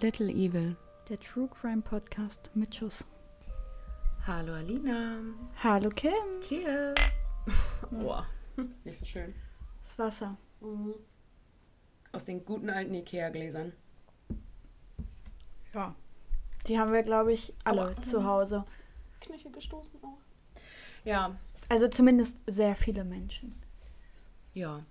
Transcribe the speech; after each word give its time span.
Little 0.00 0.30
Evil. 0.30 0.76
Der 1.08 1.18
True 1.18 1.48
Crime 1.48 1.82
Podcast 1.82 2.50
mit 2.54 2.74
Schuss. 2.74 3.04
Hallo 4.26 4.54
Alina. 4.54 5.20
Hallo 5.62 5.88
Kim. 5.90 6.12
Cheers. 6.40 6.98
Boah, 7.90 8.26
nicht 8.84 8.98
so 8.98 9.04
schön. 9.04 9.34
Das 9.82 9.98
Wasser. 9.98 10.36
Aus 12.12 12.24
den 12.24 12.44
guten 12.44 12.70
alten 12.70 12.94
Ikea-Gläsern. 12.94 13.72
Ja. 15.74 15.94
Die 16.66 16.78
haben 16.78 16.92
wir, 16.92 17.02
glaube 17.02 17.32
ich, 17.32 17.54
alle 17.64 17.86
Aua. 17.96 18.02
zu 18.02 18.24
Hause. 18.24 18.64
Knöchel 19.20 19.50
gestoßen 19.52 19.98
auch. 20.02 20.18
Ja, 21.04 21.36
Also 21.68 21.88
zumindest 21.88 22.38
sehr 22.46 22.74
viele 22.74 23.04
Menschen. 23.04 23.54
ja. 24.54 24.84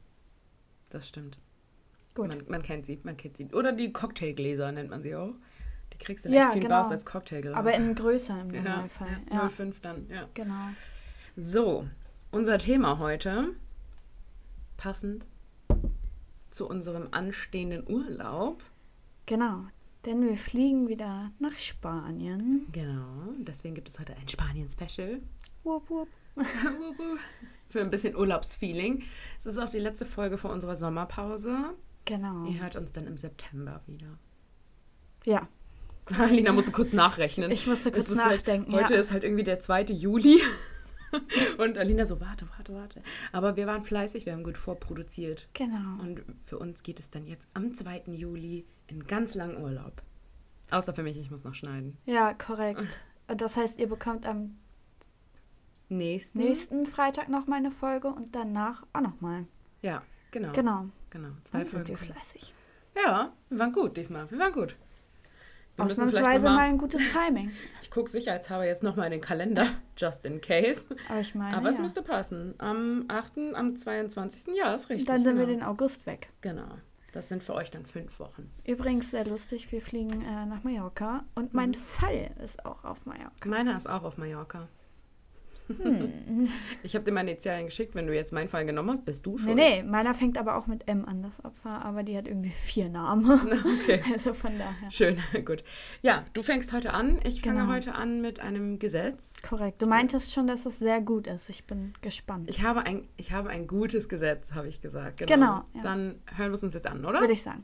Das 0.92 1.08
stimmt. 1.08 1.38
Gut. 2.16 2.28
Man, 2.28 2.44
man 2.48 2.64
kennt 2.64 2.86
sie, 2.86 3.00
man 3.04 3.16
kennt 3.18 3.38
sie. 3.38 3.46
Oder 3.54 3.72
die 3.72 3.92
Cocktailgläser 3.94 4.72
nennt 4.72 4.90
man 4.90 5.02
sie 5.02 5.16
auch. 5.16 5.34
Die 5.94 5.98
kriegst 5.98 6.26
du 6.26 6.30
in 6.30 6.36
Ja, 6.36 6.44
echt 6.46 6.52
vielen 6.54 6.64
genau. 6.64 6.76
Bars 6.76 6.92
als 6.92 7.06
Cocktailglas. 7.06 7.56
Aber 7.56 7.74
in 7.74 7.96
größer 7.96 8.42
im 8.42 8.48
Normalfall. 8.50 9.08
ja, 9.32 9.44
Ja, 9.44 9.50
05 9.50 9.80
dann, 9.82 10.08
ja. 10.10 10.28
genau. 10.34 10.70
So, 11.36 11.88
unser 12.32 12.58
Thema 12.58 13.00
heute, 13.00 13.50
passend 14.78 15.26
zu 16.50 16.68
unserem 16.68 17.08
anstehenden 17.12 17.88
Urlaub. 17.88 18.64
Genau. 19.26 19.66
Denn 20.06 20.22
wir 20.28 20.38
fliegen 20.38 20.88
wieder 20.88 21.32
nach 21.40 21.58
Spanien. 21.58 22.68
Genau, 22.72 23.34
deswegen 23.38 23.76
gibt 23.76 23.90
es 23.90 24.00
heute 24.00 24.16
ein 24.16 24.28
Spanien-Special. 24.28 25.22
Wupp, 25.64 25.90
wupp. 25.90 26.08
Für 27.70 27.82
ein 27.82 27.90
bisschen 27.90 28.16
Urlaubsfeeling. 28.16 29.04
Es 29.38 29.46
ist 29.46 29.58
auch 29.58 29.68
die 29.70 29.78
letzte 29.80 30.06
Folge 30.06 30.38
vor 30.38 30.52
unserer 30.52 30.76
Sommerpause. 30.78 31.74
Genau. 32.10 32.46
Ihr 32.46 32.62
hört 32.62 32.76
uns 32.76 32.92
dann 32.92 33.06
im 33.06 33.18
September 33.18 33.82
wieder. 33.86 34.18
Ja, 35.26 35.48
Alina 36.18 36.52
musste 36.52 36.72
kurz 36.72 36.94
nachrechnen. 36.94 37.52
ich 37.52 37.68
musste 37.68 37.92
kurz 37.92 38.10
halt- 38.10 38.18
nachdenken. 38.18 38.74
Heute 38.74 38.96
ja. 38.96 39.00
ist 39.00 39.12
halt 39.12 39.24
irgendwie 39.24 39.44
der 39.44 39.60
2. 39.60 39.84
Juli. 39.84 40.42
Und 41.58 41.78
Alina 41.78 42.06
so, 42.06 42.20
warte, 42.20 42.48
warte, 42.56 42.74
warte. 42.74 43.02
Aber 43.32 43.56
wir 43.56 43.66
waren 43.68 43.84
fleißig, 43.84 44.26
wir 44.26 44.34
haben 44.34 44.44
gut 44.44 44.58
vorproduziert. 44.58 45.48
Genau. 45.54 46.02
Und 46.02 46.22
für 46.46 46.60
uns 46.60 46.84
geht 46.84 47.00
es 47.00 47.10
dann 47.10 47.26
jetzt 47.26 47.48
am 47.54 47.74
2. 47.74 48.04
Juli 48.08 48.66
in 48.88 49.06
ganz 49.08 49.34
langen 49.36 49.62
Urlaub. 49.62 50.02
Außer 50.72 50.94
für 50.94 51.04
mich, 51.04 51.18
ich 51.18 51.32
muss 51.32 51.44
noch 51.44 51.56
schneiden. 51.56 51.98
Ja, 52.06 52.34
korrekt. 52.34 53.00
Und 53.28 53.42
das 53.42 53.58
heißt, 53.58 53.80
ihr 53.80 53.88
bekommt 53.88 54.26
am 54.28 54.58
Nächsten. 55.90 56.38
nächsten 56.38 56.86
Freitag 56.86 57.30
noch 57.30 57.48
mal 57.48 57.56
eine 57.56 57.72
Folge 57.72 58.10
und 58.10 58.36
danach 58.36 58.86
auch 58.94 59.02
noch 59.02 59.20
mal. 59.22 59.46
Ja, 59.82 60.04
genau. 60.30 60.52
Genau. 60.54 60.90
Genau. 61.10 61.30
Zwei 61.46 61.60
Dann 61.60 61.68
sind 61.68 61.72
Folgen. 61.72 61.90
wir 61.90 61.98
fleißig. 61.98 62.54
Ja, 62.96 63.34
wir 63.50 63.60
waren 63.60 63.72
gut 63.74 63.96
diesmal. 63.98 64.30
Wir 64.32 64.40
waren 64.40 64.54
gut. 64.54 64.76
Wir 65.76 65.86
Ausnahmsweise 65.86 66.48
mal 66.48 66.56
mal, 66.56 66.62
ein 66.64 66.78
gutes 66.78 67.02
Timing. 67.12 67.52
ich 67.82 67.90
gucke 67.90 68.10
sicherheitshalber 68.10 68.66
jetzt 68.66 68.84
nochmal 68.84 69.06
in 69.06 69.12
den 69.14 69.22
Kalender, 69.22 69.66
just 69.98 70.26
in 70.26 70.42
case. 70.42 70.86
Aber 71.08 71.20
ich 71.22 71.34
meine, 71.36 71.56
Aber 71.56 71.70
es 71.70 71.78
ja. 71.78 71.84
müsste 71.84 72.02
passen. 72.02 72.54
Am 72.58 73.06
8., 73.08 73.54
am 73.54 73.76
22. 73.78 74.56
Ja, 74.56 74.74
ist 74.74 74.90
richtig. 74.90 75.08
dann 75.08 75.24
sind 75.24 75.38
wir 75.38 75.46
genau. 75.46 75.60
den 75.60 75.64
August 75.68 76.06
weg. 76.06 76.30
Genau. 76.42 76.68
Das 77.14 77.30
sind 77.30 77.42
für 77.44 77.54
euch 77.56 77.72
dann 77.72 77.86
fünf 77.86 78.20
Wochen. 78.20 78.52
Übrigens 78.66 79.10
sehr 79.12 79.26
lustig, 79.26 79.72
wir 79.72 79.82
fliegen 79.82 80.22
äh, 80.24 80.46
nach 80.46 80.64
Mallorca 80.64 81.24
und 81.34 81.54
mein 81.54 81.72
Mhm. 81.72 81.76
Fall 81.76 82.32
ist 82.44 82.64
auch 82.66 82.84
auf 82.84 83.06
Mallorca. 83.06 83.48
Meiner 83.48 83.76
ist 83.78 83.90
auch 83.90 84.04
auf 84.04 84.18
Mallorca. 84.18 84.68
Hm. 85.82 86.48
Ich 86.84 86.96
habe 86.96 87.06
dir 87.06 87.12
meine 87.12 87.32
Initialien 87.32 87.68
geschickt. 87.68 87.94
Wenn 87.96 88.08
du 88.08 88.14
jetzt 88.16 88.34
meinen 88.34 88.50
Fall 88.50 88.66
genommen 88.66 88.90
hast, 88.92 89.06
bist 89.06 89.26
du 89.26 89.34
Nee, 89.34 89.38
schon. 89.44 89.56
nee, 89.56 89.84
meiner 89.84 90.14
fängt 90.14 90.38
aber 90.38 90.56
auch 90.58 90.68
mit 90.68 90.88
M 90.88 91.06
an, 91.06 91.22
das 91.22 91.44
Opfer, 91.46 91.86
aber 91.86 92.04
die 92.04 92.18
hat 92.18 92.28
irgendwie 92.28 92.50
vier 92.52 92.90
Namen. 92.90 93.30
Okay. 93.84 94.02
Also 94.12 94.34
von 94.34 94.58
daher. 94.58 94.90
Schön, 94.92 95.18
gut. 95.46 95.64
Ja, 96.02 96.26
du 96.34 96.44
fängst 96.44 96.74
heute 96.74 96.94
an. 96.94 97.20
Ich 97.24 97.42
fange 97.42 97.62
Genau. 97.62 97.72
heute 97.72 97.94
an 97.96 98.22
mit 98.22 98.40
einem 98.40 98.80
Gesetz. 98.80 99.36
Korrekt. 99.42 99.82
Du 99.82 99.86
meintest 99.88 100.34
schon, 100.34 100.48
dass 100.48 100.66
es 100.66 100.80
sehr 100.80 101.02
gut 101.02 101.28
ist. 101.28 101.50
Ich 101.50 101.64
bin 101.66 101.94
gespannt. 102.02 102.50
Ich 102.50 102.64
habe 102.64 102.86
ein, 102.86 103.08
ich 103.18 103.32
habe 103.32 103.50
ein 103.50 103.68
gutes 103.68 104.10
Gesetz, 104.10 104.54
habe 104.54 104.68
ich 104.68 104.82
gesagt. 104.82 105.26
Genau, 105.28 105.64
ja. 105.74 105.82
Dann 105.84 106.16
hören 106.36 106.50
wir 106.52 106.56
es 106.56 106.64
uns 106.64 106.74
jetzt 106.74 106.88
an, 106.88 107.06
oder? 107.06 107.20
Würde 107.22 107.34
ich 107.34 107.44
sagen. 107.44 107.64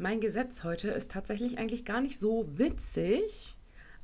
Mein 0.00 0.20
Gesetz 0.20 0.62
heute 0.62 0.90
ist 0.90 1.10
tatsächlich 1.10 1.58
eigentlich 1.58 1.84
gar 1.84 2.00
nicht 2.00 2.20
so 2.20 2.48
witzig, 2.56 3.56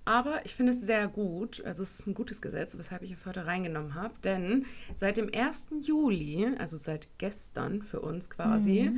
aber 0.04 0.44
ich 0.44 0.52
finde 0.52 0.72
es 0.72 0.80
sehr 0.80 1.06
gut. 1.06 1.64
Also 1.64 1.84
es 1.84 2.00
ist 2.00 2.08
ein 2.08 2.14
gutes 2.14 2.42
Gesetz, 2.42 2.76
weshalb 2.76 3.02
ich 3.02 3.12
es 3.12 3.26
heute 3.26 3.46
reingenommen 3.46 3.94
habe. 3.94 4.14
Denn 4.24 4.66
seit 4.96 5.18
dem 5.18 5.30
1. 5.32 5.68
Juli, 5.82 6.48
also 6.58 6.76
seit 6.76 7.06
gestern 7.18 7.80
für 7.82 8.00
uns 8.00 8.28
quasi, 8.28 8.90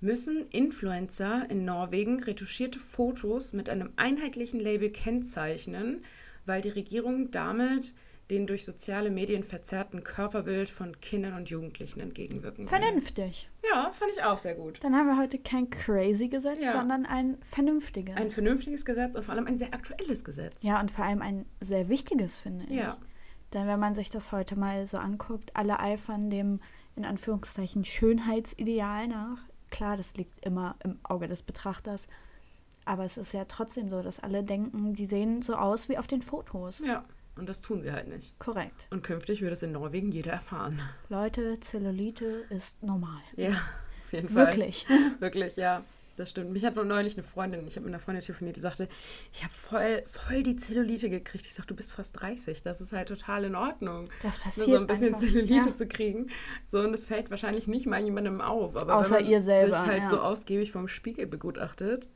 müssen 0.00 0.48
Influencer 0.50 1.48
in 1.48 1.64
Norwegen 1.64 2.20
retuschierte 2.20 2.80
Fotos 2.80 3.52
mit 3.52 3.68
einem 3.68 3.90
einheitlichen 3.94 4.58
Label 4.58 4.90
kennzeichnen, 4.90 6.02
weil 6.44 6.60
die 6.60 6.70
Regierung 6.70 7.30
damit 7.30 7.94
den 8.32 8.46
durch 8.46 8.64
soziale 8.64 9.10
Medien 9.10 9.44
verzerrten 9.44 10.02
Körperbild 10.02 10.68
von 10.70 10.98
Kindern 11.00 11.34
und 11.34 11.48
Jugendlichen 11.50 12.00
entgegenwirken 12.00 12.64
will. 12.64 12.68
Vernünftig. 12.68 13.48
Ja, 13.70 13.90
fand 13.92 14.10
ich 14.10 14.22
auch 14.24 14.38
sehr 14.38 14.54
gut. 14.54 14.82
Dann 14.82 14.96
haben 14.96 15.06
wir 15.06 15.18
heute 15.18 15.38
kein 15.38 15.70
crazy 15.70 16.28
Gesetz, 16.28 16.58
Ja. 16.60 16.72
sondern 16.72 17.06
ein 17.06 17.38
vernünftiges. 17.42 18.16
Ein 18.16 18.28
vernünftiges 18.30 18.84
Gesetz 18.84 19.14
und 19.14 19.22
vor 19.22 19.34
allem 19.34 19.46
ein 19.46 19.58
sehr 19.58 19.72
aktuelles 19.74 20.24
Gesetz. 20.24 20.62
ja, 20.62 20.80
und 20.80 20.90
vor 20.90 21.04
allem 21.04 21.22
ein 21.22 21.46
sehr 21.60 21.88
wichtiges, 21.88 22.38
finde 22.38 22.64
ich. 22.64 22.70
Ja. 22.76 22.96
Denn 23.52 23.66
wenn 23.68 23.78
man 23.78 23.94
sich 23.94 24.08
das 24.10 24.32
heute 24.32 24.58
mal 24.58 24.86
so 24.86 24.96
anguckt, 24.96 25.54
alle 25.54 25.78
eifern 25.78 26.30
dem 26.30 26.60
in 26.96 27.04
Anführungszeichen 27.04 27.84
Schönheitsideal 27.84 29.08
nach. 29.08 29.38
Klar, 29.70 29.96
das 29.96 30.14
liegt 30.16 30.44
immer 30.44 30.76
im 30.84 30.98
Auge 31.02 31.28
des 31.28 31.42
Betrachters. 31.42 32.08
Aber 32.84 33.04
es 33.04 33.16
ist 33.16 33.32
ja 33.32 33.44
trotzdem 33.44 33.88
so, 33.88 34.02
dass 34.02 34.20
alle 34.20 34.42
denken, 34.42 34.94
die 34.94 35.06
sehen 35.06 35.40
so 35.42 35.54
aus 35.54 35.88
wie 35.88 35.98
auf 35.98 36.06
den 36.06 36.20
Fotos. 36.22 36.80
Ja, 36.80 37.04
und 37.36 37.48
das 37.48 37.60
tun 37.60 37.82
sie 37.82 37.92
halt 37.92 38.08
nicht. 38.08 38.38
Korrekt. 38.38 38.86
Und 38.90 39.02
künftig 39.02 39.40
wird 39.40 39.52
es 39.52 39.62
in 39.62 39.72
Norwegen 39.72 40.12
jeder 40.12 40.32
erfahren. 40.32 40.80
Leute, 41.08 41.58
Zellulite 41.60 42.44
ist 42.50 42.82
normal. 42.82 43.20
Ja, 43.36 43.52
auf 44.04 44.12
jeden 44.12 44.28
Fall. 44.28 44.46
Wirklich. 44.46 44.86
Wirklich, 45.20 45.56
ja. 45.56 45.82
Das 46.16 46.28
stimmt. 46.28 46.52
Mich 46.52 46.64
hat 46.64 46.76
neulich 46.76 47.14
eine 47.14 47.22
Freundin, 47.22 47.66
ich 47.66 47.76
habe 47.76 47.86
mit 47.86 47.94
einer 47.94 48.00
Freundin 48.00 48.22
telefoniert, 48.22 48.56
die 48.56 48.60
sagte, 48.60 48.86
ich 49.32 49.42
habe 49.42 49.52
voll, 49.52 50.02
voll 50.10 50.42
die 50.42 50.56
Zellulite 50.56 51.08
gekriegt. 51.08 51.46
Ich 51.46 51.54
sage, 51.54 51.68
du 51.68 51.74
bist 51.74 51.90
fast 51.90 52.20
30. 52.20 52.62
Das 52.62 52.82
ist 52.82 52.92
halt 52.92 53.08
total 53.08 53.44
in 53.44 53.54
Ordnung. 53.54 54.04
Das 54.22 54.36
Nur 54.36 54.44
passiert 54.44 54.66
so 54.66 54.76
ein 54.76 54.86
bisschen 54.86 55.14
einfach. 55.14 55.20
Zellulite 55.20 55.70
ja. 55.70 55.74
zu 55.74 55.86
kriegen. 55.86 56.26
So, 56.66 56.80
und 56.80 56.92
es 56.92 57.06
fällt 57.06 57.30
wahrscheinlich 57.30 57.66
nicht 57.66 57.86
mal 57.86 58.02
jemandem 58.02 58.42
auf. 58.42 58.76
Aber 58.76 58.96
Außer 58.96 59.16
wenn 59.16 59.22
man 59.22 59.32
ihr 59.32 59.40
selber, 59.40 59.80
sich 59.80 59.86
halt 59.90 60.02
ja. 60.02 60.08
so 60.10 60.20
ausgiebig 60.20 60.70
vom 60.70 60.86
Spiegel 60.86 61.26
begutachtet. 61.26 62.06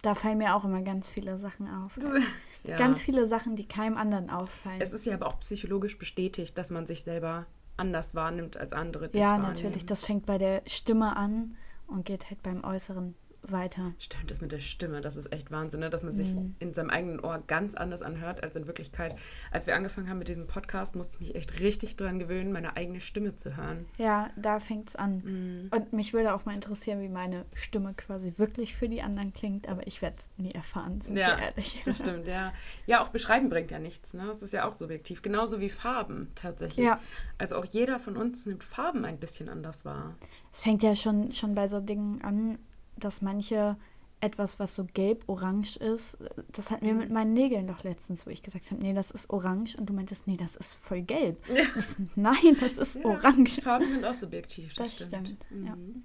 Da 0.00 0.14
fallen 0.14 0.38
mir 0.38 0.54
auch 0.54 0.64
immer 0.64 0.82
ganz 0.82 1.08
viele 1.08 1.38
Sachen 1.38 1.68
auf. 1.68 1.98
Ja. 2.66 2.78
Ganz 2.78 3.00
viele 3.00 3.28
Sachen, 3.28 3.56
die 3.56 3.66
keinem 3.66 3.96
anderen 3.96 4.30
auffallen. 4.30 4.80
Es 4.80 4.92
ist 4.92 5.04
ja 5.04 5.14
aber 5.14 5.26
auch 5.26 5.38
psychologisch 5.40 5.98
bestätigt, 5.98 6.56
dass 6.56 6.70
man 6.70 6.86
sich 6.86 7.02
selber 7.02 7.46
anders 7.76 8.14
wahrnimmt 8.14 8.56
als 8.56 8.72
andere. 8.72 9.10
ja, 9.12 9.36
natürlich. 9.38 9.84
Das 9.84 10.04
fängt 10.04 10.26
bei 10.26 10.38
der 10.38 10.62
Stimme 10.66 11.16
an 11.16 11.56
und 11.86 12.04
geht 12.04 12.30
halt 12.30 12.42
beim 12.42 12.64
Äußeren 12.64 13.14
weiter. 13.50 13.92
Stimmt, 13.98 14.30
das 14.30 14.40
mit 14.40 14.52
der 14.52 14.60
Stimme, 14.60 15.00
das 15.00 15.16
ist 15.16 15.32
echt 15.32 15.50
Wahnsinn, 15.50 15.80
ne? 15.80 15.90
dass 15.90 16.02
man 16.02 16.14
sich 16.14 16.34
Mhm. 16.34 16.54
in 16.58 16.74
seinem 16.74 16.90
eigenen 16.90 17.20
Ohr 17.20 17.42
ganz 17.46 17.74
anders 17.74 18.02
anhört 18.02 18.42
als 18.42 18.56
in 18.56 18.66
Wirklichkeit. 18.66 19.16
Als 19.50 19.66
wir 19.66 19.74
angefangen 19.76 20.08
haben 20.08 20.18
mit 20.18 20.28
diesem 20.28 20.46
Podcast, 20.46 20.96
musste 20.96 21.14
ich 21.20 21.28
mich 21.28 21.36
echt 21.36 21.60
richtig 21.60 21.96
dran 21.96 22.18
gewöhnen, 22.18 22.52
meine 22.52 22.76
eigene 22.76 23.00
Stimme 23.00 23.36
zu 23.36 23.56
hören. 23.56 23.86
Ja, 23.98 24.30
da 24.36 24.60
fängt's 24.60 24.96
an. 24.96 25.22
Mhm. 25.24 25.68
Und 25.70 25.92
mich 25.92 26.12
würde 26.12 26.34
auch 26.34 26.44
mal 26.44 26.54
interessieren, 26.54 27.00
wie 27.00 27.08
meine 27.08 27.44
Stimme 27.54 27.94
quasi 27.94 28.34
wirklich 28.36 28.74
für 28.74 28.88
die 28.88 29.02
anderen 29.02 29.32
klingt, 29.32 29.68
aber 29.68 29.86
ich 29.86 30.02
werde 30.02 30.16
es 30.18 30.28
nie 30.36 30.52
erfahren, 30.52 31.00
sind 31.00 31.16
Ja, 31.16 31.36
wir 31.36 31.44
ehrlich. 31.44 31.82
Das 31.84 31.98
stimmt, 31.98 32.26
ja. 32.26 32.52
Ja, 32.86 33.02
auch 33.02 33.08
beschreiben 33.08 33.48
bringt 33.50 33.70
ja 33.70 33.78
nichts, 33.78 34.14
ne? 34.14 34.24
Das 34.26 34.42
ist 34.42 34.52
ja 34.52 34.66
auch 34.68 34.74
subjektiv. 34.74 35.22
Genauso 35.22 35.60
wie 35.60 35.68
Farben 35.68 36.30
tatsächlich. 36.34 36.86
Ja. 36.86 36.98
Also 37.38 37.56
auch 37.56 37.64
jeder 37.64 37.98
von 37.98 38.16
uns 38.16 38.46
nimmt 38.46 38.64
Farben 38.64 39.04
ein 39.04 39.18
bisschen 39.18 39.48
anders 39.48 39.84
wahr. 39.84 40.14
Es 40.52 40.60
fängt 40.60 40.82
ja 40.82 40.94
schon, 40.96 41.32
schon 41.32 41.54
bei 41.54 41.68
so 41.68 41.80
Dingen 41.80 42.22
an, 42.22 42.58
dass 42.96 43.22
manche 43.22 43.76
etwas, 44.20 44.58
was 44.58 44.74
so 44.74 44.86
gelb-orange 44.94 45.76
ist, 45.76 46.16
das 46.52 46.70
hatten 46.70 46.86
wir 46.86 46.94
mit 46.94 47.10
meinen 47.10 47.34
Nägeln 47.34 47.66
doch 47.66 47.84
letztens, 47.84 48.26
wo 48.26 48.30
ich 48.30 48.42
gesagt 48.42 48.70
habe, 48.70 48.80
nee, 48.80 48.94
das 48.94 49.10
ist 49.10 49.28
orange 49.28 49.76
und 49.76 49.86
du 49.86 49.92
meintest, 49.92 50.26
nee, 50.26 50.36
das 50.36 50.56
ist 50.56 50.74
voll 50.74 51.02
gelb. 51.02 51.38
Ich 51.76 51.86
so, 51.86 52.02
Nein, 52.16 52.56
das 52.60 52.78
ist 52.78 52.96
Ja, 52.96 53.04
orange. 53.04 53.60
Farben 53.60 53.88
sind 53.88 54.04
auch 54.04 54.14
subjektiv. 54.14 54.74
Das 54.74 54.96
stimmt, 54.96 55.46
ja. 55.50 55.76
Mhm. 55.76 56.04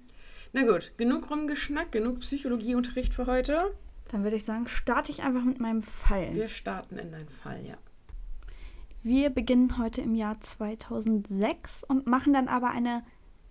Na 0.52 0.64
gut, 0.64 0.92
genug 0.96 1.30
rumgeschnackt, 1.30 1.92
genug 1.92 2.20
Psychologieunterricht 2.20 3.14
für 3.14 3.26
heute. 3.26 3.72
Dann 4.08 4.24
würde 4.24 4.36
ich 4.36 4.44
sagen, 4.44 4.66
starte 4.66 5.12
ich 5.12 5.22
einfach 5.22 5.44
mit 5.44 5.60
meinem 5.60 5.82
Fall. 5.82 6.34
Wir 6.34 6.48
starten 6.48 6.98
in 6.98 7.12
deinen 7.12 7.28
Fall, 7.28 7.64
ja. 7.64 7.78
Wir 9.02 9.30
beginnen 9.30 9.78
heute 9.78 10.02
im 10.02 10.14
Jahr 10.14 10.40
2006 10.40 11.84
und 11.84 12.06
machen 12.06 12.34
dann 12.34 12.48
aber 12.48 12.70
eine 12.70 13.02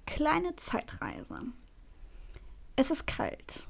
kleine 0.05 0.55
Zeitreise. 0.57 1.41
Es 2.81 2.91
ist 2.91 3.07
kalt, 3.07 3.67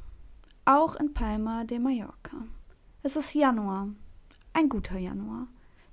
auch 0.65 0.95
in 0.95 1.15
Palma 1.15 1.63
de 1.63 1.79
Mallorca. 1.79 2.45
Es 3.01 3.15
ist 3.15 3.33
Januar, 3.33 3.89
ein 4.53 4.69
guter 4.69 4.99
Januar. 4.99 5.47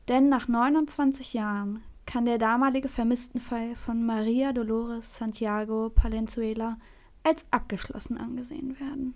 Denn 0.06 0.28
nach 0.28 0.48
29 0.48 1.32
Jahren 1.32 1.82
kann 2.04 2.26
der 2.26 2.36
damalige 2.36 2.90
Vermisstenfall 2.90 3.74
von 3.74 4.04
Maria 4.04 4.52
Dolores 4.52 5.16
Santiago 5.16 5.88
Palenzuela 5.88 6.76
als 7.22 7.46
abgeschlossen 7.50 8.18
angesehen 8.18 8.78
werden. 8.78 9.14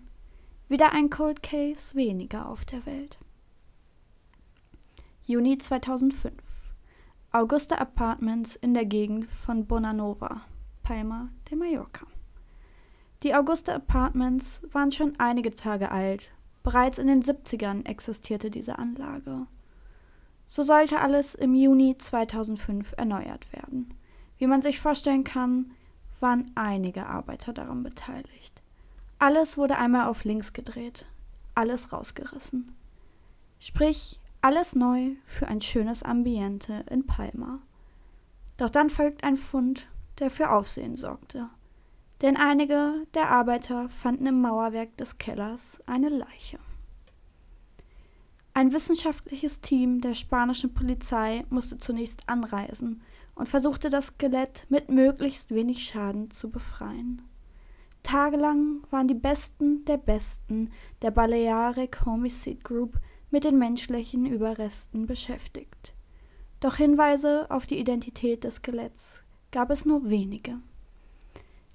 Wieder 0.71 0.93
ein 0.93 1.11
Cold 1.11 1.43
Case 1.43 1.95
weniger 1.95 2.49
auf 2.49 2.65
der 2.65 2.87
Welt. 2.87 3.19
Juni 5.27 5.59
2005. 5.59 6.33
Augusta 7.33 7.75
Apartments 7.77 8.57
in 8.57 8.73
der 8.73 8.87
Gegend 8.87 9.31
von 9.31 9.67
Bonanova, 9.67 10.41
Palma 10.83 11.29
de 11.51 11.59
Mallorca. 11.59 12.07
Die 13.23 13.35
Augusta 13.35 13.75
Apartments 13.75 14.63
waren 14.73 14.93
schon 14.93 15.13
einige 15.19 15.55
Tage 15.55 15.91
alt. 15.91 16.31
Bereits 16.63 16.99
in 16.99 17.07
den 17.07 17.23
70ern 17.23 17.87
existierte 17.87 18.51
diese 18.51 18.79
Anlage. 18.79 19.47
So 20.47 20.63
sollte 20.63 21.01
alles 21.01 21.35
im 21.35 21.55
Juni 21.55 21.97
2005 21.99 22.95
erneuert 22.97 23.53
werden. 23.53 23.93
Wie 24.39 24.47
man 24.47 24.63
sich 24.63 24.81
vorstellen 24.81 25.25
kann, 25.25 25.73
waren 26.19 26.51
einige 26.55 27.07
Arbeiter 27.07 27.53
daran 27.53 27.83
beteiligt. 27.83 28.63
Alles 29.19 29.59
wurde 29.59 29.77
einmal 29.77 30.09
auf 30.09 30.25
links 30.25 30.55
gedreht, 30.55 31.05
alles 31.55 31.93
rausgerissen. 31.93 32.75
Sprich, 33.59 34.19
alles 34.41 34.75
neu 34.75 35.11
für 35.27 35.47
ein 35.47 35.61
schönes 35.61 36.03
Ambiente 36.03 36.87
in 36.89 37.07
Palma. 37.07 37.59
Doch 38.57 38.71
dann 38.71 38.89
folgt 38.89 39.25
ein 39.25 39.37
Fund, 39.37 39.89
der 40.19 40.31
für 40.31 40.51
Aufsehen 40.51 40.97
sorgte. 40.97 41.51
Denn 42.23 42.37
einige 42.37 43.07
der 43.15 43.31
Arbeiter 43.31 43.89
fanden 43.89 44.27
im 44.27 44.41
Mauerwerk 44.41 44.97
des 44.97 45.19
Kellers 45.19 45.81
eine 45.87 46.11
Leiche. 46.11 46.59
Ein 48.53 48.73
wissenschaftliches 48.73 49.61
Team 49.61 50.01
der 50.01 50.15
spanischen 50.15 50.75
Polizei 50.75 51.45
musste 51.49 51.79
zunächst 51.79 52.29
anreisen 52.29 53.03
und 53.35 53.49
versuchte 53.49 53.89
das 53.89 54.09
Skelett 54.09 54.67
mit 54.69 54.91
möglichst 54.91 55.55
wenig 55.55 55.87
Schaden 55.87 56.31
zu 56.31 56.51
befreien. 56.51 57.23
Tagelang 58.03 58.83
waren 58.91 59.09
die 59.09 59.15
Besten 59.15 59.85
der 59.85 59.99
Besten 59.99 60.73
der 61.01 61.11
Balearic 61.11 62.05
Homicide 62.05 62.63
Group 62.63 62.99
mit 63.31 63.45
den 63.45 63.59
menschlichen 63.59 64.27
Überresten 64.27 65.07
beschäftigt. 65.07 65.95
Doch 66.61 66.77
Hinweise 66.77 67.51
auf 67.51 67.67
die 67.67 67.79
Identität 67.79 68.45
des 68.45 68.57
Skeletts 68.57 69.23
gab 69.53 69.71
es 69.71 69.85
nur 69.85 70.11
wenige. 70.11 70.59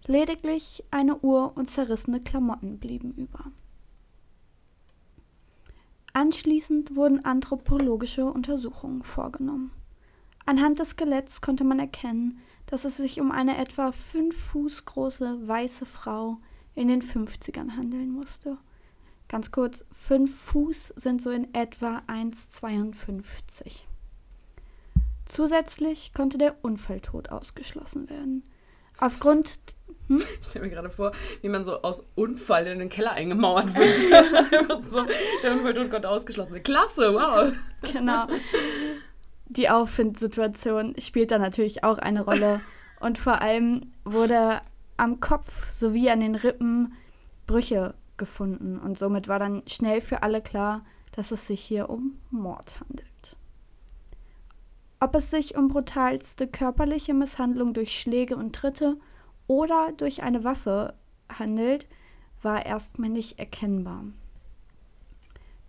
Lediglich 0.08 0.84
eine 0.92 1.18
Uhr 1.18 1.54
und 1.56 1.70
zerrissene 1.70 2.22
Klamotten 2.22 2.80
blieben 2.80 3.14
über. 3.16 3.52
Anschließend 6.14 6.96
wurden 6.96 7.26
anthropologische 7.26 8.26
Untersuchungen 8.26 9.04
vorgenommen. 9.04 9.72
Anhand 10.46 10.80
des 10.80 10.92
Skeletts 10.92 11.42
konnte 11.42 11.64
man 11.64 11.80
erkennen, 11.80 12.40
dass 12.68 12.86
es 12.86 12.98
sich 12.98 13.20
um 13.20 13.32
eine 13.32 13.58
etwa 13.58 13.92
fünf 13.92 14.38
Fuß 14.38 14.86
große 14.86 15.48
weiße 15.48 15.86
Frau 15.86 16.38
in 16.76 16.88
den 16.88 17.02
50ern 17.02 17.76
handeln 17.76 18.12
musste. 18.12 18.58
Ganz 19.28 19.52
kurz, 19.52 19.84
fünf 19.92 20.36
Fuß 20.36 20.94
sind 20.96 21.22
so 21.22 21.32
in 21.32 21.52
etwa 21.56 22.04
1,52. 22.08 23.82
Zusätzlich 25.26 26.14
konnte 26.14 26.38
der 26.38 26.64
Unfalltod 26.64 27.30
ausgeschlossen 27.30 28.08
werden. 28.10 28.44
Aufgrund 29.00 29.58
hm? 30.08 30.22
Ich 30.42 30.48
stelle 30.48 30.66
mir 30.66 30.72
gerade 30.72 30.90
vor, 30.90 31.12
wie 31.42 31.50
man 31.50 31.64
so 31.64 31.82
aus 31.82 32.04
Unfall 32.16 32.68
in 32.68 32.80
den 32.80 32.90
Keller 32.90 33.12
eingemauert 33.12 33.74
wird. 33.76 34.84
so, 34.92 35.06
der 35.44 35.54
Unfalltod 35.54 35.90
konnte 35.90 36.10
ausgeschlossen 36.10 36.54
werden. 36.54 36.64
Klasse, 36.64 37.14
wow. 37.14 37.52
Genau. 37.92 38.28
Die 39.48 39.70
Auffindsituation 39.70 40.96
spielt 41.00 41.32
da 41.32 41.38
natürlich 41.38 41.84
auch 41.84 41.98
eine 41.98 42.22
Rolle. 42.22 42.62
Und 43.00 43.18
vor 43.18 43.42
allem 43.42 43.94
wurde 44.04 44.62
am 44.98 45.20
Kopf 45.20 45.70
sowie 45.70 46.10
an 46.10 46.20
den 46.20 46.36
Rippen 46.36 46.94
Brüche 47.46 47.94
gefunden. 48.18 48.80
Und 48.80 48.98
somit 48.98 49.28
war 49.28 49.40
dann 49.40 49.64
schnell 49.68 50.02
für 50.02 50.24
alle 50.24 50.42
klar, 50.42 50.86
dass 51.16 51.32
es 51.32 51.48
sich 51.48 51.62
hier 51.62 51.90
um 51.90 52.20
Mord 52.32 52.80
handelt. 52.80 53.38
Ob 55.00 55.14
es 55.16 55.30
sich 55.30 55.56
um 55.56 55.68
brutalste 55.68 56.48
körperliche 56.48 57.14
Misshandlung 57.14 57.74
durch 57.74 58.00
Schläge 58.00 58.36
und 58.38 58.56
Tritte 58.56 58.98
oder 59.48 59.92
durch 59.96 60.24
eine 60.24 60.44
Waffe 60.44 60.94
handelt, 61.30 61.88
war 62.42 62.66
erstmal 62.66 63.10
nicht 63.10 63.40
erkennbar. 63.40 64.06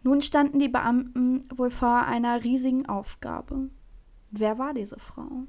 Nun 0.03 0.23
standen 0.23 0.61
die 0.61 0.69
Beamten 0.69 1.49
wohl 1.57 1.71
vor 1.71 2.05
einer 2.05 2.45
riesigen 2.45 2.87
Aufgabe. 2.87 3.71
Wer 4.31 4.59
war 4.59 4.73
diese 4.73 4.99
Frau? 4.99 5.45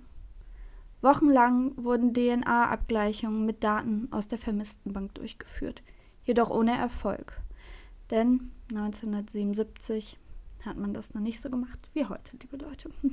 Wochenlang 1.01 1.73
wurden 1.77 2.13
DNA-Abgleichungen 2.13 3.45
mit 3.45 3.63
Daten 3.63 4.07
aus 4.11 4.27
der 4.27 4.39
Vermisstenbank 4.39 5.13
durchgeführt, 5.13 5.83
jedoch 6.23 6.49
ohne 6.49 6.75
Erfolg. 6.75 7.39
Denn 8.09 8.51
1977 8.71 10.17
hat 10.65 10.77
man 10.77 10.93
das 10.93 11.13
noch 11.13 11.21
nicht 11.21 11.41
so 11.41 11.49
gemacht 11.49 11.89
wie 11.93 12.05
heute, 12.05 12.37
liebe 12.41 12.57
Leute. 12.57 12.89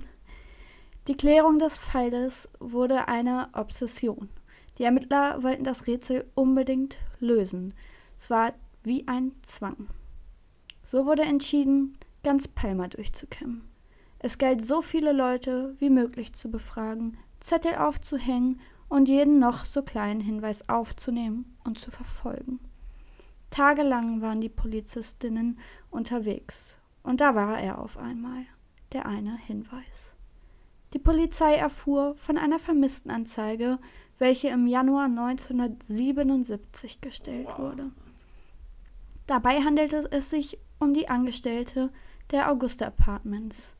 Die 1.08 1.16
Klärung 1.16 1.58
des 1.58 1.76
Falles 1.76 2.48
wurde 2.58 3.08
eine 3.08 3.48
Obsession. 3.52 4.30
Die 4.78 4.84
Ermittler 4.84 5.42
wollten 5.42 5.64
das 5.64 5.86
Rätsel 5.86 6.24
unbedingt 6.34 6.96
lösen. 7.20 7.74
Es 8.18 8.30
war 8.30 8.52
wie 8.82 9.06
ein 9.08 9.32
Zwang. 9.42 9.88
So 10.82 11.06
wurde 11.06 11.22
entschieden, 11.22 11.96
ganz 12.22 12.48
Palma 12.48 12.88
durchzukämmen. 12.88 13.62
Es 14.18 14.38
galt 14.38 14.66
so 14.66 14.82
viele 14.82 15.12
Leute 15.12 15.74
wie 15.78 15.90
möglich 15.90 16.32
zu 16.32 16.50
befragen, 16.50 17.18
Zettel 17.40 17.76
aufzuhängen 17.76 18.60
und 18.88 19.08
jeden 19.08 19.38
noch 19.38 19.64
so 19.64 19.82
kleinen 19.82 20.20
Hinweis 20.20 20.68
aufzunehmen 20.68 21.56
und 21.64 21.78
zu 21.78 21.90
verfolgen. 21.90 22.60
Tagelang 23.50 24.20
waren 24.20 24.40
die 24.40 24.48
Polizistinnen 24.48 25.58
unterwegs, 25.90 26.78
und 27.02 27.20
da 27.20 27.34
war 27.34 27.60
er 27.60 27.78
auf 27.78 27.98
einmal, 27.98 28.46
der 28.92 29.06
eine 29.06 29.36
Hinweis. 29.36 30.14
Die 30.94 30.98
Polizei 30.98 31.54
erfuhr 31.54 32.14
von 32.16 32.38
einer 32.38 32.58
Vermisstenanzeige, 32.58 33.78
welche 34.18 34.48
im 34.48 34.66
Januar 34.66 35.04
1977 35.04 37.00
gestellt 37.00 37.48
wurde. 37.58 37.90
Dabei 39.26 39.62
handelte 39.62 40.08
es 40.10 40.30
sich 40.30 40.58
um 40.78 40.94
die 40.94 41.08
Angestellte 41.08 41.90
der 42.30 42.50
Augusta 42.50 42.86
Apartments, 42.86 43.74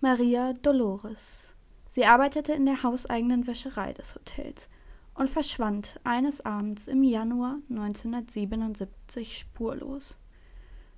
Maria 0.00 0.52
Dolores. 0.54 1.54
Sie 1.88 2.04
arbeitete 2.04 2.52
in 2.52 2.66
der 2.66 2.82
hauseigenen 2.82 3.46
Wäscherei 3.46 3.92
des 3.92 4.14
Hotels 4.14 4.68
und 5.14 5.28
verschwand 5.28 6.00
eines 6.04 6.44
Abends 6.44 6.86
im 6.86 7.02
Januar 7.02 7.58
1977 7.70 9.38
spurlos. 9.38 10.16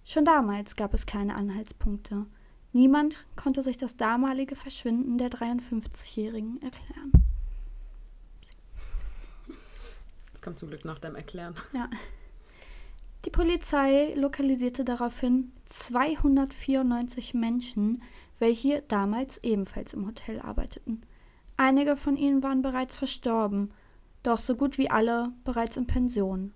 Schon 0.05 0.25
damals 0.25 0.77
gab 0.77 0.95
es 0.95 1.07
keine 1.07 1.35
Anhaltspunkte 1.35 2.27
Niemand 2.73 3.27
konnte 3.35 3.63
sich 3.63 3.77
das 3.77 3.97
damalige 3.97 4.55
Verschwinden 4.55 5.19
der 5.19 5.31
53-Jährigen 5.31 6.63
erklären. 6.63 7.11
Das 10.41 10.45
kommt 10.47 10.59
zum 10.59 10.71
Glück 10.71 10.87
nach 10.87 10.99
dem 10.99 11.17
Erklären. 11.17 11.55
Ja. 11.75 11.91
Die 13.27 13.31
Polizei 13.31 14.15
lokalisierte 14.15 14.87
daraufhin 14.87 15.53
294 15.67 17.35
Menschen, 17.35 18.03
welche 18.39 18.81
damals 18.89 19.37
ebenfalls 19.45 19.93
im 19.93 20.07
Hotel 20.07 20.41
arbeiteten. 20.41 21.03
Einige 21.59 21.95
von 21.95 22.17
ihnen 22.17 22.43
waren 22.43 22.63
bereits 22.63 22.97
verstorben, 22.97 23.75
doch 24.23 24.39
so 24.39 24.57
gut 24.57 24.79
wie 24.79 24.89
alle 24.89 25.33
bereits 25.45 25.77
in 25.77 25.87
Pension. 25.87 26.55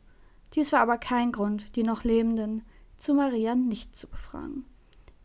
Dies 0.55 0.73
war 0.73 0.81
aber 0.81 0.97
kein 0.97 1.31
Grund, 1.31 1.77
die 1.77 1.83
noch 1.83 2.05
Lebenden 2.05 2.63
zu 2.97 3.13
Maria 3.13 3.55
nicht 3.55 3.95
zu 3.95 4.07
befragen. 4.07 4.65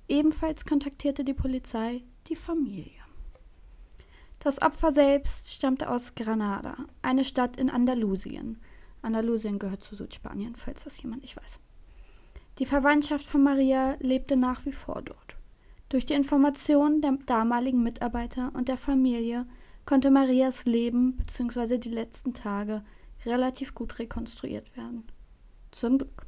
Ebenfalls 0.10 0.66
kontaktierte 0.66 1.24
die 1.24 1.34
Polizei 1.34 2.04
die 2.28 2.36
Familie. 2.36 2.99
Das 4.39 4.62
Opfer 4.62 4.93
selbst 4.93 5.51
stammte 5.51 5.89
aus 5.89 6.15
Granada, 6.15 6.77
eine 7.01 7.25
Stadt 7.25 7.58
in 7.58 7.69
Andalusien. 7.69 8.58
Andalusien 9.01 9.60
gehört 9.60 9.84
zu 9.84 9.96
Südspanien, 9.96 10.55
falls 10.55 10.86
das 10.86 11.01
jemand 11.01 11.24
nicht 11.24 11.36
weiß. 11.36 11.60
Die 12.58 12.65
Verwandtschaft 12.65 13.25
von 13.25 13.43
Maria 13.43 13.96
lebte 14.00 14.38
nach 14.38 14.65
wie 14.65 14.72
vor 14.72 15.01
dort. 15.01 15.36
Durch 15.89 16.05
die 16.05 16.13
Informationen 16.13 17.01
der 17.01 17.17
damaligen 17.25 17.84
Mitarbeiter 17.84 18.51
und 18.53 18.67
der 18.67 18.77
Familie 18.77 19.46
konnte 19.86 20.12
Marias 20.12 20.65
Leben 20.65 21.17
bzw. 21.17 21.77
die 21.77 21.89
letzten 21.89 22.34
Tage 22.34 22.84
relativ 23.25 23.74
gut 23.74 24.00
rekonstruiert 24.00 24.75
werden. 24.77 25.03
Zum 25.72 25.98
Glück. 25.98 26.25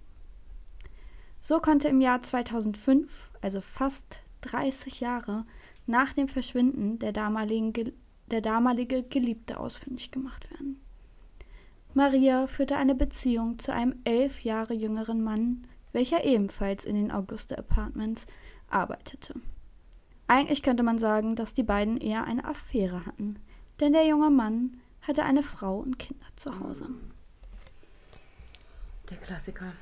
So 1.42 1.60
konnte 1.60 1.88
im 1.88 2.02
Jahr 2.02 2.22
2005 2.22 3.30
also 3.42 3.62
fast 3.62 4.20
30 4.42 5.00
Jahre 5.00 5.46
nach 5.86 6.14
dem 6.14 6.28
Verschwinden 6.28 7.00
der, 7.00 7.12
damaligen, 7.12 7.74
der 8.28 8.42
damalige 8.42 9.04
Geliebte 9.04 9.60
ausfindig 9.60 10.12
gemacht 10.12 10.50
werden. 10.52 10.80
Maria 11.94 12.48
führte 12.48 12.78
eine 12.78 12.96
Beziehung 12.96 13.60
zu 13.60 13.74
einem 13.74 13.96
elf 14.06 14.42
Jahre 14.42 14.74
jüngeren 14.74 15.24
Mann, 15.24 15.68
welcher 15.92 16.24
ebenfalls 16.24 16.86
in 16.86 16.96
den 16.96 17.12
Augusta 17.12 17.56
Apartments 17.56 18.26
arbeitete. 18.70 19.36
Eigentlich 20.28 20.64
könnte 20.64 20.84
man 20.84 21.00
sagen, 21.00 21.36
dass 21.36 21.54
die 21.54 21.64
beiden 21.64 21.98
eher 21.98 22.24
eine 22.24 22.46
Affäre 22.46 23.06
hatten. 23.06 23.38
Denn 23.82 23.92
der 23.92 24.08
junge 24.08 24.30
Mann 24.30 24.78
hatte 25.02 25.24
eine 25.24 25.44
Frau 25.44 25.80
und 25.80 26.00
Kinder 26.00 26.28
zu 26.38 26.58
Hause. 26.60 26.88
Der 29.10 29.18
Klassiker. 29.18 29.74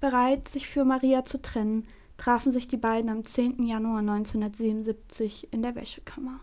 Bereit, 0.00 0.48
sich 0.48 0.66
für 0.66 0.86
Maria 0.86 1.24
zu 1.24 1.42
trennen, 1.42 1.86
trafen 2.16 2.52
sich 2.52 2.68
die 2.68 2.76
beiden 2.76 3.10
am 3.10 3.24
10. 3.24 3.64
Januar 3.64 3.98
1977 3.98 5.52
in 5.52 5.62
der 5.62 5.74
Wäschekammer. 5.74 6.40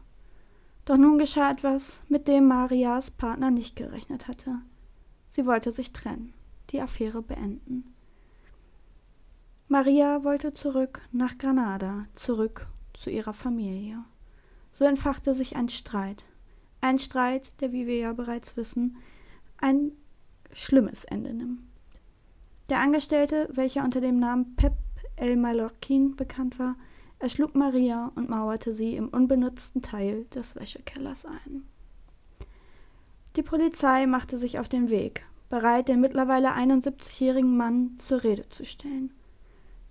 Doch 0.85 0.97
nun 0.97 1.17
geschah 1.17 1.51
etwas, 1.51 2.01
mit 2.09 2.27
dem 2.27 2.47
Marias 2.47 3.11
Partner 3.11 3.51
nicht 3.51 3.75
gerechnet 3.75 4.27
hatte. 4.27 4.59
Sie 5.29 5.45
wollte 5.45 5.71
sich 5.71 5.93
trennen, 5.93 6.33
die 6.71 6.81
Affäre 6.81 7.21
beenden. 7.21 7.93
Maria 9.67 10.25
wollte 10.25 10.53
zurück 10.53 11.01
nach 11.11 11.37
Granada, 11.37 12.05
zurück 12.15 12.67
zu 12.93 13.09
ihrer 13.09 13.33
Familie. 13.33 14.03
So 14.73 14.83
entfachte 14.85 15.33
sich 15.33 15.55
ein 15.55 15.69
Streit. 15.69 16.25
Ein 16.81 16.99
Streit, 16.99 17.61
der, 17.61 17.71
wie 17.71 17.87
wir 17.87 17.97
ja 17.97 18.13
bereits 18.13 18.57
wissen, 18.57 18.97
ein 19.57 19.91
schlimmes 20.51 21.05
Ende 21.05 21.33
nimmt. 21.33 21.61
Der 22.69 22.79
Angestellte, 22.79 23.49
welcher 23.53 23.83
unter 23.83 24.01
dem 24.01 24.17
Namen 24.19 24.55
Pep 24.55 24.73
El 25.21 25.37
Mallorquin 25.37 26.15
bekannt 26.15 26.57
war, 26.57 26.75
erschlug 27.19 27.53
Maria 27.53 28.11
und 28.15 28.27
mauerte 28.27 28.73
sie 28.73 28.95
im 28.95 29.07
unbenutzten 29.07 29.83
Teil 29.83 30.25
des 30.33 30.55
Wäschekellers 30.55 31.25
ein. 31.25 31.63
Die 33.35 33.43
Polizei 33.43 34.07
machte 34.07 34.39
sich 34.39 34.57
auf 34.57 34.67
den 34.67 34.89
Weg, 34.89 35.23
bereit, 35.51 35.89
den 35.89 36.01
mittlerweile 36.01 36.55
71-jährigen 36.55 37.55
Mann 37.55 37.97
zur 37.99 38.23
Rede 38.23 38.49
zu 38.49 38.65
stellen. 38.65 39.13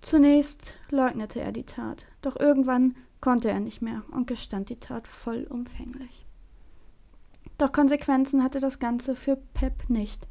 Zunächst 0.01 0.75
leugnete 0.89 1.39
er 1.39 1.53
die 1.53 1.65
Tat, 1.65 2.07
doch 2.21 2.37
irgendwann 2.37 2.95
konnte 3.21 3.49
er 3.49 3.61
nicht 3.61 3.81
mehr 3.81 4.03
und 4.11 4.27
gestand 4.27 4.67
die 4.67 4.81
Tat 4.81 5.07
vollumfänglich. 5.07 6.25
Doch 7.57 7.71
Konsequenzen 7.71 8.43
hatte 8.43 8.59
das 8.59 8.79
Ganze 8.79 9.15
für 9.15 9.37
Pep 9.53 9.89
nicht, 9.89 10.27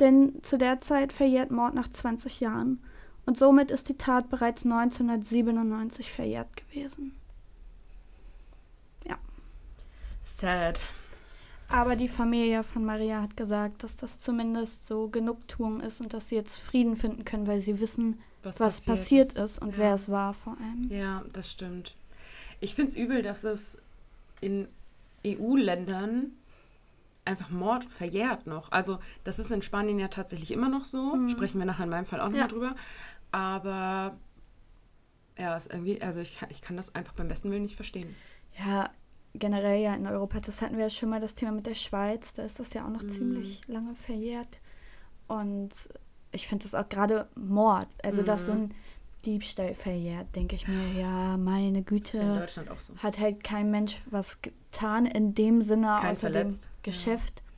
denn 0.00 0.42
zu 0.42 0.58
der 0.58 0.82
Zeit 0.82 1.14
verjährt 1.14 1.50
Mord 1.50 1.74
nach 1.74 1.88
20 1.88 2.40
Jahren 2.40 2.82
und 3.26 3.38
somit 3.38 3.70
ist 3.70 3.88
die 3.88 3.96
Tat 3.96 4.28
bereits 4.28 4.64
1997 4.64 6.10
verjährt 6.10 6.56
gewesen. 6.56 7.14
Ja. 9.06 9.16
Sad. 10.22 10.82
Aber 11.68 11.96
die 11.96 12.08
Familie 12.08 12.64
von 12.64 12.84
Maria 12.84 13.22
hat 13.22 13.36
gesagt, 13.36 13.82
dass 13.82 13.96
das 13.96 14.18
zumindest 14.18 14.86
so 14.86 15.08
Genugtuung 15.08 15.80
ist 15.80 16.00
und 16.00 16.12
dass 16.12 16.28
sie 16.28 16.34
jetzt 16.34 16.56
Frieden 16.56 16.96
finden 16.96 17.24
können, 17.24 17.46
weil 17.46 17.60
sie 17.60 17.80
wissen, 17.80 18.20
was, 18.42 18.60
was 18.60 18.84
passiert, 18.84 18.98
passiert 18.98 19.28
ist. 19.28 19.38
ist, 19.38 19.58
und 19.62 19.72
ja. 19.72 19.78
wer 19.78 19.94
es 19.94 20.10
war 20.10 20.34
vor 20.34 20.56
allem. 20.58 20.88
Ja, 20.90 21.24
das 21.32 21.50
stimmt. 21.50 21.94
Ich 22.60 22.74
finde 22.74 22.90
es 22.90 22.96
übel, 22.96 23.22
dass 23.22 23.44
es 23.44 23.78
in 24.40 24.68
EU-Ländern 25.26 26.32
einfach 27.24 27.50
Mord 27.50 27.84
verjährt 27.84 28.46
noch. 28.46 28.72
Also 28.72 28.98
das 29.24 29.38
ist 29.38 29.50
in 29.50 29.62
Spanien 29.62 29.98
ja 29.98 30.08
tatsächlich 30.08 30.50
immer 30.50 30.68
noch 30.68 30.84
so. 30.84 31.14
Mhm. 31.14 31.28
Sprechen 31.28 31.58
wir 31.58 31.66
nachher 31.66 31.84
in 31.84 31.90
meinem 31.90 32.06
Fall 32.06 32.20
auch 32.20 32.26
nochmal 32.26 32.40
ja. 32.40 32.48
drüber. 32.48 32.74
Aber 33.30 34.16
ja, 35.38 35.56
ist 35.56 35.72
irgendwie, 35.72 36.00
also 36.02 36.20
ich, 36.20 36.38
ich 36.50 36.60
kann 36.60 36.76
das 36.76 36.94
einfach 36.94 37.14
beim 37.14 37.28
besten 37.28 37.50
Willen 37.50 37.62
nicht 37.62 37.76
verstehen. 37.76 38.14
Ja, 38.58 38.90
generell 39.34 39.80
ja 39.80 39.94
in 39.94 40.06
Europa, 40.06 40.40
das 40.40 40.60
hatten 40.60 40.76
wir 40.76 40.84
ja 40.84 40.90
schon 40.90 41.08
mal 41.08 41.20
das 41.20 41.34
Thema 41.34 41.52
mit 41.52 41.66
der 41.66 41.74
Schweiz, 41.74 42.34
da 42.34 42.42
ist 42.42 42.60
das 42.60 42.74
ja 42.74 42.84
auch 42.84 42.90
noch 42.90 43.02
mhm. 43.02 43.10
ziemlich 43.10 43.60
lange 43.66 43.94
verjährt. 43.94 44.60
Und 45.28 45.70
ich 46.32 46.46
finde 46.46 46.64
das 46.64 46.74
auch 46.74 46.88
gerade 46.88 47.28
Mord, 47.34 47.88
also 48.02 48.20
mhm. 48.20 48.26
dass 48.26 48.46
so 48.46 48.52
ein 48.52 48.74
Diebstahl 49.24 49.74
verjährt, 49.74 50.34
denke 50.34 50.56
ich 50.56 50.66
mir, 50.68 50.88
ja, 51.00 51.36
meine 51.36 51.82
Güte. 51.82 52.18
Ist 52.18 52.22
in 52.22 52.38
Deutschland 52.38 52.70
auch 52.70 52.80
so. 52.80 52.96
Hat 52.96 53.18
halt 53.18 53.44
kein 53.44 53.70
Mensch 53.70 54.00
was 54.10 54.42
getan 54.42 55.06
in 55.06 55.34
dem 55.34 55.62
Sinne 55.62 55.96
kein 56.00 56.10
außer 56.10 56.30
verletzt. 56.30 56.64
dem 56.64 56.82
Geschäft. 56.82 57.42
Ja. 57.44 57.52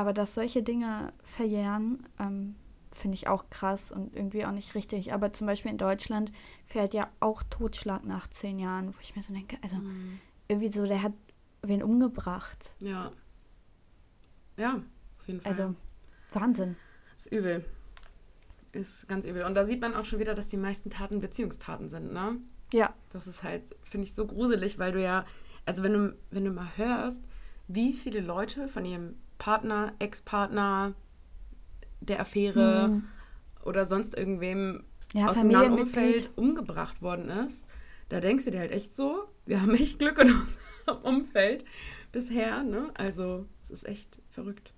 Aber 0.00 0.12
dass 0.12 0.34
solche 0.34 0.62
Dinge 0.62 1.12
verjähren, 1.22 2.06
ähm, 2.18 2.56
finde 2.90 3.14
ich 3.16 3.28
auch 3.28 3.50
krass 3.50 3.92
und 3.92 4.14
irgendwie 4.14 4.44
auch 4.44 4.52
nicht 4.52 4.74
richtig. 4.74 5.12
Aber 5.12 5.32
zum 5.32 5.46
Beispiel 5.46 5.70
in 5.70 5.78
Deutschland 5.78 6.32
fährt 6.66 6.94
ja 6.94 7.08
auch 7.20 7.42
Totschlag 7.44 8.04
nach 8.04 8.28
zehn 8.28 8.58
Jahren, 8.58 8.88
wo 8.88 8.98
ich 9.00 9.14
mir 9.14 9.22
so 9.22 9.32
denke, 9.32 9.56
also 9.62 9.76
mhm. 9.76 10.20
irgendwie 10.48 10.72
so, 10.72 10.84
der 10.84 11.02
hat 11.02 11.12
wen 11.62 11.82
umgebracht. 11.82 12.74
Ja. 12.80 13.12
Ja, 14.56 14.82
auf 15.18 15.26
jeden 15.26 15.40
Fall. 15.40 15.50
Also, 15.50 15.74
Wahnsinn. 16.32 16.76
Das 17.14 17.26
ist 17.26 17.32
übel. 17.32 17.64
Ist 18.74 19.08
ganz 19.08 19.24
übel. 19.24 19.44
Und 19.44 19.54
da 19.54 19.64
sieht 19.64 19.80
man 19.80 19.94
auch 19.94 20.04
schon 20.04 20.18
wieder, 20.18 20.34
dass 20.34 20.48
die 20.48 20.56
meisten 20.56 20.90
Taten 20.90 21.20
Beziehungstaten 21.20 21.88
sind, 21.88 22.12
ne? 22.12 22.36
Ja. 22.72 22.92
Das 23.10 23.26
ist 23.26 23.42
halt, 23.42 23.62
finde 23.82 24.06
ich, 24.06 24.14
so 24.14 24.26
gruselig, 24.26 24.78
weil 24.78 24.92
du 24.92 25.00
ja, 25.00 25.24
also 25.64 25.82
wenn 25.82 25.92
du, 25.92 26.16
wenn 26.30 26.44
du 26.44 26.50
mal 26.50 26.68
hörst, 26.76 27.22
wie 27.68 27.92
viele 27.92 28.20
Leute 28.20 28.68
von 28.68 28.84
ihrem 28.84 29.14
Partner, 29.38 29.92
Ex-Partner, 29.98 30.94
der 32.00 32.20
Affäre 32.20 32.88
mhm. 32.88 33.04
oder 33.64 33.86
sonst 33.86 34.16
irgendwem 34.16 34.84
ja, 35.12 35.28
aus 35.28 35.38
dem 35.38 35.48
nahen 35.48 35.78
Umfeld 35.78 36.30
umgebracht 36.36 37.00
worden 37.00 37.30
ist, 37.30 37.66
da 38.08 38.20
denkst 38.20 38.44
du 38.44 38.50
dir 38.50 38.60
halt 38.60 38.72
echt 38.72 38.94
so, 38.94 39.24
wir 39.46 39.62
haben 39.62 39.74
echt 39.74 39.98
Glück 39.98 40.18
in 40.18 40.30
unserem 40.86 41.04
Umfeld 41.04 41.64
bisher, 42.12 42.62
ne? 42.62 42.90
Also, 42.94 43.46
es 43.62 43.70
ist 43.70 43.86
echt 43.86 44.20
verrückt. 44.28 44.73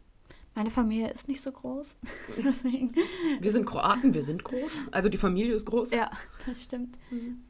Meine 0.57 0.71
Familie 0.71 1.11
ist 1.11 1.29
nicht 1.29 1.43
so 1.43 1.53
groß. 1.53 1.99
wir 3.41 3.53
sind 3.53 3.67
Kroaten, 3.67 4.15
wir 4.15 4.25
sind 4.25 4.43
groß. 4.43 4.79
Also 4.91 5.11
die 5.11 5.19
Familie 5.19 5.55
ist 5.55 5.67
groß. 5.67 5.91
Ja, 5.91 6.11
das 6.47 6.65
stimmt. 6.65 6.97
Mhm. 7.11 7.43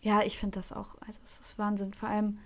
Ja, 0.00 0.22
ich 0.22 0.38
finde 0.38 0.60
das 0.60 0.70
auch, 0.70 0.94
also 1.04 1.18
es 1.24 1.40
ist 1.40 1.58
Wahnsinn. 1.58 1.92
Vor 1.92 2.08
allem, 2.08 2.38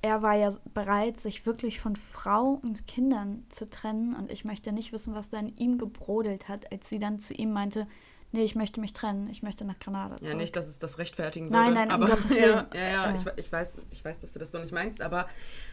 er 0.00 0.22
war 0.22 0.34
ja 0.34 0.52
bereit, 0.74 1.20
sich 1.20 1.46
wirklich 1.46 1.78
von 1.78 1.94
Frau 1.94 2.60
und 2.60 2.88
Kindern 2.88 3.46
zu 3.48 3.70
trennen. 3.70 4.12
Und 4.16 4.32
ich 4.32 4.44
möchte 4.44 4.72
nicht 4.72 4.92
wissen, 4.92 5.14
was 5.14 5.30
da 5.30 5.38
in 5.38 5.56
ihm 5.56 5.78
gebrodelt 5.78 6.48
hat, 6.48 6.72
als 6.72 6.88
sie 6.88 6.98
dann 6.98 7.20
zu 7.20 7.34
ihm 7.34 7.52
meinte, 7.52 7.86
nee, 8.32 8.42
ich 8.42 8.56
möchte 8.56 8.80
mich 8.80 8.92
trennen, 8.92 9.28
ich 9.30 9.44
möchte 9.44 9.64
nach 9.64 9.78
Granada 9.78 10.16
zurück. 10.16 10.30
Ja, 10.30 10.36
nicht, 10.36 10.56
dass 10.56 10.66
es 10.66 10.80
das 10.80 10.98
rechtfertigen 10.98 11.46
würde. 11.46 11.58
Nein, 11.58 11.74
nein, 11.74 11.90
aber, 11.92 12.06
um 12.06 12.10
Gottes 12.10 12.30
Willen. 12.34 12.66
Ja, 12.74 12.80
ja, 12.80 12.88
ja 12.88 13.10
äh. 13.12 13.14
ich, 13.14 13.24
ich, 13.36 13.52
weiß, 13.52 13.76
ich 13.92 14.04
weiß, 14.04 14.18
dass 14.18 14.32
du 14.32 14.40
das 14.40 14.50
so 14.50 14.58
nicht 14.58 14.72
meinst, 14.72 15.00
aber 15.00 15.28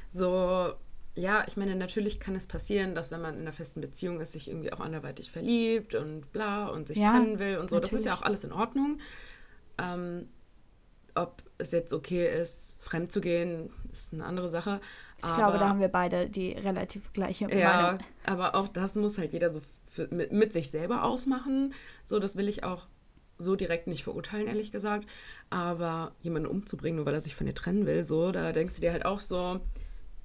so, 0.09 0.75
ja, 1.19 1.43
ich 1.47 1.57
meine, 1.57 1.75
natürlich 1.75 2.19
kann 2.19 2.35
es 2.35 2.47
passieren, 2.47 2.95
dass 2.95 3.11
wenn 3.11 3.21
man 3.21 3.35
in 3.35 3.41
einer 3.41 3.51
festen 3.51 3.81
Beziehung 3.81 4.21
ist, 4.21 4.31
sich 4.31 4.47
irgendwie 4.47 4.71
auch 4.71 4.79
anderweitig 4.79 5.31
verliebt 5.31 5.93
und 5.93 6.31
bla 6.31 6.67
und 6.67 6.87
sich 6.87 6.97
ja, 6.97 7.11
trennen 7.11 7.39
will 7.39 7.57
und 7.57 7.69
so. 7.69 7.75
Natürlich. 7.75 7.91
Das 7.91 7.99
ist 7.99 8.05
ja 8.05 8.15
auch 8.15 8.21
alles 8.21 8.43
in 8.43 8.53
Ordnung. 8.53 8.99
Ähm, 9.77 10.29
ob 11.15 11.43
es 11.57 11.71
jetzt 11.71 11.91
okay 11.91 12.41
ist, 12.41 12.75
fremd 12.79 13.11
zu 13.11 13.19
gehen, 13.19 13.69
ist 13.91 14.13
eine 14.13 14.25
andere 14.25 14.47
Sache. 14.47 14.79
Ich 15.17 15.33
glaube, 15.33 15.57
da 15.57 15.67
haben 15.67 15.81
wir 15.81 15.89
beide 15.89 16.29
die 16.29 16.53
relativ 16.53 17.11
gleiche 17.11 17.45
Meinung. 17.45 17.59
Ja, 17.59 17.97
aber 18.23 18.55
auch 18.55 18.69
das 18.69 18.95
muss 18.95 19.17
halt 19.17 19.33
jeder 19.33 19.49
so 19.49 19.59
für, 19.87 20.07
mit, 20.13 20.31
mit 20.31 20.53
sich 20.53 20.69
selber 20.69 21.03
ausmachen. 21.03 21.73
So, 22.05 22.19
das 22.19 22.37
will 22.37 22.47
ich 22.47 22.63
auch 22.63 22.87
so 23.37 23.57
direkt 23.57 23.87
nicht 23.87 24.05
verurteilen, 24.05 24.47
ehrlich 24.47 24.71
gesagt. 24.71 25.09
Aber 25.49 26.13
jemanden 26.21 26.47
umzubringen, 26.47 26.97
nur 26.97 27.05
weil 27.05 27.15
er 27.15 27.21
sich 27.21 27.35
von 27.35 27.47
dir 27.47 27.55
trennen 27.55 27.85
will, 27.85 28.03
so, 28.03 28.31
da 28.31 28.53
denkst 28.53 28.75
du 28.75 28.81
dir 28.81 28.93
halt 28.93 29.05
auch 29.05 29.19
so, 29.19 29.59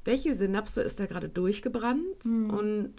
welche 0.04 0.34
Synapse 0.34 0.82
ist 0.82 1.00
da 1.00 1.06
gerade 1.06 1.28
durchgebrannt 1.28 2.24
mhm. 2.24 2.50
und 2.50 2.94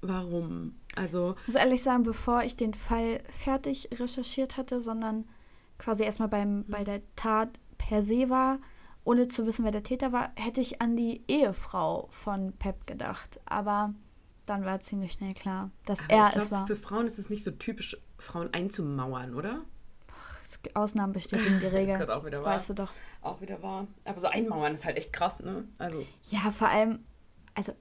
warum? 0.00 0.76
Also. 0.94 1.34
Ich 1.42 1.48
muss 1.48 1.56
ehrlich 1.56 1.82
sagen, 1.82 2.02
bevor 2.02 2.42
ich 2.42 2.56
den 2.56 2.74
Fall 2.74 3.20
fertig 3.28 3.90
recherchiert 3.92 4.56
hatte, 4.56 4.80
sondern 4.80 5.28
quasi 5.78 6.04
erstmal 6.04 6.28
beim, 6.28 6.58
mhm. 6.58 6.64
bei 6.68 6.84
der 6.84 7.02
Tat 7.16 7.58
per 7.78 8.02
se 8.02 8.30
war, 8.30 8.58
ohne 9.04 9.28
zu 9.28 9.46
wissen, 9.46 9.64
wer 9.64 9.72
der 9.72 9.82
Täter 9.82 10.12
war, 10.12 10.32
hätte 10.36 10.60
ich 10.60 10.80
an 10.80 10.96
die 10.96 11.22
Ehefrau 11.26 12.08
von 12.10 12.52
Pep 12.52 12.86
gedacht. 12.86 13.40
Aber 13.46 13.94
dann 14.46 14.64
war 14.64 14.80
ziemlich 14.80 15.12
schnell 15.12 15.34
klar, 15.34 15.70
dass 15.86 16.00
Aber 16.00 16.10
er 16.10 16.30
glaub, 16.30 16.44
es 16.44 16.50
war. 16.50 16.66
Für 16.66 16.76
Frauen 16.76 17.06
ist 17.06 17.18
es 17.18 17.30
nicht 17.30 17.44
so 17.44 17.50
typisch, 17.50 17.96
Frauen 18.18 18.52
einzumauern, 18.52 19.34
oder? 19.34 19.64
Ausnahmen 20.74 21.12
bestätigen 21.12 21.60
die 21.60 21.66
Regel. 21.76 22.10
auch 22.10 22.24
wieder 22.24 22.42
weißt 22.44 22.70
du 22.70 22.74
doch. 22.74 22.90
Auch 23.22 23.40
wieder 23.40 23.62
wahr. 23.62 23.86
Aber 24.04 24.20
so 24.20 24.26
einmauern 24.26 24.74
ist 24.74 24.84
halt 24.84 24.96
echt 24.96 25.12
krass, 25.12 25.40
ne? 25.40 25.64
Also. 25.78 26.04
Ja, 26.24 26.50
vor 26.50 26.68
allem, 26.68 27.04
also 27.54 27.72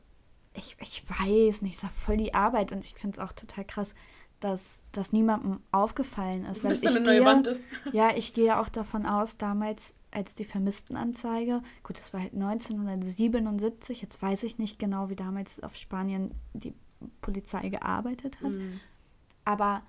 ich, 0.53 0.75
ich 0.79 1.03
weiß 1.07 1.61
nicht, 1.61 1.77
es 1.77 1.83
ist 1.83 1.91
voll 1.93 2.17
die 2.17 2.33
Arbeit 2.33 2.71
und 2.71 2.83
ich 2.83 2.93
finde 2.93 3.19
es 3.19 3.23
auch 3.23 3.33
total 3.33 3.65
krass 3.65 3.93
dass 4.39 4.81
das 4.91 5.11
niemandem 5.11 5.59
aufgefallen 5.71 6.45
ist. 6.45 6.63
Weil 6.63 6.71
Bis 6.71 6.83
ich 6.83 6.89
eine 6.89 7.01
neue 7.01 7.25
Wand 7.25 7.47
ist. 7.47 7.65
Ja, 7.91 8.15
ich 8.15 8.33
gehe 8.33 8.57
auch 8.59 8.69
davon 8.69 9.05
aus, 9.05 9.37
damals 9.37 9.93
als 10.11 10.33
die 10.33 10.45
Vermisstenanzeige, 10.45 11.61
gut, 11.83 11.99
das 11.99 12.13
war 12.13 12.21
halt 12.21 12.33
1977, 12.33 14.01
jetzt 14.01 14.21
weiß 14.21 14.43
ich 14.43 14.57
nicht 14.57 14.79
genau, 14.79 15.09
wie 15.09 15.15
damals 15.15 15.61
auf 15.61 15.75
Spanien 15.75 16.31
die 16.53 16.73
Polizei 17.21 17.69
gearbeitet 17.69 18.37
hat, 18.41 18.49
mhm. 18.49 18.79
aber 19.45 19.83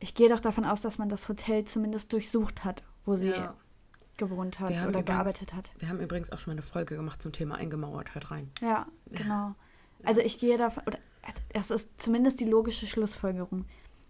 ich 0.00 0.14
gehe 0.14 0.28
doch 0.28 0.40
davon 0.40 0.64
aus, 0.64 0.80
dass 0.80 0.98
man 0.98 1.08
das 1.08 1.28
Hotel 1.28 1.64
zumindest 1.64 2.12
durchsucht 2.12 2.64
hat, 2.64 2.82
wo 3.04 3.16
sie 3.16 3.28
ja. 3.28 3.54
gewohnt 4.16 4.58
hat 4.58 4.70
oder 4.70 4.88
übrigens, 4.88 5.06
gearbeitet 5.06 5.54
hat. 5.54 5.72
Wir 5.78 5.88
haben 5.88 6.00
übrigens 6.00 6.32
auch 6.32 6.38
schon 6.40 6.52
mal 6.52 6.60
eine 6.60 6.62
Folge 6.62 6.96
gemacht 6.96 7.22
zum 7.22 7.32
Thema 7.32 7.56
eingemauert, 7.56 8.14
hört 8.14 8.30
rein. 8.30 8.50
Ja, 8.60 8.86
genau. 9.10 9.54
Also 10.02 10.20
ich 10.22 10.38
gehe 10.38 10.56
davon, 10.56 10.82
oder 10.86 10.98
also 11.22 11.40
das 11.52 11.70
ist 11.70 11.90
zumindest 12.00 12.40
die 12.40 12.46
logische 12.46 12.86
Schlussfolgerung 12.86 13.66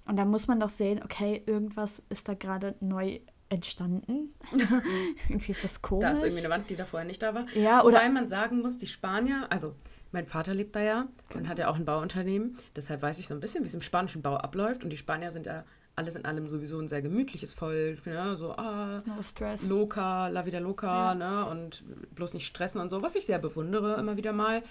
Und 0.06 0.16
da 0.16 0.24
muss 0.24 0.46
man 0.46 0.60
doch 0.60 0.68
sehen, 0.68 1.02
okay, 1.02 1.42
irgendwas 1.44 2.02
ist 2.08 2.28
da 2.28 2.34
gerade 2.34 2.76
neu 2.80 3.20
entstanden. 3.48 4.32
irgendwie 5.28 5.50
ist 5.50 5.64
das 5.64 5.82
komisch. 5.82 6.02
Da 6.02 6.12
ist 6.12 6.22
irgendwie 6.22 6.44
eine 6.44 6.54
Wand, 6.54 6.70
die 6.70 6.76
da 6.76 6.84
vorher 6.84 7.06
nicht 7.06 7.20
da 7.20 7.34
war. 7.34 7.46
Ja, 7.54 7.82
oder- 7.82 7.98
Wobei 7.98 8.08
man 8.08 8.28
sagen 8.28 8.60
muss, 8.60 8.78
die 8.78 8.86
Spanier, 8.86 9.48
also 9.50 9.74
mein 10.12 10.26
Vater 10.26 10.54
lebt 10.54 10.74
da 10.74 10.80
ja 10.80 11.08
und 11.34 11.48
hat 11.48 11.58
ja 11.58 11.68
auch 11.68 11.76
ein 11.76 11.84
Bauunternehmen. 11.84 12.58
Deshalb 12.74 13.02
weiß 13.02 13.18
ich 13.18 13.28
so 13.28 13.34
ein 13.34 13.40
bisschen, 13.40 13.62
wie 13.64 13.68
es 13.68 13.74
im 13.74 13.82
spanischen 13.82 14.22
Bau 14.22 14.36
abläuft. 14.36 14.82
Und 14.84 14.90
die 14.90 14.96
Spanier 14.96 15.30
sind 15.30 15.46
ja 15.46 15.64
alles 16.00 16.16
in 16.16 16.24
allem 16.24 16.48
sowieso 16.48 16.78
ein 16.80 16.88
sehr 16.88 17.02
gemütliches 17.02 17.52
Volk. 17.54 18.04
Ne? 18.06 18.36
So, 18.36 18.52
ah, 18.52 19.02
No 19.06 19.20
stress. 19.22 19.68
loca, 19.68 20.28
la 20.28 20.44
vida 20.46 20.58
loca, 20.58 21.14
ne? 21.14 21.46
Und 21.46 21.84
bloß 22.14 22.34
nicht 22.34 22.46
stressen 22.46 22.80
und 22.80 22.88
so, 22.90 23.02
was 23.02 23.14
ich 23.14 23.26
sehr 23.26 23.38
bewundere 23.38 23.98
immer 24.00 24.16
wieder 24.16 24.32
mal. 24.32 24.62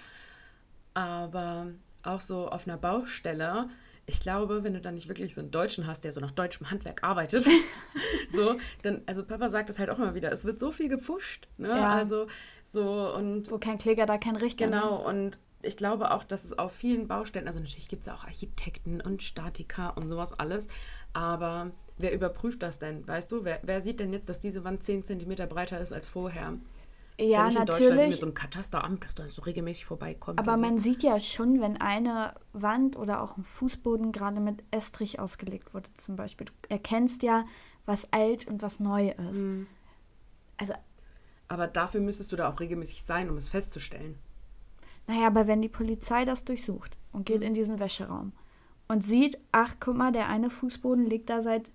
Aber 0.94 1.68
auch 2.02 2.20
so 2.20 2.48
auf 2.48 2.66
einer 2.66 2.76
Baustelle, 2.76 3.68
ich 4.06 4.20
glaube, 4.20 4.64
wenn 4.64 4.74
du 4.74 4.80
dann 4.80 4.94
nicht 4.94 5.08
wirklich 5.08 5.34
so 5.34 5.40
einen 5.40 5.50
Deutschen 5.52 5.86
hast, 5.86 6.02
der 6.02 6.10
so 6.12 6.20
nach 6.20 6.32
deutschem 6.32 6.70
Handwerk 6.70 7.04
arbeitet, 7.04 7.46
so, 8.32 8.56
dann, 8.82 9.02
also 9.06 9.24
Papa 9.24 9.48
sagt 9.48 9.70
es 9.70 9.78
halt 9.78 9.90
auch 9.90 9.98
immer 9.98 10.14
wieder, 10.14 10.32
es 10.32 10.44
wird 10.44 10.58
so 10.58 10.72
viel 10.72 10.88
gepfuscht, 10.88 11.46
ne? 11.58 11.68
Ja. 11.68 11.90
Also 11.94 12.26
so 12.64 13.14
und 13.14 13.50
Wo 13.50 13.58
kein 13.58 13.78
Kläger, 13.78 14.06
da 14.06 14.18
kein 14.18 14.36
Richter. 14.36 14.66
ne? 14.66 14.72
Genau, 14.76 15.06
und 15.08 15.38
ich 15.62 15.76
glaube 15.76 16.10
auch, 16.12 16.24
dass 16.24 16.44
es 16.44 16.58
auf 16.58 16.72
vielen 16.72 17.06
Baustellen, 17.06 17.46
also 17.46 17.60
natürlich 17.60 17.88
gibt 17.88 18.00
es 18.00 18.06
ja 18.06 18.14
auch 18.14 18.24
Architekten 18.24 19.00
und 19.00 19.22
Statiker 19.22 19.94
und 19.96 20.08
sowas 20.08 20.32
alles, 20.38 20.68
aber 21.12 21.70
wer 21.98 22.12
überprüft 22.14 22.62
das 22.62 22.78
denn? 22.78 23.06
Weißt 23.06 23.30
du, 23.32 23.44
wer, 23.44 23.60
wer 23.62 23.80
sieht 23.80 24.00
denn 24.00 24.12
jetzt, 24.12 24.28
dass 24.28 24.40
diese 24.40 24.64
Wand 24.64 24.82
10 24.82 25.04
cm 25.04 25.48
breiter 25.48 25.80
ist 25.80 25.92
als 25.92 26.06
vorher? 26.06 26.54
Ist 27.32 27.36
Ja, 27.36 27.44
nicht 27.44 27.56
in 27.56 27.66
Deutschland 27.66 28.08
mit 28.08 28.10
natürlich. 28.10 28.20
so 28.20 28.26
einem 28.26 28.34
Katasteramt, 28.34 29.04
das 29.04 29.14
da 29.14 29.28
so 29.28 29.42
regelmäßig 29.42 29.86
vorbeikommt. 29.86 30.38
Aber 30.38 30.56
man 30.56 30.78
so. 30.78 30.84
sieht 30.84 31.02
ja 31.02 31.20
schon, 31.20 31.60
wenn 31.60 31.76
eine 31.80 32.34
Wand 32.52 32.96
oder 32.96 33.22
auch 33.22 33.36
ein 33.36 33.44
Fußboden 33.44 34.10
gerade 34.12 34.40
mit 34.40 34.64
Estrich 34.70 35.18
ausgelegt 35.20 35.74
wurde, 35.74 35.88
zum 35.96 36.16
Beispiel. 36.16 36.46
Du 36.46 36.52
erkennst 36.68 37.22
ja, 37.22 37.44
was 37.86 38.10
alt 38.12 38.46
und 38.48 38.62
was 38.62 38.80
neu 38.80 39.10
ist. 39.10 39.46
Mhm. 39.46 39.66
Also, 40.58 40.74
Aber 41.48 41.66
dafür 41.66 42.00
müsstest 42.00 42.32
du 42.32 42.36
da 42.36 42.48
auch 42.50 42.60
regelmäßig 42.60 43.02
sein, 43.02 43.28
um 43.28 43.36
es 43.36 43.48
festzustellen. 43.50 44.18
naja, 45.06 45.26
aber 45.26 45.46
wenn 45.46 45.60
die 45.62 45.68
Polizei 45.68 46.24
das 46.24 46.44
durchsucht 46.44 46.96
und 47.12 47.26
Mhm. 47.26 47.26
geht 47.26 47.42
in 47.42 47.54
diesen 47.54 47.78
Wäscheraum 47.78 48.32
und 48.90 49.04
sieht, 49.04 49.38
ach, 49.52 49.76
guck 49.78 49.96
mal, 49.96 50.10
der 50.10 50.28
eine 50.28 50.50
Fußboden 50.50 51.06
liegt 51.06 51.30
da 51.30 51.42
seit, 51.42 51.70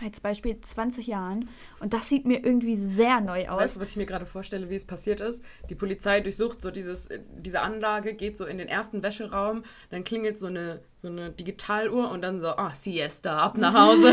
als 0.00 0.20
Beispiel, 0.20 0.60
20 0.60 1.06
Jahren 1.06 1.48
und 1.80 1.92
das 1.92 2.08
sieht 2.08 2.26
mir 2.26 2.44
irgendwie 2.44 2.76
sehr 2.76 3.20
neu 3.20 3.48
aus. 3.48 3.60
Weißt 3.60 3.76
du, 3.76 3.80
was 3.80 3.90
ich 3.90 3.96
mir 3.96 4.06
gerade 4.06 4.26
vorstelle, 4.26 4.70
wie 4.70 4.74
es 4.74 4.84
passiert 4.84 5.20
ist? 5.20 5.44
Die 5.70 5.74
Polizei 5.74 6.20
durchsucht 6.20 6.60
so 6.60 6.70
dieses, 6.70 7.06
äh, 7.06 7.20
diese 7.38 7.60
Anlage, 7.60 8.14
geht 8.14 8.36
so 8.36 8.44
in 8.44 8.58
den 8.58 8.68
ersten 8.68 9.02
Wäscheraum, 9.02 9.64
dann 9.90 10.04
klingelt 10.04 10.38
so 10.38 10.46
eine, 10.46 10.80
so 10.96 11.08
eine 11.08 11.30
Digitaluhr 11.30 12.10
und 12.10 12.22
dann 12.22 12.40
so, 12.40 12.48
ah, 12.48 12.74
Siesta, 12.74 13.38
ab 13.38 13.56
nach 13.58 13.74
Hause, 13.74 14.12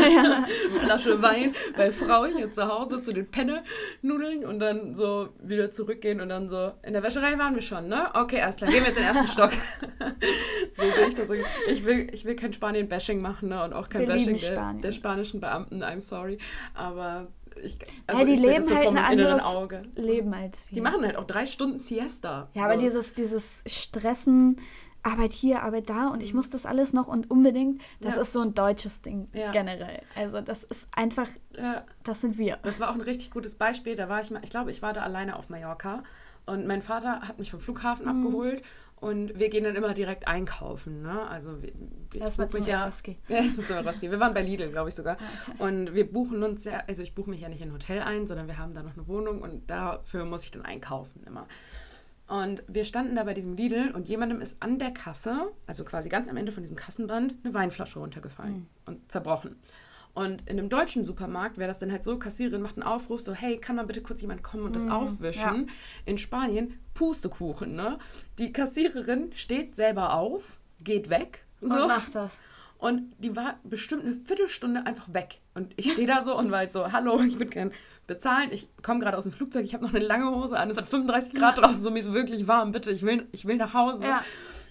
Flasche 0.78 1.22
Wein 1.22 1.54
bei 1.76 1.90
Frau 1.90 2.26
hier 2.26 2.52
zu 2.52 2.68
Hause 2.68 3.02
zu 3.02 3.12
den 3.12 3.30
Penne-Nudeln 3.30 4.44
und 4.44 4.58
dann 4.58 4.94
so 4.94 5.30
wieder 5.40 5.70
zurückgehen 5.72 6.20
und 6.20 6.28
dann 6.28 6.48
so, 6.48 6.72
in 6.82 6.92
der 6.92 7.02
Wäscherei 7.02 7.38
waren 7.38 7.54
wir 7.54 7.62
schon, 7.62 7.88
ne? 7.88 8.10
Okay, 8.14 8.40
alles 8.40 8.56
klar, 8.56 8.70
gehen 8.70 8.80
wir 8.80 8.88
jetzt 8.88 8.98
in 8.98 9.04
den 9.04 9.14
ersten 9.14 9.28
Stock. 9.32 9.52
so 10.76 10.82
sehe 10.82 11.08
ich 11.08 11.14
das. 11.14 11.28
Ich 11.68 11.84
will, 11.84 12.08
ich 12.12 12.24
will 12.24 12.36
kein 12.36 12.52
Spanien-Bashing 12.52 13.20
machen 13.20 13.48
ne? 13.48 13.62
und 13.64 13.72
auch 13.72 13.88
kein 13.88 14.02
Wir 14.02 14.08
Bashing 14.08 14.36
der, 14.36 14.74
der 14.74 14.92
spanischen 14.92 15.40
Beamten, 15.40 15.69
I'm 15.70 16.00
sorry, 16.02 16.38
aber 16.74 17.28
ich, 17.62 17.78
ja, 18.08 18.24
die 18.24 18.32
ich 18.34 18.40
leben 18.40 18.62
so 18.62 18.74
halt 18.76 18.88
ein 18.88 18.98
anderes 18.98 19.42
Auge. 19.42 19.82
Leben 19.96 20.32
als 20.34 20.64
wir. 20.68 20.76
Die 20.76 20.80
machen 20.80 21.04
halt 21.04 21.16
auch 21.16 21.26
drei 21.26 21.46
Stunden 21.46 21.78
Siesta. 21.78 22.48
Ja, 22.54 22.64
aber 22.64 22.74
so. 22.74 22.80
dieses, 22.80 23.14
dieses 23.14 23.62
Stressen, 23.66 24.56
Arbeit 25.02 25.32
hier, 25.32 25.62
Arbeit 25.62 25.88
da 25.88 26.08
und 26.08 26.22
ich 26.22 26.34
muss 26.34 26.50
das 26.50 26.66
alles 26.66 26.92
noch 26.92 27.08
und 27.08 27.30
unbedingt, 27.30 27.80
das 28.00 28.12
Mhm. 28.12 28.16
Ja. 28.16 28.22
ist 28.22 28.32
so 28.34 28.40
ein 28.40 28.54
deutsches 28.54 29.00
Ding 29.02 29.28
Ja. 29.32 29.50
generell. 29.50 30.02
Also 30.14 30.40
das 30.42 30.62
ist 30.62 30.86
einfach, 30.94 31.28
Ja, 31.56 31.84
das 32.04 32.20
sind 32.20 32.36
wir. 32.36 32.58
das 32.62 32.80
war 32.80 32.90
auch 32.90 32.94
ein 32.94 33.00
richtig 33.00 33.30
gutes 33.30 33.54
Beispiel. 33.54 33.96
Da 33.96 34.08
war 34.10 34.20
ich 34.20 34.30
mal, 34.30 34.42
ich 34.44 34.50
glaube, 34.50 34.70
ich 34.70 34.82
war 34.82 34.92
da 34.92 35.00
alleine 35.02 35.36
auf 35.36 35.48
Mallorca 35.48 36.02
und 36.46 36.66
mein 36.66 36.82
Vater 36.82 37.20
hat 37.22 37.38
mich 37.38 37.50
vom 37.50 37.60
Flughafen 37.60 38.04
Mhm. 38.06 38.26
abgeholt 38.26 38.62
und 39.00 39.38
wir 39.38 39.48
gehen 39.48 39.64
dann 39.64 39.76
immer 39.76 39.94
direkt 39.94 40.28
einkaufen. 40.28 41.02
Ne? 41.02 41.26
Also 41.28 41.62
wir, 41.62 41.72
ich 42.14 42.20
war 42.20 42.46
buch 42.46 42.52
mich 42.54 42.66
ja, 42.66 42.82
Eroski. 42.82 43.18
Eroski. 43.28 44.10
Wir 44.10 44.20
waren 44.20 44.34
bei 44.34 44.42
Lidl, 44.42 44.70
glaube 44.70 44.88
ich 44.90 44.94
sogar. 44.94 45.16
Ah, 45.18 45.64
Und 45.64 45.94
wir 45.94 46.10
buchen 46.10 46.42
uns 46.42 46.64
ja, 46.64 46.82
also 46.86 47.02
ich 47.02 47.14
buche 47.14 47.30
mich 47.30 47.40
ja 47.40 47.48
nicht 47.48 47.62
in 47.62 47.68
ein 47.70 47.72
Hotel 47.72 48.00
ein, 48.00 48.26
sondern 48.26 48.46
wir 48.46 48.58
haben 48.58 48.74
da 48.74 48.82
noch 48.82 48.94
eine 48.96 49.06
Wohnung 49.08 49.40
und 49.42 49.70
dafür 49.70 50.24
muss 50.24 50.44
ich 50.44 50.50
dann 50.50 50.62
einkaufen 50.64 51.22
immer. 51.26 51.46
Und 52.28 52.62
wir 52.68 52.84
standen 52.84 53.16
da 53.16 53.24
bei 53.24 53.34
diesem 53.34 53.54
Lidl 53.56 53.90
und 53.92 54.08
jemandem 54.08 54.40
ist 54.40 54.62
an 54.62 54.78
der 54.78 54.92
Kasse, 54.92 55.50
also 55.66 55.84
quasi 55.84 56.08
ganz 56.08 56.28
am 56.28 56.36
Ende 56.36 56.52
von 56.52 56.62
diesem 56.62 56.76
Kassenband, 56.76 57.34
eine 57.42 57.54
Weinflasche 57.54 57.98
runtergefallen 57.98 58.54
Hm. 58.54 58.66
und 58.86 59.10
zerbrochen. 59.10 59.56
Und 60.20 60.42
in 60.46 60.58
einem 60.58 60.68
deutschen 60.68 61.02
Supermarkt 61.02 61.56
wäre 61.56 61.68
das 61.68 61.78
dann 61.78 61.90
halt 61.90 62.04
so, 62.04 62.18
Kassiererin 62.18 62.60
macht 62.60 62.76
einen 62.76 62.86
Aufruf, 62.86 63.22
so, 63.22 63.32
hey, 63.32 63.56
kann 63.56 63.76
mal 63.76 63.86
bitte 63.86 64.02
kurz 64.02 64.20
jemand 64.20 64.42
kommen 64.42 64.64
und 64.64 64.76
das 64.76 64.86
aufwischen? 64.86 65.50
Hm, 65.50 65.66
ja. 65.66 65.74
In 66.04 66.18
Spanien, 66.18 66.78
Pustekuchen, 66.92 67.74
ne? 67.74 67.98
Die 68.38 68.52
Kassiererin 68.52 69.32
steht 69.32 69.76
selber 69.76 70.12
auf, 70.12 70.60
geht 70.84 71.08
weg, 71.08 71.46
so. 71.62 71.74
Und 71.74 71.88
macht 71.88 72.14
das. 72.14 72.38
Und 72.76 73.14
die 73.18 73.34
war 73.34 73.60
bestimmt 73.64 74.04
eine 74.04 74.14
Viertelstunde 74.14 74.84
einfach 74.84 75.12
weg. 75.12 75.40
Und 75.54 75.72
ich 75.76 75.92
stehe 75.92 76.06
da 76.06 76.22
so 76.22 76.36
und 76.36 76.50
war 76.50 76.58
halt 76.58 76.72
so, 76.72 76.92
hallo, 76.92 77.20
ich 77.20 77.34
würde 77.34 77.50
gern 77.50 77.72
bezahlen. 78.06 78.50
Ich 78.52 78.68
komme 78.82 79.00
gerade 79.00 79.16
aus 79.16 79.24
dem 79.24 79.32
Flugzeug, 79.32 79.64
ich 79.64 79.72
habe 79.72 79.84
noch 79.84 79.94
eine 79.94 80.04
lange 80.04 80.30
Hose 80.34 80.58
an. 80.58 80.68
Es 80.68 80.76
hat 80.76 80.86
35 80.86 81.34
Grad 81.34 81.58
draußen, 81.58 81.82
so 81.82 81.90
mir 81.90 82.00
ist 82.00 82.12
wirklich 82.12 82.46
warm, 82.46 82.72
bitte, 82.72 82.90
ich 82.90 83.02
will, 83.02 83.26
ich 83.32 83.46
will 83.46 83.56
nach 83.56 83.72
Hause. 83.72 84.04
Ja. 84.04 84.22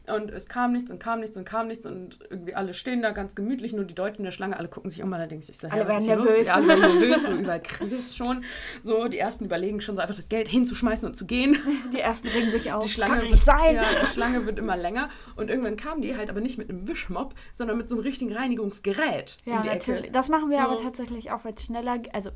Und 0.10 0.32
es 0.32 0.48
kam 0.48 0.74
nichts 0.74 0.90
und 0.90 1.00
kam 1.00 1.20
nichts 1.20 1.38
und 1.38 1.46
kam 1.46 1.68
nichts 1.68 1.86
und 1.86 2.20
irgendwie 2.30 2.56
alle 2.56 2.74
stehen 2.74 3.02
da 3.02 3.12
ganz 3.12 3.36
gemütlich, 3.36 3.74
nur 3.74 3.86
die 3.86 3.96
Deutschen 3.96 4.20
in 4.20 4.26
der 4.26 4.32
Schlange, 4.32 4.58
alle 4.58 4.68
gucken 4.68 4.90
sich 4.90 5.04
um 5.04 5.12
denke 5.12 5.46
ich 5.48 5.62
hä, 5.62 5.68
Alle 5.70 5.88
werden 5.88 6.06
nervös. 6.06 6.48
Ja, 6.48 6.56
alle 6.56 6.68
werden 6.68 6.82
nervös, 6.82 7.24
so 7.26 7.32
überall 7.32 7.62
kribbelt's 7.62 8.16
schon. 8.16 8.44
So, 8.82 9.08
die 9.08 9.18
ersten 9.18 9.46
überlegen 9.46 9.82
schon 9.82 9.96
so 9.96 10.02
einfach 10.02 10.16
das 10.16 10.30
Geld 10.30 10.48
hinzuschmeißen 10.48 11.08
und 11.08 11.16
zu 11.16 11.26
gehen. 11.26 11.58
Die 11.94 12.00
ersten 12.00 12.28
regen 12.28 12.52
sich 12.52 12.72
auf. 12.72 12.84
Die 12.84 12.90
Schlange, 12.90 13.14
kann 13.14 13.22
doch 13.24 13.32
nicht 13.32 13.44
sein. 13.44 13.76
Ja, 13.76 13.84
die 14.02 14.06
Schlange 14.06 14.46
wird 14.46 14.60
immer 14.60 14.78
länger. 14.78 15.10
Und 15.36 15.50
irgendwann 15.50 15.78
kamen 15.78 16.02
die 16.02 16.16
halt 16.16 16.30
aber 16.30 16.42
nicht 16.42 16.58
mit 16.58 16.70
einem 16.70 16.88
Wischmopp, 16.88 17.34
sondern 17.52 17.78
mit 17.78 17.90
so 17.90 17.96
einem 17.96 18.04
richtigen 18.04 18.34
Reinigungsgerät. 18.34 19.38
Ja, 19.46 19.62
die 19.62 19.68
natürlich. 19.70 20.04
Ecke. 20.04 20.12
Das 20.12 20.30
machen 20.30 20.50
wir 20.50 20.58
So. 20.58 20.64
aber 20.64 20.82
tatsächlich 20.82 21.32
auch, 21.32 21.46
weil 21.46 21.54
es 21.56 21.66
schneller, 21.66 22.02
also 22.14 22.32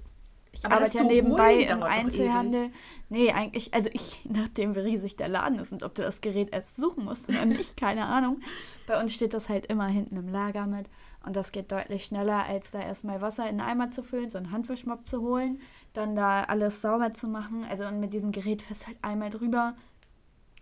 ich 0.53 0.63
Aber 0.65 0.75
arbeite 0.75 0.99
ja 0.99 1.03
nebenbei 1.03 1.55
im 1.55 1.83
Einzelhandel. 1.83 2.69
Nee, 3.09 3.31
eigentlich, 3.31 3.73
also 3.73 3.89
ich, 3.91 4.21
nachdem 4.29 4.75
wie 4.75 4.79
riesig 4.79 5.15
der 5.17 5.27
Laden 5.27 5.59
ist 5.59 5.73
und 5.73 5.83
ob 5.83 5.95
du 5.95 6.03
das 6.03 6.21
Gerät 6.21 6.53
erst 6.53 6.77
suchen 6.77 7.05
musst 7.05 7.27
oder 7.27 7.45
nicht, 7.45 7.75
keine 7.77 8.05
Ahnung. 8.05 8.39
Bei 8.87 9.01
uns 9.01 9.13
steht 9.13 9.33
das 9.33 9.49
halt 9.49 9.65
immer 9.65 9.87
hinten 9.87 10.15
im 10.15 10.29
Lager 10.29 10.67
mit 10.67 10.87
und 11.25 11.35
das 11.35 11.51
geht 11.51 11.71
deutlich 11.71 12.05
schneller, 12.05 12.45
als 12.45 12.71
da 12.71 12.81
erstmal 12.81 13.19
Wasser 13.21 13.49
in 13.49 13.57
den 13.57 13.65
Eimer 13.65 13.89
zu 13.89 14.03
füllen, 14.03 14.29
so 14.29 14.37
einen 14.37 14.51
Handwischmopp 14.51 15.07
zu 15.07 15.21
holen, 15.21 15.59
dann 15.93 16.15
da 16.15 16.43
alles 16.43 16.81
sauber 16.81 17.13
zu 17.13 17.27
machen. 17.27 17.65
Also 17.67 17.85
und 17.85 17.99
mit 17.99 18.13
diesem 18.13 18.31
Gerät 18.31 18.61
fährst 18.61 18.83
du 18.83 18.87
halt 18.87 18.97
einmal 19.01 19.31
drüber. 19.31 19.75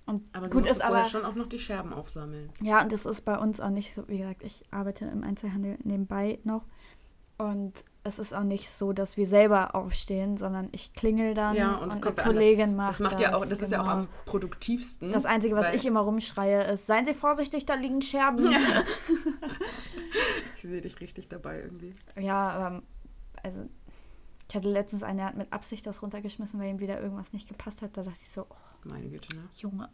Und 0.06 0.24
Aber 0.34 0.50
gut 0.50 0.66
ist 0.66 0.82
vorher 0.82 1.02
aber, 1.02 1.10
schon 1.10 1.26
auch 1.26 1.36
noch 1.36 1.48
die 1.48 1.60
Scherben 1.60 1.94
aufsammeln. 1.94 2.50
ja, 2.62 2.82
und 2.82 2.92
das 2.92 3.06
ist 3.06 3.22
bei 3.22 3.38
uns 3.38 3.60
auch 3.60 3.70
nicht 3.70 3.94
so, 3.94 4.08
wie 4.08 4.20
gesagt, 4.20 4.44
ich 4.44 4.64
arbeite 4.72 5.06
im 5.06 5.24
Einzelhandel 5.24 5.78
nebenbei 5.84 6.40
noch. 6.44 6.64
Und 7.38 7.84
es 8.04 8.18
ist 8.18 8.34
auch 8.34 8.44
nicht 8.44 8.70
so, 8.70 8.94
dass 8.94 9.16
wir 9.16 9.28
selber 9.28 9.76
aufstehen, 9.76 10.38
sondern 10.38 10.70
ich 10.72 10.94
klingel 10.94 11.34
dann 11.36 11.56
Ja, 11.56 11.76
und, 11.76 11.92
und 11.94 12.06
eine. 12.06 12.16
Kollegin 12.16 12.76
macht 12.76 12.92
Das 12.94 13.00
macht 13.00 13.20
ja 13.20 13.36
auch, 13.36 13.46
das 13.46 13.62
ist 13.62 13.72
ja 13.72 13.80
auch 13.82 13.86
genau. 13.86 13.96
am 13.98 14.08
produktivsten. 14.26 15.12
Das 15.12 15.26
Einzige, 15.26 15.56
was 15.56 15.72
ich 15.74 15.86
immer 15.86 16.00
rumschreie, 16.02 16.64
ist, 16.72 16.88
seien 16.88 17.06
Sie 17.06 17.14
vorsichtig, 17.14 17.66
da 17.66 17.76
liegen 17.76 18.02
Scherben. 18.02 18.52
Ja, 18.52 18.60
Ich 20.56 20.62
sehe 20.64 20.82
dich 20.82 21.00
richtig 21.00 21.28
dabei 21.30 21.62
irgendwie. 21.62 21.96
aber 22.28 22.82
also 23.44 23.68
ich 24.50 24.56
hatte 24.56 24.70
letztens 24.70 25.02
einen, 25.04 25.18
der 25.18 25.28
hat 25.28 25.38
mit 25.38 25.52
Absicht 25.54 25.86
das 25.88 26.02
runtergeschmissen, 26.02 26.60
weil 26.60 26.70
ihm 26.70 26.80
wieder 26.80 27.00
irgendwas 27.02 27.32
nicht 27.34 27.48
gepasst 27.48 27.82
hat. 27.82 27.96
Da 27.98 28.04
dachte 28.04 28.20
ich 28.22 28.30
so, 28.30 28.46
oh, 28.50 28.56
Meine 28.90 29.10
Güte, 29.10 29.36
ne? 29.36 29.44
Junge, 29.56 29.90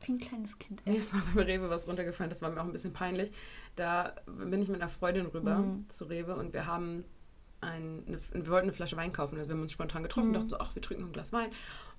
wie 0.00 0.12
ein 0.12 0.18
kleines 0.18 0.58
Kind. 0.58 0.84
Mir 0.86 0.92
Ey. 0.92 0.98
ist 0.98 1.12
mal 1.12 1.22
beim 1.34 1.44
Rewe 1.44 1.68
was 1.70 1.86
runtergefallen, 1.86 2.30
das 2.30 2.40
war 2.42 2.50
mir 2.50 2.60
auch 2.60 2.64
ein 2.64 2.72
bisschen 2.72 2.92
peinlich. 2.94 3.30
Da 3.76 4.14
bin 4.26 4.60
ich 4.62 4.68
mit 4.68 4.80
einer 4.80 4.88
Freundin 4.90 5.26
rüber 5.26 5.58
Mhm. 5.58 5.88
zu 5.88 6.06
Rewe 6.06 6.34
und 6.36 6.52
wir 6.52 6.66
haben 6.66 7.04
ein, 7.62 8.02
eine, 8.06 8.18
wir 8.32 8.50
wollten 8.50 8.64
eine 8.66 8.72
Flasche 8.72 8.96
Wein 8.96 9.12
kaufen. 9.12 9.36
Also 9.36 9.48
wir 9.48 9.54
haben 9.54 9.62
uns 9.62 9.72
spontan 9.72 10.02
getroffen, 10.02 10.28
Mhm. 10.30 10.34
dachten 10.34 10.48
so, 10.50 10.58
ach, 10.58 10.74
wir 10.74 10.82
trinken 10.82 11.04
ein 11.04 11.12
Glas 11.12 11.32
Wein. 11.32 11.50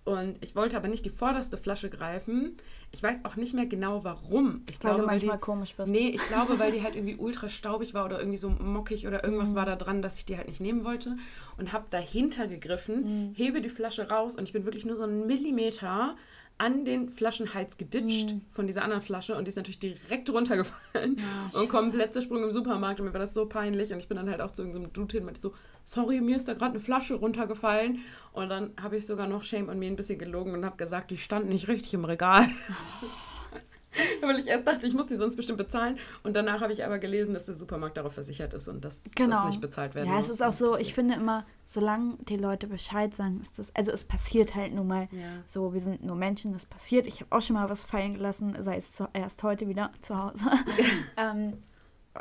Und 0.06 0.44
ich 0.44 0.54
wollte 0.54 0.76
aber 0.76 0.90
nicht 0.90 1.06
die 1.06 1.10
vorderste 1.10 1.58
Flasche 1.58 1.90
greifen. 1.90 2.58
Ich 2.92 3.02
weiß 3.02 3.24
auch 3.24 3.38
nicht 3.38 3.54
mehr 3.54 3.66
genau 3.66 4.04
warum. 4.04 4.64
Ich 4.70 4.76
Weil 4.84 4.96
glaube, 4.96 5.02
du 5.04 5.08
weil 5.08 5.20
die, 5.20 5.26
manchmal 5.28 5.40
komisch 5.40 5.74
bist. 5.76 5.90
Nee, 5.92 6.10
ich 6.10 6.28
glaube, 6.28 6.60
weil 6.60 6.74
die 6.74 6.84
halt 6.84 6.96
irgendwie 6.96 7.16
ultra 7.16 7.48
staubig 7.48 7.94
war 7.94 8.04
oder 8.04 8.20
irgendwie 8.20 8.38
so 8.38 8.50
mockig 8.50 9.08
oder 9.08 9.24
irgendwas 9.24 9.52
Mhm. 9.54 9.56
war 9.56 9.66
da 9.66 9.78
dran, 9.78 10.02
dass 10.02 10.18
ich 10.18 10.26
die 10.26 10.36
halt 10.36 10.50
nicht 10.50 10.60
nehmen 10.60 10.84
wollte. 10.84 11.16
Und 11.58 11.72
habe 11.74 11.86
dahinter 11.90 12.48
gegriffen, 12.48 13.30
Mhm. 13.30 13.34
hebe 13.36 13.62
die 13.62 13.70
Flasche 13.70 14.10
raus 14.10 14.36
und 14.36 14.44
ich 14.44 14.54
bin 14.54 14.66
wirklich 14.66 14.86
nur 14.86 14.98
so 14.98 15.04
einen 15.04 15.28
Millimeter 15.28 16.16
an 16.60 16.86
den 16.86 17.10
Flaschenhals 17.10 17.78
geditscht 17.78 18.32
Mhm. 18.32 18.42
von 18.52 18.68
dieser 18.68 18.84
anderen 18.84 19.02
Flasche 19.02 19.36
und 19.36 19.46
die 19.46 19.50
ist 19.50 19.56
natürlich 19.56 19.80
direkt 19.80 20.30
runtergefallen 20.30 21.18
Ja, 21.18 21.24
und 21.46 21.52
scheiße. 21.54 21.68
komplett 21.68 22.14
zersprungen 22.14 22.44
im 22.44 22.52
Supermarkt 22.52 23.00
und 23.00 23.08
mir 23.08 23.14
war 23.14 23.20
das 23.20 23.34
so 23.34 23.48
peinlich 23.48 23.92
und 23.92 24.00
ich 24.00 24.08
bin 24.08 24.18
dann 24.18 24.30
halt 24.30 24.40
auch 24.40 24.52
zu 24.52 24.62
irgendeinem 24.62 24.94
Dude 24.94 25.14
hin 25.14 25.22
und 25.22 25.26
meinte 25.26 25.42
so, 25.42 25.54
sorry, 25.84 26.22
mir 26.22 26.38
ist 26.38 26.48
da 26.48 26.54
gerade 26.54 26.72
eine 26.72 26.80
Flasche 26.80 27.16
runtergefallen 27.16 28.00
und 28.34 28.50
dann 28.50 28.72
habe 28.82 28.98
ich 28.98 29.06
sogar 29.08 29.28
noch 29.28 29.44
Shame 29.44 29.68
on 29.70 29.80
me 29.80 29.88
ein 29.88 29.96
bisschen 29.96 30.20
gelogen 30.20 30.54
und 30.54 30.64
habe 30.64 30.78
gesagt, 30.78 31.10
die 31.12 31.18
stand 31.18 31.50
nicht 31.50 31.68
richtig 31.68 31.94
im 31.96 32.06
Regal. 32.06 32.48
Weil 34.22 34.40
ich 34.40 34.48
erst 34.48 34.66
dachte, 34.68 34.88
ich 34.88 34.94
muss 34.94 35.08
die 35.08 35.16
sonst 35.16 35.36
bestimmt 35.36 35.58
bezahlen. 35.58 35.98
Und 36.24 36.36
danach 36.36 36.62
habe 36.62 36.74
ich 36.74 36.84
aber 36.86 37.00
gelesen, 37.00 37.34
dass 37.34 37.46
der 37.46 37.56
Supermarkt 37.56 37.98
darauf 37.98 38.14
versichert 38.14 38.54
ist 38.54 38.68
und 38.68 38.84
dass 38.84 39.02
Genau. 39.16 39.36
das 39.38 39.46
nicht 39.46 39.62
bezahlt 39.62 39.96
werden 39.96 40.10
Ja, 40.10 40.20
es 40.20 40.30
ist 40.30 40.42
auch 40.44 40.54
so, 40.54 40.78
ich 40.78 40.94
finde 40.94 41.16
immer, 41.16 41.46
solange 41.66 42.18
die 42.28 42.38
Leute 42.38 42.68
Bescheid 42.68 43.14
sagen, 43.14 43.40
ist 43.42 43.60
das, 43.60 43.76
also 43.76 43.92
es 43.92 44.04
passiert 44.04 44.56
halt 44.56 44.74
nun 44.74 44.88
mal 44.88 45.08
Ja. 45.12 45.44
so, 45.48 45.74
wir 45.74 45.82
sind 45.82 46.04
nur 46.04 46.16
Menschen, 46.16 46.54
das 46.54 46.66
passiert. 46.66 47.08
Ich 47.08 47.22
habe 47.22 47.32
auch 47.36 47.42
schon 47.42 47.56
mal 47.56 47.70
was 47.70 47.84
fallen 47.86 48.14
gelassen, 48.16 48.56
sei 48.60 48.78
es 48.78 48.94
zu, 48.94 49.08
erst 49.14 49.44
heute 49.44 49.68
wieder 49.68 49.92
zu 50.02 50.18
Hause. 50.18 50.46
ähm, 51.18 51.54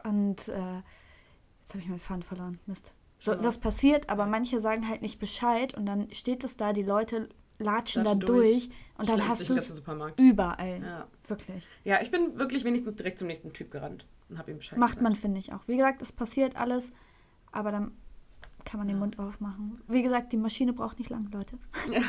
und 0.05 0.49
äh, 0.49 0.81
jetzt 1.61 1.71
habe 1.71 1.79
ich 1.81 1.89
meinen 1.89 2.01
Faden 2.01 2.23
verloren, 2.23 2.59
Mist. 2.67 2.93
So, 3.19 3.37
das 3.37 3.59
passiert, 3.59 4.11
aber 4.11 4.27
manche 4.27 4.59
sagen 4.59 4.89
halt 4.89 5.01
nicht 5.01 5.21
Bescheid 5.21 5.75
und 5.75 5.87
dann 5.87 6.13
steht 6.13 6.43
es 6.43 6.57
da, 6.57 6.73
die 6.73 6.83
Leute 6.83 7.29
latschen 7.63 8.05
da 8.05 8.15
durch, 8.15 8.69
durch. 8.69 8.71
und 8.99 9.09
dann 9.09 9.27
hast 9.29 9.49
du 9.49 9.55
überall. 10.19 10.81
Ja. 10.83 11.07
Wirklich. 11.29 11.67
ja, 11.85 12.01
ich 12.03 12.11
bin 12.11 12.39
wirklich 12.39 12.65
wenigstens 12.65 12.97
direkt 12.97 13.19
zum 13.19 13.29
nächsten 13.29 13.53
Typ 13.53 13.71
gerannt 13.71 14.07
und 14.29 14.39
habe 14.39 14.51
ihm 14.51 14.59
Bescheid 14.59 14.79
Macht 14.79 14.91
gesagt. 14.93 15.03
man, 15.03 15.17
finde 15.17 15.39
ich 15.41 15.53
auch. 15.53 15.61
Wie 15.67 15.77
gesagt, 15.77 16.03
es 16.03 16.13
passiert 16.13 16.57
alles, 16.57 16.93
aber 17.53 17.71
dann 17.71 17.93
kann 18.65 18.79
man 18.79 18.87
den 18.89 18.97
Ja. 18.97 19.01
Mund 19.01 19.19
aufmachen. 19.19 19.81
Wie 19.89 20.03
gesagt, 20.03 20.33
die 20.33 20.37
Maschine 20.37 20.73
braucht 20.73 20.99
nicht 20.99 21.11
lang, 21.11 21.29
Leute. 21.33 21.57
Ja. 21.91 22.03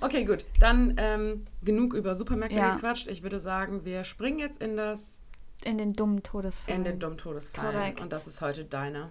Okay, 0.00 0.24
gut. 0.24 0.44
Dann 0.60 0.94
ähm, 0.98 1.46
genug 1.62 1.94
über 1.94 2.14
Supermärkte 2.16 2.56
Ja. 2.56 2.74
gequatscht. 2.74 3.06
Ich 3.08 3.22
würde 3.22 3.40
sagen, 3.40 3.84
wir 3.86 4.04
springen 4.04 4.38
jetzt 4.38 4.60
in 4.62 4.76
das 4.76 5.22
In 5.64 5.78
den 5.78 5.94
dummen 5.94 6.22
Todesfall. 6.22 6.74
in 6.74 6.84
den 6.84 7.00
dummen 7.00 7.16
Todesfall. 7.18 7.72
Korrekt. 7.72 8.00
Und 8.02 8.12
das 8.12 8.26
ist 8.26 8.40
heute 8.42 8.64
deiner. 8.66 9.10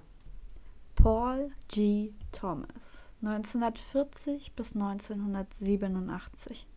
Paul 0.96 1.52
G. 1.70 2.12
Thomas, 2.32 3.03
1940 3.26 4.54
bis 4.54 4.74
1987. 4.74 6.68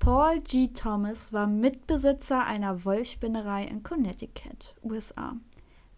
Paul 0.00 0.40
G. 0.40 0.68
Thomas 0.68 1.32
war 1.32 1.46
Mitbesitzer 1.46 2.44
einer 2.44 2.84
Wollspinnerei 2.84 3.64
in 3.64 3.84
Connecticut, 3.84 4.74
USA. 4.82 5.36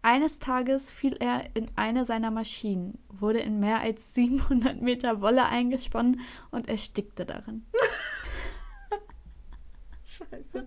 Eines 0.03 0.40
Tages 0.40 0.90
fiel 0.90 1.16
er 1.20 1.55
in 1.55 1.70
eine 1.76 2.05
seiner 2.05 2.31
Maschinen, 2.31 2.98
wurde 3.09 3.40
in 3.40 3.61
mehr 3.61 3.81
als 3.81 4.14
700 4.14 4.83
Meter 4.83 5.22
Wolle 5.22 5.46
eingesponnen 5.46 6.20
und 6.50 6.68
erstickte 6.68 7.24
darin. 7.24 7.64
Scheiße. 10.05 10.66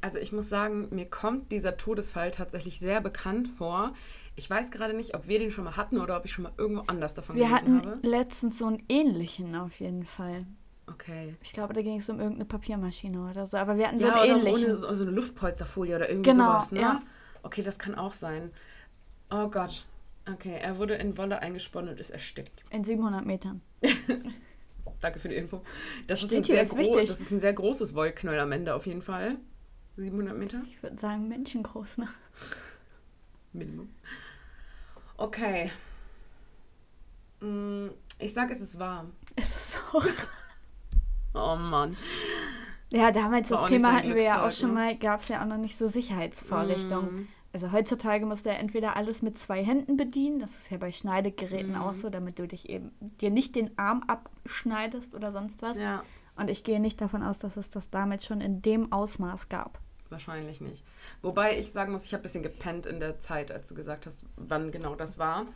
Also 0.00 0.18
ich 0.18 0.32
muss 0.32 0.48
sagen, 0.48 0.88
mir 0.90 1.06
kommt 1.06 1.50
dieser 1.50 1.76
Todesfall 1.76 2.30
tatsächlich 2.30 2.78
sehr 2.78 3.00
bekannt 3.00 3.48
vor. 3.48 3.94
Ich 4.36 4.48
weiß 4.48 4.70
gerade 4.70 4.94
nicht, 4.94 5.14
ob 5.16 5.26
wir 5.26 5.38
den 5.40 5.50
schon 5.50 5.64
mal 5.64 5.76
hatten 5.76 5.98
oder 5.98 6.16
ob 6.16 6.24
ich 6.24 6.30
schon 6.32 6.44
mal 6.44 6.52
irgendwo 6.56 6.82
anders 6.86 7.14
davon 7.14 7.34
Wir 7.34 7.46
gelesen 7.46 7.56
hatten 7.80 7.90
habe. 7.90 8.06
letztens 8.08 8.58
so 8.58 8.66
einen 8.66 8.82
ähnlichen 8.88 9.56
auf 9.56 9.80
jeden 9.80 10.04
Fall. 10.04 10.46
Okay. 10.86 11.34
Ich 11.42 11.52
glaube, 11.52 11.74
da 11.74 11.82
ging 11.82 11.98
es 11.98 12.08
um 12.08 12.18
irgendeine 12.18 12.44
Papiermaschine 12.44 13.28
oder 13.28 13.44
so, 13.44 13.56
aber 13.56 13.76
wir 13.76 13.88
hatten 13.88 13.98
so 13.98 14.06
Ja, 14.06 14.14
einen 14.20 14.36
oder 14.36 14.46
ähnlichen. 14.50 14.68
ohne 14.70 14.76
so, 14.76 14.94
so 14.94 15.02
eine 15.04 15.10
Luftpolsterfolie 15.12 15.96
oder 15.96 16.08
irgendwie 16.08 16.30
Genau, 16.30 16.52
sowas, 16.52 16.72
ne? 16.72 16.80
ja. 16.80 17.00
Okay, 17.42 17.62
das 17.62 17.78
kann 17.78 17.94
auch 17.96 18.12
sein. 18.12 18.52
Oh 19.30 19.48
Gott. 19.48 19.84
Okay, 20.32 20.58
er 20.60 20.78
wurde 20.78 20.94
in 20.94 21.16
Wolle 21.18 21.40
eingesponnen 21.42 21.90
und 21.90 22.00
ist 22.00 22.10
erstickt. 22.10 22.62
In 22.70 22.84
700 22.84 23.26
Metern. 23.26 23.62
Danke 25.00 25.20
für 25.20 25.28
die 25.28 25.36
Info. 25.36 25.62
Das, 26.06 26.20
ist 26.22 26.26
Steht 26.26 26.38
ein, 26.38 26.44
hier, 26.44 26.54
sehr 26.56 26.62
ist 26.62 26.76
wichtig. 26.76 27.08
das 27.08 27.20
ist 27.20 27.30
ein 27.30 27.40
sehr 27.40 27.52
großes 27.52 27.94
Wollknäuel 27.94 28.40
am 28.40 28.52
Ende 28.52 28.74
auf 28.74 28.86
jeden 28.86 29.02
Fall. 29.02 29.36
700 29.98 30.36
Meter 30.36 30.62
Ich 30.68 30.82
würde 30.82 30.96
sagen, 30.96 31.28
menschengroß, 31.28 31.98
ne? 31.98 32.08
Minimum. 33.52 33.88
Okay. 35.16 35.70
Mm, 37.40 37.88
Ich 38.18 38.32
sag, 38.32 38.50
es 38.50 38.60
ist 38.60 38.78
warm. 38.78 39.12
Ist 39.36 39.54
es 39.56 39.78
auch. 39.92 40.04
Oh 41.34 41.56
Mann. 41.56 41.96
Ja, 42.90 43.10
damals 43.12 43.50
War 43.50 43.62
das 43.62 43.70
Thema 43.70 43.92
hatten 43.94 44.14
wir 44.14 44.22
ja 44.22 44.46
auch 44.46 44.52
schon 44.52 44.70
ne? 44.70 44.74
mal, 44.74 44.96
gab 44.96 45.20
es 45.20 45.28
ja 45.28 45.42
auch 45.42 45.46
noch 45.46 45.58
nicht 45.58 45.76
so 45.76 45.88
Sicherheitsvorrichtungen. 45.88 47.22
Mm, 47.22 47.28
Also 47.52 47.72
heutzutage 47.72 48.24
musst 48.24 48.44
du 48.46 48.50
ja 48.50 48.56
entweder 48.56 48.96
alles 48.96 49.20
mit 49.22 49.38
zwei 49.38 49.64
Händen 49.64 49.96
bedienen, 49.96 50.38
das 50.38 50.56
ist 50.56 50.70
ja 50.70 50.78
bei 50.78 50.90
Schneidegeräten 50.92 51.72
Mhm. 51.74 51.80
auch 51.80 51.94
so, 51.94 52.08
damit 52.10 52.38
du 52.38 52.46
dich 52.48 52.68
eben 52.68 52.92
dir 53.00 53.30
nicht 53.30 53.56
den 53.56 53.76
Arm 53.78 54.04
abschneidest 54.06 55.14
oder 55.14 55.32
sonst 55.32 55.60
was. 55.62 55.76
Ja, 55.76 56.02
Und 56.36 56.48
ich 56.50 56.62
gehe 56.64 56.80
nicht 56.80 57.00
davon 57.00 57.22
aus, 57.22 57.38
dass 57.40 57.56
es 57.56 57.68
das 57.70 57.90
damals 57.90 58.24
schon 58.24 58.40
in 58.40 58.62
dem 58.62 58.92
Ausmaß 58.92 59.48
gab. 59.48 59.80
Wahrscheinlich 60.10 60.60
nicht. 60.60 60.84
Wobei 61.22 61.58
ich 61.58 61.72
sagen 61.72 61.92
muss, 61.92 62.04
ich 62.04 62.12
habe 62.12 62.20
ein 62.20 62.24
bisschen 62.24 62.42
gepennt 62.42 62.86
in 62.86 63.00
der 63.00 63.18
Zeit, 63.18 63.50
als 63.50 63.68
du 63.68 63.74
gesagt 63.74 64.06
hast, 64.06 64.22
wann 64.36 64.72
genau 64.72 64.94
das 64.94 65.18
war. 65.18 65.46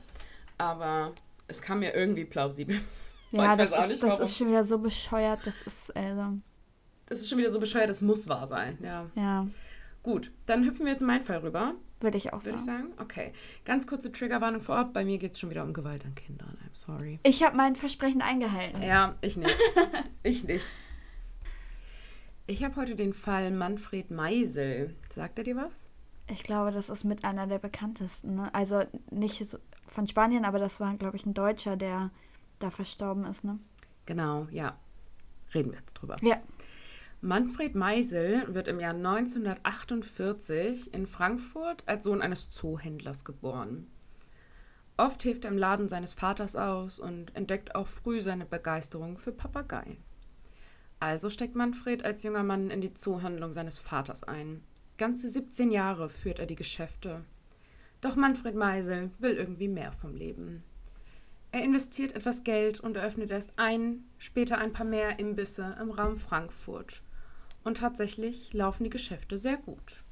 Aber 0.58 1.12
es 1.48 1.62
kam 1.62 1.80
mir 1.80 1.94
irgendwie 1.94 2.24
plausibel. 2.24 2.78
Ja, 3.34 3.56
das, 3.56 3.70
ist, 3.70 3.88
nicht, 3.88 4.02
das 4.02 4.20
ist 4.20 4.36
schon 4.36 4.48
wieder 4.48 4.62
so 4.62 4.76
bescheuert, 4.76 5.46
das 5.46 5.62
ist, 5.62 5.96
also, 5.96 6.36
Das 7.06 7.20
ist 7.20 7.30
schon 7.30 7.38
wieder 7.38 7.50
so 7.50 7.58
bescheuert, 7.60 7.88
es 7.88 8.02
muss 8.02 8.28
wahr 8.28 8.46
sein. 8.46 8.76
Ja. 8.82 9.06
ja, 9.14 9.46
Gut, 10.02 10.32
dann 10.46 10.64
hüpfen 10.64 10.84
wir 10.84 10.92
jetzt 10.92 11.00
in 11.00 11.06
meinen 11.06 11.22
Fall 11.22 11.38
rüber, 11.38 11.74
würde 12.00 12.18
ich 12.18 12.32
auch 12.32 12.44
würde 12.44 12.58
ich 12.58 12.64
sagen. 12.64 12.88
sagen. 12.88 13.00
Okay. 13.00 13.32
Ganz 13.64 13.86
kurze 13.86 14.10
Triggerwarnung 14.10 14.60
vorab. 14.60 14.92
Bei 14.92 15.04
mir 15.04 15.18
geht 15.18 15.32
es 15.34 15.38
schon 15.38 15.50
wieder 15.50 15.62
um 15.62 15.72
Gewalt 15.72 16.04
an 16.04 16.14
Kindern. 16.16 16.58
I'm 16.66 16.76
sorry. 16.76 17.20
Ich 17.22 17.42
habe 17.44 17.56
mein 17.56 17.76
Versprechen 17.76 18.20
eingehalten. 18.20 18.82
Ja, 18.82 19.14
ich 19.20 19.36
nicht. 19.36 19.56
ich 20.24 20.44
nicht. 20.44 20.64
Ich 22.46 22.64
habe 22.64 22.74
heute 22.76 22.96
den 22.96 23.14
Fall 23.14 23.52
Manfred 23.52 24.10
Meisel. 24.10 24.96
Sagt 25.10 25.38
er 25.38 25.44
dir 25.44 25.56
was? 25.56 25.80
Ich 26.28 26.42
glaube, 26.42 26.72
das 26.72 26.88
ist 26.88 27.04
mit 27.04 27.24
einer 27.24 27.46
der 27.46 27.58
bekanntesten. 27.58 28.34
Ne? 28.34 28.52
Also 28.52 28.82
nicht 29.10 29.44
so 29.44 29.58
von 29.86 30.08
Spanien, 30.08 30.44
aber 30.44 30.58
das 30.58 30.80
war, 30.80 30.96
glaube 30.96 31.16
ich, 31.16 31.24
ein 31.24 31.34
Deutscher, 31.34 31.76
der 31.76 32.10
da 32.58 32.70
verstorben 32.70 33.26
ist. 33.26 33.44
Ne? 33.44 33.58
Genau, 34.06 34.48
ja. 34.50 34.76
Reden 35.54 35.70
wir 35.70 35.78
jetzt 35.78 35.94
drüber. 35.94 36.16
Ja. 36.22 36.40
Manfred 37.20 37.76
Meisel 37.76 38.52
wird 38.52 38.66
im 38.66 38.80
Jahr 38.80 38.94
1948 38.94 40.92
in 40.92 41.06
Frankfurt 41.06 41.84
als 41.86 42.04
Sohn 42.04 42.22
eines 42.22 42.50
Zoohändlers 42.50 43.24
geboren. 43.24 43.86
Oft 44.96 45.22
hilft 45.22 45.44
er 45.44 45.52
im 45.52 45.58
Laden 45.58 45.88
seines 45.88 46.12
Vaters 46.12 46.56
aus 46.56 46.98
und 46.98 47.34
entdeckt 47.36 47.76
auch 47.76 47.86
früh 47.86 48.20
seine 48.20 48.44
Begeisterung 48.44 49.18
für 49.18 49.30
Papageien. 49.30 49.98
Also 51.02 51.30
steckt 51.30 51.56
Manfred 51.56 52.04
als 52.04 52.22
junger 52.22 52.44
Mann 52.44 52.70
in 52.70 52.80
die 52.80 52.94
Zoohandlung 52.94 53.52
seines 53.52 53.76
Vaters 53.76 54.22
ein. 54.22 54.62
Ganze 54.98 55.28
17 55.28 55.72
Jahre 55.72 56.08
führt 56.08 56.38
er 56.38 56.46
die 56.46 56.54
Geschäfte. 56.54 57.24
Doch 58.00 58.14
Manfred 58.14 58.54
Meisel 58.54 59.10
will 59.18 59.32
irgendwie 59.32 59.66
mehr 59.66 59.90
vom 59.90 60.14
Leben. 60.14 60.62
Er 61.50 61.64
investiert 61.64 62.14
etwas 62.14 62.44
Geld 62.44 62.78
und 62.78 62.96
eröffnet 62.96 63.32
erst 63.32 63.54
ein, 63.56 64.04
später 64.18 64.58
ein 64.58 64.72
paar 64.72 64.86
mehr 64.86 65.18
Imbisse 65.18 65.76
im 65.80 65.90
Raum 65.90 66.18
Frankfurt. 66.18 67.02
Und 67.64 67.78
tatsächlich 67.78 68.52
laufen 68.52 68.84
die 68.84 68.90
Geschäfte 68.90 69.38
sehr 69.38 69.56
gut. 69.56 70.04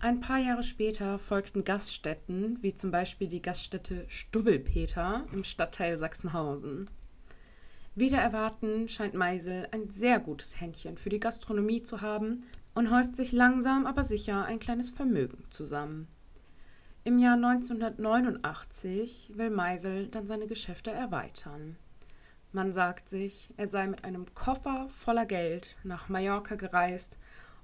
Ein 0.00 0.20
paar 0.20 0.38
Jahre 0.38 0.64
später 0.64 1.18
folgten 1.18 1.64
Gaststätten, 1.64 2.58
wie 2.60 2.74
zum 2.74 2.90
Beispiel 2.90 3.28
die 3.28 3.40
Gaststätte 3.40 4.04
Stuwwelpeter 4.08 5.24
im 5.32 5.44
Stadtteil 5.44 5.96
Sachsenhausen. 5.96 6.90
Wieder 7.94 8.18
erwarten 8.18 8.88
scheint 8.88 9.12
Meisel 9.14 9.68
ein 9.70 9.90
sehr 9.90 10.18
gutes 10.18 10.60
Händchen 10.60 10.96
für 10.96 11.10
die 11.10 11.20
Gastronomie 11.20 11.82
zu 11.82 12.00
haben 12.00 12.44
und 12.74 12.90
häuft 12.90 13.16
sich 13.16 13.32
langsam 13.32 13.86
aber 13.86 14.02
sicher 14.02 14.46
ein 14.46 14.58
kleines 14.58 14.88
Vermögen 14.88 15.44
zusammen. 15.50 16.08
Im 17.04 17.18
Jahr 17.18 17.34
1989 17.34 19.32
will 19.34 19.50
Meisel 19.50 20.08
dann 20.08 20.26
seine 20.26 20.46
Geschäfte 20.46 20.90
erweitern. 20.90 21.76
Man 22.52 22.72
sagt 22.72 23.08
sich, 23.08 23.52
er 23.56 23.68
sei 23.68 23.86
mit 23.86 24.04
einem 24.04 24.32
Koffer 24.34 24.86
voller 24.88 25.26
Geld 25.26 25.76
nach 25.84 26.08
Mallorca 26.08 26.54
gereist, 26.54 27.18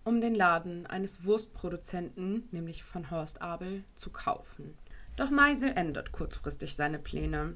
um 0.04 0.20
den 0.20 0.34
Laden 0.34 0.86
eines 0.86 1.24
Wurstproduzenten, 1.24 2.48
nämlich 2.50 2.82
von 2.82 3.10
Horst 3.10 3.40
Abel, 3.40 3.84
zu 3.94 4.10
kaufen. 4.10 4.76
Doch 5.16 5.30
Meisel 5.30 5.72
ändert 5.74 6.12
kurzfristig 6.12 6.74
seine 6.74 6.98
Pläne. 6.98 7.54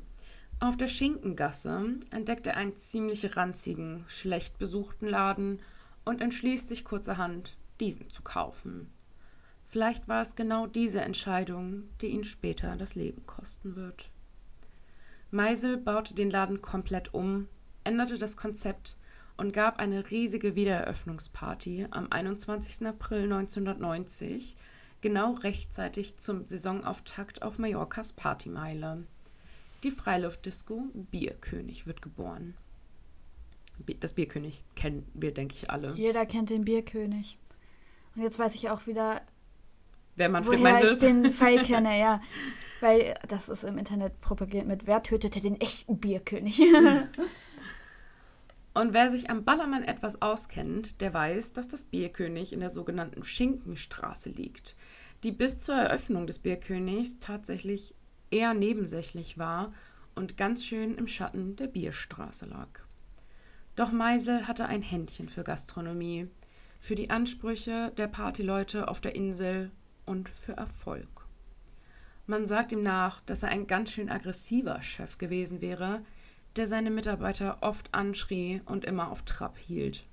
Auf 0.62 0.77
der 0.77 0.87
Schinkengasse 0.87 1.96
entdeckt 2.12 2.46
er 2.46 2.57
einen 2.57 2.77
ziemlich 2.77 3.37
ranzigen, 3.37 4.05
schlecht 4.07 4.61
besuchten 4.61 5.09
Laden 5.09 5.59
und 6.05 6.20
entschließt 6.20 6.68
sich 6.68 6.85
kurzerhand, 6.85 7.57
diesen 7.81 8.11
zu 8.11 8.22
kaufen. 8.22 8.88
Vielleicht 9.66 10.07
war 10.07 10.22
es 10.22 10.37
genau 10.37 10.68
diese 10.68 11.01
Entscheidung, 11.01 11.88
die 12.01 12.07
ihn 12.07 12.22
später 12.22 12.77
das 12.77 12.94
Leben 12.94 13.27
kosten 13.27 13.75
wird. 13.75 14.09
Meisel 15.33 15.79
baute 15.79 16.14
den 16.14 16.31
Laden 16.31 16.62
komplett 16.62 17.12
um, 17.12 17.48
änderte 17.83 18.16
das 18.16 18.37
Konzept 18.37 18.96
und 19.37 19.53
gab 19.53 19.81
eine 19.81 20.12
riesige 20.12 20.55
Wiedereröffnungsparty 20.55 21.88
am 21.90 22.07
21. 22.12 22.87
April 22.87 23.25
1990, 23.25 24.57
genau 25.01 25.33
rechtzeitig 25.33 26.18
zum 26.18 26.46
Saisonauftakt 26.46 27.42
auf 27.42 27.59
Mallorcas 27.59 28.12
Partymeile. 28.12 29.03
Die 29.82 29.90
Freiluftdisco 29.90 30.90
Bierkönig 30.92 31.86
wird 31.86 32.02
geboren. 32.02 32.54
Das 34.00 34.12
Bierkönig 34.12 34.62
kennen 34.76 35.10
wir, 35.14 35.34
denke 35.34 35.56
ich, 35.56 35.70
alle. 35.70 35.94
Jeder 35.94 36.24
kennt 36.24 36.50
den 36.50 36.64
Bierkönig. 36.64 37.36
Und 38.14 38.22
jetzt 38.22 38.38
weiß 38.38 38.54
ich 38.54 38.70
auch 38.70 38.86
wieder, 38.86 39.22
wer 40.16 40.28
Manfred 40.28 40.60
Woher 40.60 40.84
ich 40.84 40.92
ist. 40.92 41.02
den 41.02 41.32
Fall 41.32 41.62
kenne, 41.64 41.98
ja. 41.98 42.20
Weil 42.80 43.14
das 43.26 43.48
ist 43.48 43.64
im 43.64 43.78
Internet 43.78 44.20
propagiert 44.20 44.66
mit, 44.66 44.86
wer 44.86 45.02
tötete 45.02 45.40
den 45.40 45.60
echten 45.60 45.98
Bierkönig? 45.98 46.60
Und 48.74 48.94
wer 48.94 49.10
sich 49.10 49.28
am 49.28 49.44
Ballermann 49.44 49.84
etwas 49.84 50.22
auskennt, 50.22 51.00
der 51.00 51.12
weiß, 51.12 51.52
dass 51.52 51.68
das 51.68 51.84
Bierkönig 51.84 52.52
in 52.52 52.60
der 52.60 52.70
sogenannten 52.70 53.22
Schinkenstraße 53.22 54.30
liegt, 54.30 54.76
die 55.24 55.32
bis 55.32 55.58
zur 55.58 55.74
Eröffnung 55.74 56.26
des 56.26 56.38
Bierkönigs 56.38 57.18
tatsächlich 57.18 57.94
eher 58.32 58.54
nebensächlich 58.54 59.38
war 59.38 59.72
und 60.14 60.36
ganz 60.36 60.64
schön 60.64 60.94
im 60.96 61.06
Schatten 61.06 61.56
der 61.56 61.66
Bierstraße 61.66 62.46
lag. 62.46 62.68
Doch 63.76 63.92
Meisel 63.92 64.46
hatte 64.46 64.66
ein 64.66 64.82
Händchen 64.82 65.28
für 65.28 65.44
Gastronomie, 65.44 66.28
für 66.80 66.94
die 66.94 67.10
Ansprüche 67.10 67.92
der 67.96 68.08
Partyleute 68.08 68.88
auf 68.88 69.00
der 69.00 69.14
Insel 69.14 69.70
und 70.04 70.28
für 70.28 70.52
Erfolg. 70.52 71.26
Man 72.26 72.46
sagt 72.46 72.72
ihm 72.72 72.82
nach, 72.82 73.20
dass 73.22 73.42
er 73.42 73.48
ein 73.48 73.66
ganz 73.66 73.90
schön 73.90 74.10
aggressiver 74.10 74.80
Chef 74.82 75.18
gewesen 75.18 75.60
wäre, 75.60 76.04
der 76.56 76.66
seine 76.66 76.90
Mitarbeiter 76.90 77.58
oft 77.62 77.92
anschrie 77.94 78.60
und 78.66 78.84
immer 78.84 79.10
auf 79.10 79.22
Trab 79.22 79.58
hielt. 79.58 80.06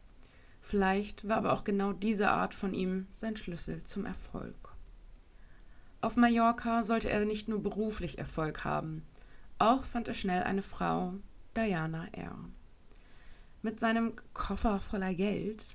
Vielleicht 0.61 1.27
war 1.27 1.37
aber 1.37 1.53
auch 1.53 1.63
genau 1.63 1.93
diese 1.93 2.29
Art 2.29 2.53
von 2.53 2.73
ihm 2.73 3.07
sein 3.13 3.35
Schlüssel 3.35 3.83
zum 3.83 4.05
Erfolg. 4.05 4.68
Auf 6.01 6.15
Mallorca 6.15 6.83
sollte 6.83 7.09
er 7.09 7.25
nicht 7.25 7.49
nur 7.49 7.61
beruflich 7.61 8.17
Erfolg 8.17 8.63
haben, 8.63 9.03
auch 9.57 9.83
fand 9.83 10.07
er 10.07 10.13
schnell 10.13 10.43
eine 10.43 10.61
Frau, 10.61 11.15
Diana 11.57 12.07
R. 12.13 12.33
Mit 13.61 13.81
seinem 13.81 14.13
Koffer 14.33 14.79
voller 14.79 15.13
Geld 15.13 15.67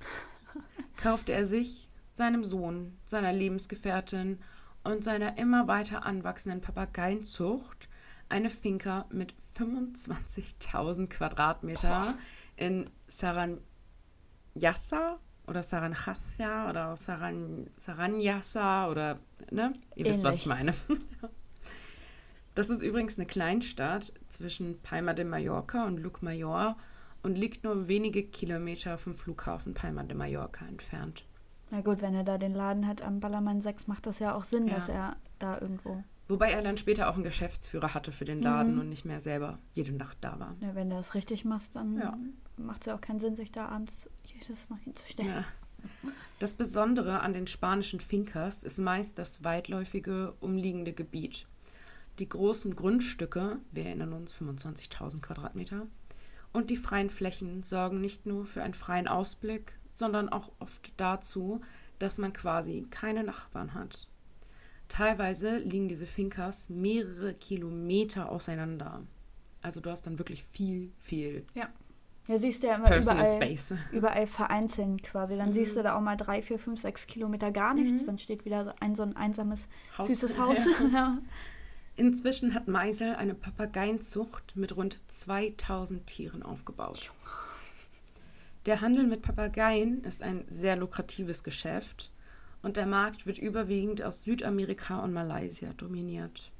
kaufte 0.97 1.31
er 1.31 1.45
sich, 1.45 1.89
seinem 2.13 2.43
Sohn, 2.43 2.97
seiner 3.05 3.31
Lebensgefährtin 3.31 4.39
und 4.83 5.03
seiner 5.03 5.37
immer 5.37 5.67
weiter 5.67 6.03
anwachsenden 6.05 6.61
Papageienzucht 6.61 7.87
eine 8.27 8.49
Finca 8.49 9.05
mit 9.11 9.35
25.000 9.57 11.07
Quadratmeter 11.07 12.17
in 12.55 12.89
Saranyassa 13.07 13.59
oder 15.47 15.63
Saranjassa 15.63 16.69
oder 16.69 16.97
Saran, 16.97 17.69
Saranyassa 17.77 18.89
oder, 18.89 19.19
ne? 19.51 19.73
Ihr 19.95 20.05
wisst, 20.05 20.23
was 20.23 20.37
ich 20.37 20.45
meine. 20.45 20.73
Das 22.55 22.69
ist 22.69 22.81
übrigens 22.81 23.17
eine 23.19 23.25
Kleinstadt 23.25 24.13
zwischen 24.29 24.79
Palma 24.81 25.13
de 25.13 25.25
Mallorca 25.25 25.85
und 25.85 25.97
Llucmajor 25.99 26.77
und 27.21 27.37
liegt 27.37 27.65
nur 27.65 27.89
wenige 27.89 28.23
Kilometer 28.23 28.97
vom 28.97 29.15
Flughafen 29.15 29.73
Palma 29.73 30.03
de 30.03 30.15
Mallorca 30.15 30.65
entfernt. 30.65 31.25
Na 31.69 31.81
gut, 31.81 32.01
wenn 32.01 32.15
er 32.15 32.23
da 32.23 32.37
den 32.37 32.53
Laden 32.53 32.87
hat 32.87 33.01
am 33.01 33.19
Ballermann 33.19 33.59
6, 33.59 33.87
macht 33.87 34.05
das 34.05 34.19
ja 34.19 34.33
auch 34.35 34.45
Sinn, 34.45 34.67
Ja. 34.67 34.75
dass 34.75 34.87
er 34.87 35.17
da 35.37 35.59
irgendwo. 35.59 36.01
Wobei 36.27 36.51
er 36.51 36.63
dann 36.63 36.77
später 36.77 37.09
auch 37.09 37.13
einen 37.15 37.23
Geschäftsführer 37.23 37.93
hatte 37.93 38.11
für 38.11 38.25
den 38.25 38.41
Laden 38.41 38.75
Mhm. 38.75 38.81
und 38.81 38.89
nicht 38.89 39.05
mehr 39.05 39.21
selber 39.21 39.59
jede 39.73 39.91
Nacht 39.91 40.17
da 40.21 40.39
war. 40.39 40.55
Ja, 40.59 40.73
wenn 40.73 40.89
du 40.89 40.95
das 40.95 41.13
richtig 41.13 41.45
machst, 41.45 41.75
dann 41.75 41.97
Ja. 41.97 42.17
macht 42.57 42.81
es 42.81 42.85
ja 42.87 42.95
auch 42.95 43.01
keinen 43.01 43.19
Sinn, 43.19 43.35
sich 43.35 43.51
da 43.51 43.67
abends 43.67 44.09
jedes 44.25 44.69
Mal 44.69 44.79
hinzustellen. 44.79 45.29
Ja. 45.29 45.43
Das 46.39 46.55
Besondere 46.55 47.19
an 47.19 47.33
den 47.33 47.45
spanischen 47.45 47.99
Fincas 47.99 48.63
ist 48.63 48.79
meist 48.79 49.19
das 49.19 49.43
weitläufige 49.43 50.33
umliegende 50.39 50.93
Gebiet. 50.93 51.45
Die 52.17 52.27
großen 52.27 52.75
Grundstücke, 52.75 53.59
wir 53.71 53.85
erinnern 53.85 54.13
uns 54.13 54.31
25.000 54.33 55.21
Quadratmeter, 55.21 55.85
und 56.53 56.69
die 56.71 56.77
freien 56.77 57.09
Flächen 57.09 57.61
sorgen 57.61 58.01
nicht 58.01 58.25
nur 58.25 58.45
für 58.45 58.63
einen 58.63 58.73
freien 58.73 59.07
Ausblick, 59.07 59.73
sondern 59.91 60.29
auch 60.29 60.51
oft 60.59 60.91
dazu, 60.97 61.61
dass 61.99 62.17
man 62.17 62.33
quasi 62.33 62.87
keine 62.89 63.23
Nachbarn 63.23 63.73
hat. 63.73 64.07
Teilweise 64.87 65.57
liegen 65.57 65.87
diese 65.87 66.05
Fincas 66.05 66.69
mehrere 66.69 67.33
Kilometer 67.33 68.29
auseinander. 68.29 69.01
Also 69.61 69.81
du 69.81 69.89
hast 69.89 70.05
dann 70.05 70.19
wirklich 70.19 70.43
viel, 70.43 70.91
viel 70.99 71.43
Ja, 71.55 71.69
siehst 72.37 72.61
du 72.63 72.67
ja 72.67 72.75
immer 72.75 72.85
Personal 72.85 73.23
überall, 73.25 73.35
Space. 73.57 73.73
überall 73.91 74.27
vereinzelt 74.27 75.03
quasi. 75.03 75.35
Dann 75.37 75.49
Mhm. 75.49 75.53
siehst 75.53 75.75
du 75.75 75.81
da 75.83 75.95
auch 75.97 76.01
mal 76.01 76.15
drei, 76.15 76.41
vier, 76.41 76.59
fünf, 76.59 76.79
sechs 76.79 77.07
Kilometer 77.07 77.51
gar 77.51 77.73
nichts. 77.73 78.03
Mhm. 78.03 78.05
Dann 78.05 78.17
steht 78.19 78.45
wieder 78.45 78.63
so 78.65 78.71
ein 78.79 78.95
so 78.95 79.03
ein 79.03 79.15
einsames, 79.15 79.67
Haus- 79.97 80.07
süßes 80.07 80.37
Haus. 80.39 80.59
ja. 80.93 81.17
Inzwischen 81.97 82.53
hat 82.53 82.67
Meisel 82.67 83.15
eine 83.15 83.33
Papageienzucht 83.33 84.55
mit 84.55 84.75
rund 84.75 84.99
2000 85.07 86.05
Tieren 86.05 86.43
aufgebaut. 86.43 87.11
Der 88.65 88.81
Handel 88.81 89.05
mit 89.05 89.21
Papageien 89.21 90.03
ist 90.03 90.21
ein 90.23 90.43
sehr 90.47 90.75
lukratives 90.75 91.43
Geschäft 91.43 92.11
und 92.65 92.77
der 92.77 92.87
Markt 92.87 93.27
wird 93.27 93.37
überwiegend 93.37 94.01
aus 94.01 94.23
Südamerika 94.23 94.99
und 94.99 95.13
Malaysia 95.13 95.71
dominiert. 95.73 96.51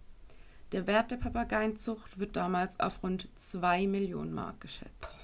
Der 0.72 0.86
Wert 0.86 1.10
der 1.10 1.18
Papageienzucht 1.18 2.20
wird 2.20 2.36
damals 2.36 2.80
auf 2.80 3.02
rund 3.02 3.28
2 3.38 3.88
Millionen 3.88 4.32
Mark 4.32 4.62
geschätzt. 4.62 5.16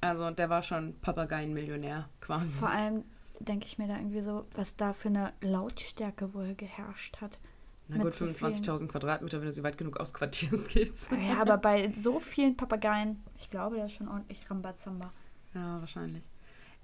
Also 0.00 0.28
der 0.32 0.50
war 0.50 0.62
schon 0.64 0.94
Papageienmillionär 1.00 2.08
quasi. 2.20 2.50
Vor 2.50 2.68
allem 2.68 3.04
denke 3.38 3.66
ich 3.66 3.78
mir 3.78 3.86
da 3.86 3.96
irgendwie 3.96 4.22
so, 4.22 4.44
was 4.54 4.74
da 4.74 4.92
für 4.92 5.08
eine 5.08 5.32
Lautstärke 5.40 6.34
wohl 6.34 6.54
geherrscht 6.56 7.20
hat. 7.20 7.38
Na 7.86 8.02
gut, 8.02 8.12
so 8.12 8.26
vielen- 8.26 8.34
25.000 8.36 8.88
Quadratmeter, 8.88 9.38
wenn 9.38 9.46
du 9.46 9.52
sie 9.52 9.62
weit 9.62 9.78
genug 9.78 9.98
ausquartierst, 9.98 10.68
geht's. 10.74 11.08
Ja, 11.10 11.40
aber 11.42 11.58
bei 11.58 11.92
so 11.94 12.18
vielen 12.18 12.56
Papageien, 12.56 13.22
ich 13.38 13.50
glaube, 13.50 13.76
das 13.76 13.92
ist 13.92 13.98
schon 13.98 14.08
ordentlich 14.08 14.50
Rambazamba. 14.50 15.12
Ja, 15.54 15.78
wahrscheinlich. 15.80 16.24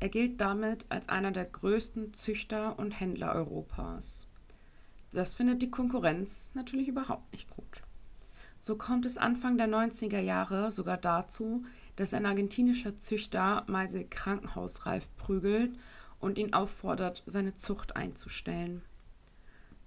Er 0.01 0.09
gilt 0.09 0.41
damit 0.41 0.87
als 0.89 1.09
einer 1.09 1.31
der 1.31 1.47
größten 1.47 2.15
Züchter 2.15 2.79
und 2.79 2.93
Händler 2.93 3.35
Europas. 3.35 4.27
Das 5.13 5.35
findet 5.35 5.63
die 5.63 5.71
Konkurrenz 5.71 6.51
natürlich 6.55 6.89
überhaupt 6.89 7.33
nicht 7.33 7.49
gut. 7.49 7.83
So 8.59 8.77
kommt 8.77 9.07
es 9.07 9.19
Anfang 9.19 9.59
der 9.59 9.69
90er 9.69 10.21
Jahre 10.21 10.73
sogar 10.73 10.97
dazu, 10.97 11.65
dass 11.97 12.15
ein 12.15 12.27
argentinischer 12.27 12.97
Züchter 12.97 13.65
Meisel 13.67 14.07
krankenhausreif 14.09 15.09
prügelt 15.17 15.79
und 16.19 16.39
ihn 16.39 16.55
auffordert, 16.55 17.23
seine 17.27 17.55
Zucht 17.55 17.97
einzustellen. 17.97 18.83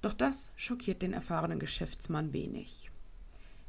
Doch 0.02 0.14
das 0.14 0.54
schockiert 0.56 1.02
den 1.02 1.14
erfahrenen 1.14 1.60
Geschäftsmann 1.60 2.34
wenig. 2.34 2.92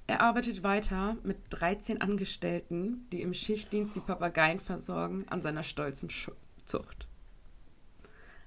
Er 0.08 0.22
arbeitet 0.22 0.62
weiter 0.62 1.18
mit 1.22 1.36
13 1.50 2.00
Angestellten, 2.00 3.06
die 3.12 3.20
im 3.20 3.34
Schichtdienst 3.34 3.94
die 3.94 4.00
Papageien 4.00 4.58
versorgen, 4.58 5.26
an 5.28 5.42
seiner 5.42 5.62
stolzen 5.62 6.08
Schu 6.08 6.32
Zucht. 6.64 7.06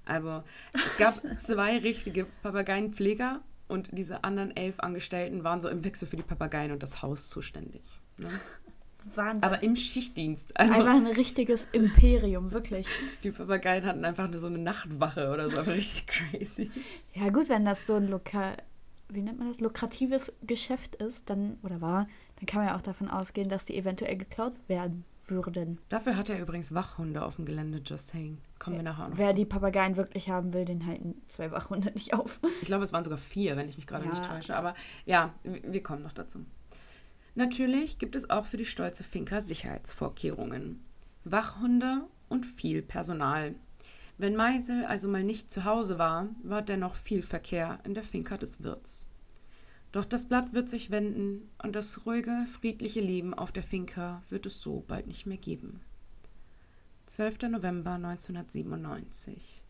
Also, 0.03 0.43
es 0.73 0.97
gab 0.97 1.21
zwei 1.37 1.77
richtige 1.77 2.25
Papageienpfleger 2.41 3.41
und 3.67 3.89
diese 3.91 4.23
anderen 4.23 4.55
elf 4.57 4.79
Angestellten 4.79 5.43
waren 5.43 5.61
so 5.61 5.69
im 5.69 5.83
Wechsel 5.83 6.07
für 6.07 6.17
die 6.17 6.23
Papageien 6.23 6.71
und 6.71 6.81
das 6.81 7.03
Haus 7.03 7.29
zuständig. 7.29 7.83
Ne? 8.17 8.29
Wahnsinn. 9.13 9.43
Aber 9.43 9.61
im 9.61 9.75
Schichtdienst. 9.75 10.57
Also, 10.59 10.73
Einfach 10.73 10.95
ein 10.95 11.07
richtiges 11.07 11.67
Imperium, 11.71 12.51
wirklich. 12.51 12.87
die 13.23 13.29
Papageien 13.29 13.85
hatten 13.85 14.03
einfach 14.03 14.27
so 14.33 14.47
eine 14.47 14.57
Nachtwache 14.57 15.29
oder 15.31 15.47
so, 15.47 15.59
einfach 15.59 15.73
richtig 15.73 16.07
crazy. 16.07 16.71
Ja, 17.13 17.29
gut, 17.29 17.49
wenn 17.49 17.65
das 17.65 17.85
so 17.85 17.95
ein 17.95 18.07
lokal, 18.07 18.57
wie 19.13 19.21
nennt 19.21 19.39
man 19.39 19.47
das, 19.47 19.59
lukratives 19.59 20.33
Geschäft 20.41 20.95
ist, 20.95 21.29
dann, 21.29 21.57
oder 21.63 21.81
war, 21.81 22.07
dann 22.37 22.45
kann 22.45 22.59
man 22.61 22.69
ja 22.69 22.77
auch 22.77 22.81
davon 22.81 23.09
ausgehen, 23.09 23.49
dass 23.49 23.65
die 23.65 23.77
eventuell 23.77 24.17
geklaut 24.17 24.53
werden 24.67 25.05
würden. 25.27 25.77
Dafür 25.87 26.17
hat 26.17 26.29
er 26.29 26.39
übrigens 26.41 26.73
Wachhunde 26.73 27.23
auf 27.23 27.37
dem 27.37 27.45
Gelände, 27.45 27.81
just 27.85 28.09
saying. 28.09 28.37
Kommen 28.59 28.75
wir 28.75 28.83
nachher 28.83 29.05
auch 29.05 29.09
noch. 29.09 29.17
Wer 29.17 29.29
zu. 29.29 29.35
die 29.35 29.45
Papageien 29.45 29.95
wirklich 29.95 30.29
haben 30.29 30.53
will, 30.53 30.65
den 30.65 30.85
halten 30.85 31.15
zwei 31.27 31.51
Wachhunde 31.51 31.91
nicht 31.93 32.13
auf. 32.13 32.39
Ich 32.61 32.67
glaube, 32.67 32.83
es 32.83 32.91
waren 32.91 33.03
sogar 33.03 33.17
vier, 33.19 33.55
wenn 33.55 33.69
ich 33.69 33.77
mich 33.77 33.87
gerade 33.87 34.03
Ja. 34.05 34.09
nicht 34.11 34.25
täusche. 34.25 34.55
Aber 34.57 34.75
ja, 35.05 35.33
wir 35.43 35.81
kommen 35.83 36.03
noch 36.03 36.11
dazu. 36.11 36.45
Natürlich 37.35 37.97
gibt 37.97 38.15
es 38.17 38.29
auch 38.29 38.45
für 38.45 38.57
die 38.57 38.65
stolze 38.65 39.03
Finca 39.05 39.39
Sicherheitsvorkehrungen. 39.39 40.83
Wachhunde 41.23 42.07
und 42.27 42.45
viel 42.45 42.81
Personal. 42.81 43.55
Wenn 44.21 44.35
Meisel 44.35 44.85
also 44.85 45.07
mal 45.07 45.23
nicht 45.23 45.49
zu 45.49 45.65
Hause 45.65 45.97
war, 45.97 46.29
war 46.43 46.61
dennoch 46.61 46.93
viel 46.93 47.23
Verkehr 47.23 47.79
in 47.85 47.95
der 47.95 48.03
Finca 48.03 48.37
des 48.37 48.61
Wirts. 48.61 49.07
Doch 49.91 50.05
das 50.05 50.27
Blatt 50.27 50.53
wird 50.53 50.69
sich 50.69 50.91
wenden 50.91 51.49
und 51.63 51.75
das 51.75 52.05
ruhige, 52.05 52.45
friedliche 52.45 52.99
Leben 52.99 53.33
auf 53.33 53.51
der 53.51 53.63
Finca 53.63 54.21
wird 54.29 54.45
es 54.45 54.61
so 54.61 54.83
bald 54.87 55.07
nicht 55.07 55.25
mehr 55.25 55.39
geben. 55.39 55.81
12. 57.07 57.49
November 57.49 57.93
1997. 57.93 59.63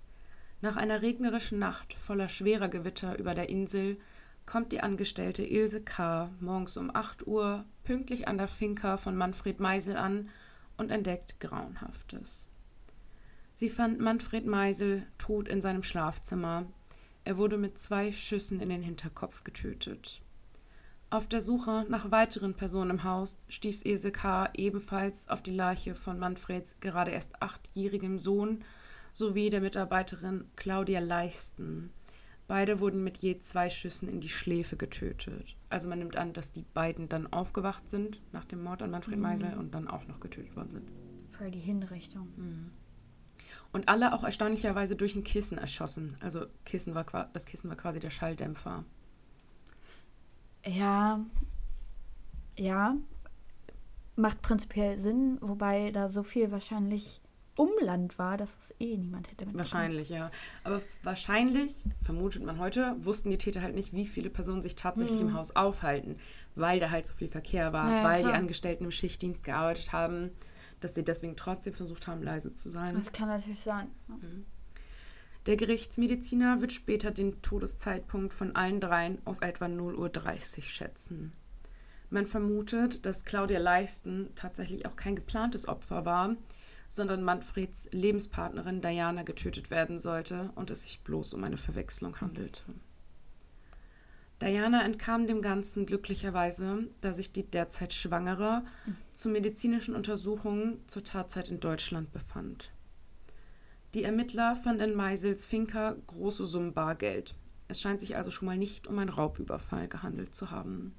Nach 0.60 0.76
einer 0.76 1.02
regnerischen 1.02 1.58
Nacht 1.58 1.94
voller 1.94 2.28
schwerer 2.28 2.68
Gewitter 2.68 3.18
über 3.18 3.34
der 3.34 3.48
Insel 3.48 3.96
kommt 4.46 4.74
die 4.74 4.82
Angestellte 4.82 5.46
Ilse 5.46 5.80
K. 5.80 6.30
morgens 6.42 6.76
um 6.76 6.94
8 6.94 7.26
Uhr 7.26 7.64
pünktlich 7.86 8.28
an 8.28 8.38
der 8.38 8.50
Finca 8.50 8.98
von 8.98 9.16
Manfred 9.16 9.62
Meisel 9.62 9.96
an 9.96 10.28
und 10.76 10.92
entdeckt 10.92 11.40
Grauenhaftes. 11.40 12.51
Sie 13.54 13.70
fand 13.70 14.00
Manfred 14.00 14.46
Meisel 14.46 15.06
tot 15.18 15.48
in 15.48 15.62
seinem 15.62 15.84
Schlafzimmer. 15.84 16.66
Er 17.24 17.38
wurde 17.38 17.58
mit 17.58 17.78
zwei 17.78 18.12
Schüssen 18.12 18.60
in 18.60 18.70
den 18.70 18.82
Hinterkopf 18.82 19.44
getötet. 19.44 20.22
Auf 21.12 21.28
der 21.28 21.42
Suche 21.42 21.86
nach 21.90 22.10
weiteren 22.10 22.54
Personen 22.54 22.92
im 22.92 23.04
Haus 23.04 23.38
stieß 23.50 23.84
Ilse 23.84 24.12
K. 24.12 24.50
ebenfalls 24.56 25.28
auf 25.28 25.44
die 25.44 25.52
Leiche 25.52 25.94
von 25.94 26.18
Manfreds 26.18 26.80
gerade 26.80 27.12
erst 27.12 27.42
achtjährigem 27.42 28.18
Sohn 28.18 28.64
sowie 29.14 29.50
der 29.50 29.60
Mitarbeiterin 29.60 30.46
Claudia 30.56 31.02
Leisten. 31.02 31.92
Beide 32.48 32.80
wurden 32.80 33.04
mit 33.04 33.18
je 33.18 33.40
zwei 33.40 33.70
Schüssen 33.70 34.08
in 34.10 34.22
die 34.22 34.30
Schläfe 34.30 34.78
getötet. 34.78 35.58
Also 35.70 35.88
man 35.90 36.00
nimmt 36.00 36.16
an, 36.16 36.34
dass 36.34 36.54
die 36.54 36.66
beiden 36.74 37.10
dann 37.10 37.32
aufgewacht 37.32 37.90
sind 37.90 38.22
nach 38.32 38.46
dem 38.46 38.64
Mord 38.64 38.82
an 38.82 38.92
Manfred 38.92 39.18
Mhm. 39.18 39.22
Meisel 39.22 39.54
und 39.58 39.76
dann 39.76 39.88
auch 39.90 40.08
noch 40.08 40.22
getötet 40.22 40.56
worden 40.56 40.72
sind. 40.72 40.92
Voll 41.38 41.52
die 41.52 41.60
Hinrichtung. 41.60 42.30
Und 43.74 43.88
alle 43.88 44.14
auch 44.14 44.24
erstaunlicherweise 44.24 44.96
durch 44.96 45.16
ein 45.16 45.24
Kissen 45.24 45.58
erschossen. 45.58 46.18
Also 46.20 46.46
Kissen 46.66 46.94
war, 46.94 47.06
das 47.34 47.46
Kissen 47.46 47.70
war 47.70 47.78
quasi 47.78 48.00
der 48.00 48.10
Schalldämpfer. 48.10 48.84
Ja, 50.66 51.22
ja, 52.58 52.96
macht 54.16 54.42
prinzipiell 54.42 55.00
Sinn, 55.00 55.38
wobei 55.42 55.92
da 55.92 56.10
so 56.10 56.22
viel 56.24 56.52
wahrscheinlich 56.52 57.22
Umland 57.58 58.18
war, 58.18 58.38
dass 58.38 58.56
es 58.62 58.74
eh 58.80 58.96
niemand 58.98 59.28
hätte 59.28 59.46
mitbekommen. 59.46 59.60
Wahrscheinlich, 59.60 60.10
ja. 60.10 60.32
Aber 60.64 60.82
wahrscheinlich, 61.04 61.84
vermutet 62.02 62.44
man 62.44 62.60
heute, 62.60 62.96
wussten 63.00 63.30
die 63.30 63.38
Täter 63.38 63.62
halt 63.62 63.76
nicht, 63.76 63.94
wie 63.94 64.06
viele 64.06 64.30
Personen 64.30 64.62
sich 64.62 64.76
tatsächlich 64.76 65.20
im 65.20 65.34
Haus 65.34 65.56
aufhalten, 65.56 66.16
weil 66.56 66.80
da 66.80 66.90
halt 66.92 67.06
so 67.06 67.14
viel 67.14 67.28
Verkehr 67.28 67.74
war, 67.74 67.90
Ja, 67.90 67.98
ja, 67.98 68.04
weil 68.04 68.22
klar. 68.22 68.32
die 68.32 68.38
Angestellten 68.38 68.86
im 68.86 68.92
Schichtdienst 68.92 69.44
gearbeitet 69.44 69.92
haben, 69.92 70.32
dass 70.82 70.96
sie 70.96 71.04
deswegen 71.04 71.38
trotzdem 71.38 71.74
versucht 71.74 72.08
haben, 72.08 72.22
leise 72.22 72.54
zu 72.54 72.68
sein. 72.68 72.96
Das 72.96 73.14
kann 73.14 73.30
natürlich 73.30 73.62
sein. 73.62 73.88
Der 75.46 75.56
Gerichtsmediziner 75.56 76.62
wird 76.62 76.74
später 76.74 77.12
den 77.12 77.42
Todeszeitpunkt 77.42 78.34
von 78.34 78.56
allen 78.56 78.80
dreien 78.80 79.20
auf 79.26 79.42
etwa 79.42 79.66
0.30 79.66 80.58
Uhr 80.58 80.64
schätzen. 80.64 81.34
Man 82.10 82.28
vermutet, 82.28 83.06
dass 83.06 83.24
Claudia 83.24 83.60
Leisten 83.60 84.30
tatsächlich 84.36 84.86
auch 84.86 84.98
kein 84.98 85.16
geplantes 85.16 85.68
Opfer 85.68 86.04
war, 86.06 86.36
sondern 86.90 87.24
Manfreds 87.24 87.88
Lebenspartnerin 87.92 88.82
Diana 88.82 89.24
getötet 89.24 89.72
werden 89.72 89.98
sollte 89.98 90.52
und 90.56 90.70
es 90.70 90.84
sich 90.84 91.02
bloß 91.02 91.34
um 91.34 91.44
eine 91.46 91.58
Verwechslung 91.58 92.20
handelte. 92.20 92.64
Diana 94.42 94.84
entkam 94.84 95.28
dem 95.28 95.44
Ganzen 95.44 95.86
glücklicherweise, 95.86 96.88
da 97.02 97.14
sich 97.14 97.32
die 97.32 97.44
derzeit 97.44 97.94
Schwangere 97.94 98.64
zu 99.14 99.30
medizinischen 99.30 99.96
Untersuchungen 99.96 100.80
zur 100.88 101.04
Tatzeit 101.04 101.50
in 101.50 101.60
Deutschland 101.60 102.12
befand. 102.12 102.72
Die 103.94 104.04
Ermittler 104.04 104.56
fanden 104.56 104.92
in 104.92 104.96
Meisels 104.96 105.46
Finca 105.46 105.96
große 106.08 106.48
Summen 106.48 106.74
Bargeld. 106.74 107.36
Es 107.68 107.82
scheint 107.82 108.00
sich 108.00 108.16
also 108.16 108.32
schon 108.32 108.48
mal 108.48 108.58
nicht 108.58 108.88
um 108.88 108.98
einen 108.98 109.10
Raubüberfall 109.10 109.88
gehandelt 109.88 110.34
zu 110.34 110.50
haben. 110.50 110.96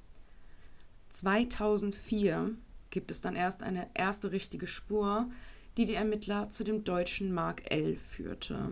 2004 1.09 2.52
gibt 2.90 3.11
es 3.11 3.22
dann 3.22 3.35
erst 3.35 3.62
eine 3.62 3.88
erste 3.94 4.31
richtige 4.31 4.68
Spur, 4.68 5.28
die 5.76 5.85
die 5.85 5.94
Ermittler 5.94 6.50
zu 6.50 6.62
dem 6.62 6.85
deutschen 6.85 7.33
Mark 7.33 7.70
L. 7.70 7.96
führte. 7.96 8.70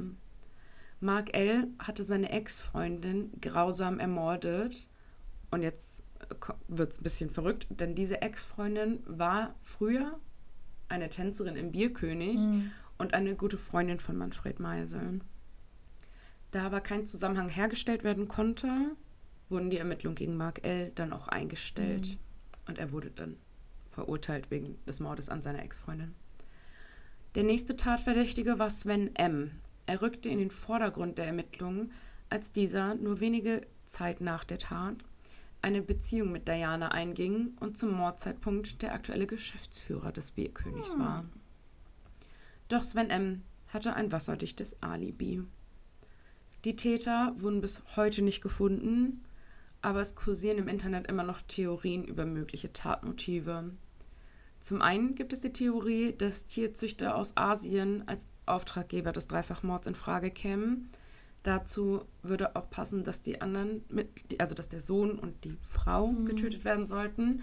Mark 1.01 1.35
L. 1.35 1.69
hatte 1.79 2.05
seine 2.05 2.31
Ex-Freundin 2.31 3.33
grausam 3.41 3.99
ermordet. 3.99 4.89
Und 5.51 5.63
jetzt 5.63 6.05
wird 6.69 6.93
es 6.93 7.01
ein 7.01 7.03
bisschen 7.03 7.31
verrückt, 7.31 7.67
denn 7.71 7.95
diese 7.95 8.23
Ex-Freundin 8.23 9.03
war 9.07 9.55
früher 9.63 10.19
eine 10.89 11.09
Tänzerin 11.09 11.57
im 11.57 11.73
Bierkönig 11.73 12.39
und 12.99 13.15
eine 13.15 13.35
gute 13.35 13.59
Freundin 13.59 13.99
von 13.99 14.17
Manfred 14.17 14.61
Meisel. 14.61 15.21
Da 16.51 16.67
aber 16.67 16.81
kein 16.81 17.07
Zusammenhang 17.07 17.49
hergestellt 17.49 18.05
werden 18.05 18.29
konnte, 18.29 18.69
wurden 19.49 19.71
die 19.71 19.79
Ermittlungen 19.79 20.17
gegen 20.17 20.37
Mark 20.37 20.65
L. 20.65 20.93
dann 20.95 21.13
auch 21.13 21.29
eingestellt. 21.29 22.19
Und 22.67 22.79
er 22.79 22.93
wurde 22.93 23.11
dann 23.11 23.37
verurteilt 23.89 24.51
wegen 24.51 24.79
des 24.87 25.01
Mordes 25.01 25.29
an 25.29 25.43
seiner 25.43 25.63
Ex-Freundin. 25.63 26.15
Der 27.35 27.45
nächste 27.45 27.77
Tatverdächtige 27.77 28.59
war 28.59 28.71
Sven 28.71 29.15
M. 29.17 29.53
Er 29.87 30.03
rückte 30.03 30.29
in 30.29 30.39
den 30.39 30.51
Vordergrund 30.51 31.19
der 31.19 31.27
Ermittlungen, 31.27 31.93
als 32.29 32.53
dieser 32.53 32.95
nur 32.95 33.21
wenige 33.21 33.67
Zeit 33.87 34.21
nach 34.21 34.45
der 34.45 34.59
Tat 34.59 34.97
eine 35.63 35.83
Beziehung 35.83 36.33
mit 36.33 36.49
Diana 36.49 36.93
einging 36.93 37.53
und 37.61 37.77
zum 37.77 37.93
Mordzeitpunkt 37.93 38.83
der 38.83 38.95
aktuelle 38.95 39.27
Geschäftsführer 39.27 40.13
des 40.13 40.31
Bierkönigs 40.31 40.99
war. 40.99 41.25
Doch 42.69 42.83
Sven 42.83 43.11
M. 43.11 43.43
hatte 43.69 43.95
ein 43.95 44.13
wasserdichtes 44.13 44.83
Alibi. 44.83 45.43
Die 46.65 46.77
Täter 46.77 47.35
wurden 47.39 47.61
bis 47.61 47.83
heute 47.97 48.23
nicht 48.23 48.43
gefunden, 48.43 49.25
aber 49.83 50.01
es 50.01 50.15
kursieren 50.15 50.59
im 50.59 50.69
Internet 50.69 51.09
immer 51.09 51.25
noch 51.25 51.41
Theorien 51.43 52.05
über 52.05 52.27
mögliche 52.27 52.73
Tatmotive. 52.73 53.71
Zum 54.61 54.83
einen 54.83 55.15
gibt 55.15 55.33
es 55.33 55.41
die 55.41 55.53
Theorie, 55.53 56.15
dass 56.17 56.47
Tierzüchter 56.47 57.17
aus 57.17 57.37
Asien 57.37 58.07
als 58.07 58.27
Auftraggeber 58.51 59.13
des 59.13 59.29
Dreifachmords 59.29 59.87
in 59.87 59.95
Frage 59.95 60.31
kämen. 60.31 60.91
Dazu 61.43 62.05
würde 62.23 62.55
auch 62.55 62.69
passen, 62.69 63.03
dass 63.03 63.23
die 63.23 63.41
anderen, 63.41 63.83
mit, 63.89 64.09
also 64.39 64.55
dass 64.55 64.69
der 64.69 64.81
Sohn 64.81 65.19
und 65.19 65.45
die 65.45 65.57
Frau 65.63 66.13
getötet 66.25 66.65
werden 66.65 66.87
sollten. 66.87 67.43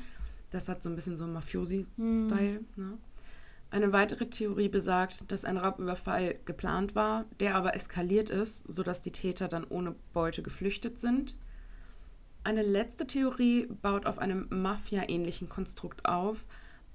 Das 0.51 0.69
hat 0.69 0.83
so 0.83 0.89
ein 0.89 0.95
bisschen 0.95 1.17
so 1.17 1.23
einen 1.23 1.33
Mafiosi-Style. 1.33 2.61
Ne? 2.75 2.97
Eine 3.69 3.91
weitere 3.91 4.29
Theorie 4.29 4.69
besagt, 4.69 5.29
dass 5.31 5.43
ein 5.43 5.57
Raubüberfall 5.57 6.35
geplant 6.45 6.95
war, 6.95 7.25
der 7.39 7.55
aber 7.55 7.75
eskaliert 7.75 8.29
ist, 8.29 8.65
sodass 8.71 9.01
die 9.01 9.11
Täter 9.11 9.47
dann 9.47 9.65
ohne 9.65 9.95
Beute 10.13 10.41
geflüchtet 10.41 10.99
sind. 10.99 11.35
Eine 12.43 12.61
letzte 12.61 13.07
Theorie 13.07 13.67
baut 13.81 14.05
auf 14.05 14.19
einem 14.19 14.47
Mafia-ähnlichen 14.49 15.49
Konstrukt 15.49 16.05
auf, 16.05 16.45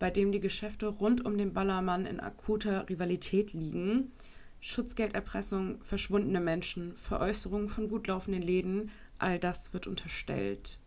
bei 0.03 0.11
dem 0.11 0.33
die 0.33 0.41
Geschäfte 0.41 0.89
rund 0.89 1.25
um 1.25 1.39
den 1.39 1.53
Ballermann 1.53 2.07
in 2.07 2.19
akuter 2.19 2.89
Rivalität 2.89 3.53
liegen. 3.53 4.11
Schutzgelderpressung, 4.59 5.81
verschwundene 5.85 6.41
Menschen, 6.41 6.97
Veräußerung 6.97 7.69
von 7.69 7.89
gut 7.89 8.09
laufenden 8.09 8.43
Läden, 8.43 8.91
all 9.21 9.39
das 9.39 9.73
wird 9.73 9.87
unterstellt. 9.87 10.81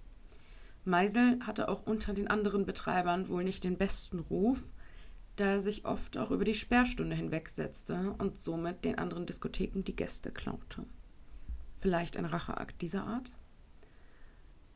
Meisel 0.84 1.40
hatte 1.48 1.70
auch 1.70 1.86
unter 1.86 2.14
den 2.14 2.28
anderen 2.28 2.66
Betreibern 2.66 3.30
wohl 3.30 3.46
nicht 3.46 3.64
den 3.64 3.78
besten 3.78 4.20
Ruf, 4.20 4.62
da 5.38 5.46
er 5.46 5.62
sich 5.62 5.86
oft 5.86 6.18
auch 6.18 6.32
über 6.32 6.44
die 6.44 6.54
Sperrstunde 6.54 7.16
hinwegsetzte 7.16 8.16
und 8.18 8.38
somit 8.38 8.84
den 8.84 8.98
anderen 8.98 9.26
Diskotheken 9.26 9.84
die 9.84 9.96
Gäste 9.96 10.30
klaute. 10.30 10.86
Vielleicht 11.78 12.18
ein 12.18 12.26
Racheakt 12.26 12.82
dieser 12.82 13.08
Art? 13.08 13.32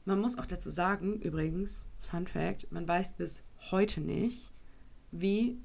Man 0.05 0.21
muss 0.21 0.37
auch 0.37 0.45
dazu 0.45 0.69
sagen, 0.69 1.19
übrigens, 1.19 1.83
Fun 1.99 2.25
Fact, 2.25 2.71
man 2.71 2.87
weiß 2.87 3.17
bis 3.17 3.43
heute 3.71 4.01
nicht, 4.01 4.51
wie 5.11 5.57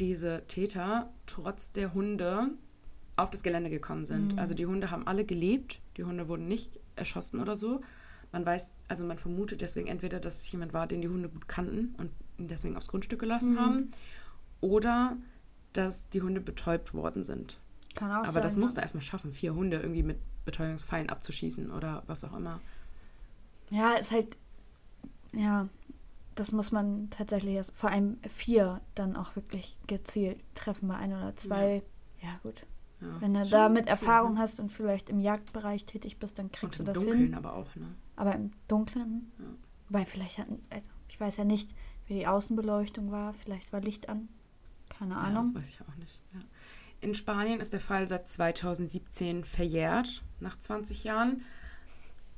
diese 0.00 0.42
Täter 0.46 1.10
trotz 1.26 1.72
der 1.72 1.94
Hunde 1.94 2.50
auf 3.16 3.30
das 3.30 3.42
Gelände 3.42 3.68
gekommen 3.70 4.04
sind. 4.04 4.38
Also 4.38 4.54
die 4.54 4.66
Hunde 4.66 4.90
haben 4.90 5.06
alle 5.06 5.24
gelebt, 5.24 5.80
die 5.96 6.04
Hunde 6.04 6.28
wurden 6.28 6.46
nicht 6.46 6.78
erschossen 6.94 7.40
oder 7.40 7.56
so. 7.56 7.80
Man 8.30 8.46
weiß, 8.46 8.74
also 8.86 9.04
man 9.04 9.18
vermutet 9.18 9.60
deswegen 9.60 9.88
entweder, 9.88 10.20
dass 10.20 10.38
es 10.38 10.52
jemand 10.52 10.72
war, 10.72 10.86
den 10.86 11.00
die 11.00 11.08
Hunde 11.08 11.28
gut 11.28 11.48
kannten 11.48 11.94
und 11.98 12.10
ihn 12.38 12.48
deswegen 12.48 12.76
aufs 12.76 12.88
Grundstück 12.88 13.20
gelassen 13.20 13.58
haben, 13.58 13.90
oder 14.60 15.16
dass 15.72 16.08
die 16.10 16.22
Hunde 16.22 16.40
betäubt 16.40 16.94
worden 16.94 17.24
sind. 17.24 17.58
Kann 17.94 18.10
auch 18.10 18.18
Aber 18.18 18.32
sein. 18.32 18.42
das 18.42 18.54
ja. 18.54 18.60
musste 18.60 18.80
erstmal 18.80 19.02
schaffen, 19.02 19.32
vier 19.32 19.54
Hunde 19.54 19.78
irgendwie 19.78 20.02
mit 20.02 20.18
Betäubungspfeilen 20.44 21.08
abzuschießen 21.08 21.70
oder 21.70 22.02
was 22.06 22.22
auch 22.22 22.36
immer. 22.36 22.60
Ja, 23.70 23.94
ist 23.94 24.12
halt, 24.12 24.36
ja, 25.32 25.68
das 26.38 26.52
muss 26.52 26.70
man 26.72 27.10
tatsächlich 27.10 27.54
erst, 27.54 27.72
vor 27.76 27.90
allem 27.90 28.18
vier 28.28 28.80
dann 28.94 29.16
auch 29.16 29.34
wirklich 29.36 29.76
gezielt 29.86 30.40
treffen 30.54 30.88
bei 30.88 30.96
ein 30.96 31.12
oder 31.12 31.34
zwei. 31.36 31.82
Ja, 32.22 32.38
gut. 32.42 32.66
Ja. 33.00 33.20
Wenn 33.20 33.34
du 33.34 33.44
damit 33.48 33.86
Erfahrung 33.88 34.34
ne? 34.34 34.40
hast 34.40 34.58
und 34.58 34.72
vielleicht 34.72 35.08
im 35.08 35.20
Jagdbereich 35.20 35.84
tätig 35.84 36.18
bist, 36.18 36.38
dann 36.38 36.46
Und 36.46 36.52
kriegst 36.52 36.80
im 36.80 36.86
du 36.86 36.92
das 36.92 37.00
Dunkeln 37.02 37.18
hin. 37.26 37.34
aber 37.34 37.54
auch, 37.54 37.74
ne? 37.76 37.86
Aber 38.16 38.34
im 38.34 38.50
Dunkeln, 38.66 39.30
Ja. 39.38 39.44
weil 39.88 40.04
vielleicht 40.04 40.38
hatten, 40.38 40.60
also 40.70 40.88
ich 41.08 41.20
weiß 41.20 41.36
ja 41.36 41.44
nicht, 41.44 41.70
wie 42.06 42.14
die 42.14 42.26
Außenbeleuchtung 42.26 43.10
war, 43.12 43.34
vielleicht 43.34 43.72
war 43.72 43.80
Licht 43.80 44.08
an. 44.08 44.28
Keine 44.88 45.14
Ja, 45.14 45.20
Ahnung. 45.20 45.52
das 45.54 45.62
weiß 45.62 45.68
ich 45.70 45.80
auch 45.82 45.94
nicht. 45.96 46.20
Ja. 46.34 46.40
In 47.00 47.14
Spanien 47.14 47.60
ist 47.60 47.72
der 47.72 47.80
Fall 47.80 48.08
seit 48.08 48.28
2017 48.28 49.44
verjährt, 49.44 50.24
nach 50.40 50.58
20 50.58 51.04
Jahren. 51.04 51.42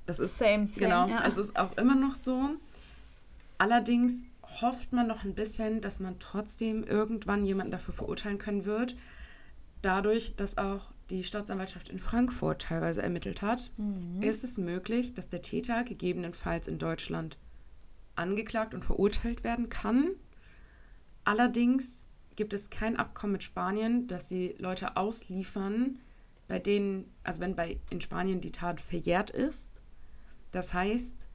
Das 0.05 0.18
ist 0.18 0.36
Same, 0.38 0.66
same, 0.66 0.68
genau, 0.74 1.07
ja. 1.09 1.24
es 1.24 1.36
ist 1.38 1.57
auch 1.59 1.76
immer 1.78 1.94
noch 1.94 2.14
so. 2.14 2.51
Allerdings 3.61 4.24
hofft 4.62 4.90
man 4.94 5.06
noch 5.06 5.22
ein 5.22 5.34
bisschen, 5.34 5.82
dass 5.82 6.00
man 6.00 6.18
trotzdem 6.18 6.82
irgendwann 6.82 7.44
jemanden 7.44 7.70
dafür 7.72 7.92
verurteilen 7.92 8.38
können 8.38 8.64
wird. 8.64 8.96
Dadurch, 9.82 10.34
dass 10.34 10.56
auch 10.56 10.92
die 11.11 11.24
Staatsanwaltschaft 11.24 11.90
in 11.90 11.98
Frankfurt 11.98 12.62
teilweise 12.62 13.02
ermittelt 13.02 13.42
hat, 13.42 13.70
Mhm. 13.76 14.22
ist 14.22 14.44
es 14.44 14.56
möglich, 14.56 15.12
dass 15.12 15.28
der 15.28 15.42
Täter 15.42 15.84
gegebenenfalls 15.84 16.68
in 16.68 16.78
Deutschland 16.78 17.36
angeklagt 18.14 18.72
und 18.72 18.82
verurteilt 18.82 19.44
werden 19.44 19.68
kann. 19.68 20.12
Allerdings 21.24 22.06
gibt 22.36 22.54
es 22.54 22.70
kein 22.70 22.96
Abkommen 22.96 23.34
mit 23.34 23.42
Spanien, 23.42 24.06
dass 24.06 24.26
sie 24.30 24.54
Leute 24.56 24.96
ausliefern, 24.96 25.98
bei 26.48 26.58
denen, 26.58 27.12
also 27.24 27.42
wenn 27.42 27.54
bei 27.56 27.78
in 27.90 28.00
Spanien 28.00 28.40
die 28.40 28.52
Tat 28.52 28.80
verjährt 28.80 29.28
ist. 29.28 29.70
Das 30.50 30.72
heißt, 30.72 31.26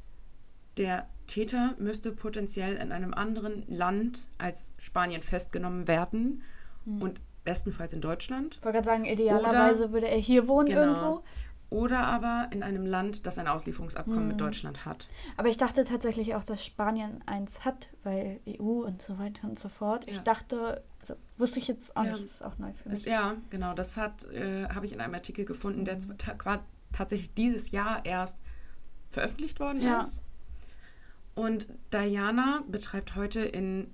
der 0.78 1.08
Täter 1.28 1.74
müsste 1.80 2.12
potenziell 2.12 2.76
in 2.76 2.92
einem 2.92 3.14
anderen 3.14 3.64
Land 3.68 4.20
als 4.38 4.74
Spanien 4.78 5.22
festgenommen 5.24 5.88
werden 5.88 6.44
und 6.86 7.20
bestenfalls 7.44 7.94
in 7.94 8.02
Deutschland. 8.02 8.58
Ich 8.60 8.64
wollte 8.66 8.78
gerade 8.78 8.86
sagen, 8.86 9.06
idealerweise 9.06 9.92
würde 9.92 10.08
er 10.08 10.18
hier 10.20 10.48
wohnen 10.48 10.68
Genau. 10.68 10.82
irgendwo. 10.82 11.24
oder 11.72 12.06
aber 12.06 12.48
in 12.52 12.62
einem 12.62 12.86
Land, 12.86 13.26
das 13.26 13.40
ein 13.40 13.48
Auslieferungsabkommen 13.48 14.22
Mhm. 14.22 14.28
mit 14.30 14.40
Deutschland 14.40 14.86
hat. 14.86 15.10
Aber 15.36 15.50
ich 15.50 15.58
dachte 15.58 15.84
tatsächlich 15.84 16.36
auch, 16.36 16.44
dass 16.44 16.64
Spanien 16.64 17.24
eins 17.26 17.66
hat, 17.66 17.90
weil 18.04 18.40
EU 18.48 18.84
und 18.86 19.02
so 19.02 19.18
weiter 19.18 19.48
und 19.50 19.58
so 19.60 19.68
fort. 19.68 20.08
Ich 20.08 20.18
Ja. 20.18 20.22
dachte, 20.22 20.84
also 21.02 21.16
wusste 21.38 21.58
ich 21.60 21.68
jetzt 21.68 21.98
auch 21.98 22.04
Ja. 22.06 22.12
nicht, 22.14 22.24
ist 22.24 22.44
auch 22.44 22.60
neu 22.60 22.72
für 22.74 22.90
mich. 22.90 23.00
Ist, 23.00 23.06
ja, 23.08 23.36
genau, 23.50 23.74
das 23.74 23.98
hat, 23.98 24.26
äh, 24.32 24.70
habe 24.70 24.86
ich 24.86 24.94
in 24.94 25.02
einem 25.02 25.16
Artikel 25.16 25.44
gefunden, 25.44 25.82
Mhm. 25.82 25.86
der 25.86 26.00
ta 26.20 26.34
quasi 26.36 26.64
tatsächlich 26.94 27.34
dieses 27.34 27.72
Jahr 27.72 28.06
erst 28.06 28.38
veröffentlicht 29.10 29.60
worden 29.60 29.82
Ja. 29.82 30.02
ist. 30.02 30.22
Und 31.36 31.68
Diana 31.94 32.64
betreibt 32.68 33.16
heute 33.16 33.42
in 33.42 33.94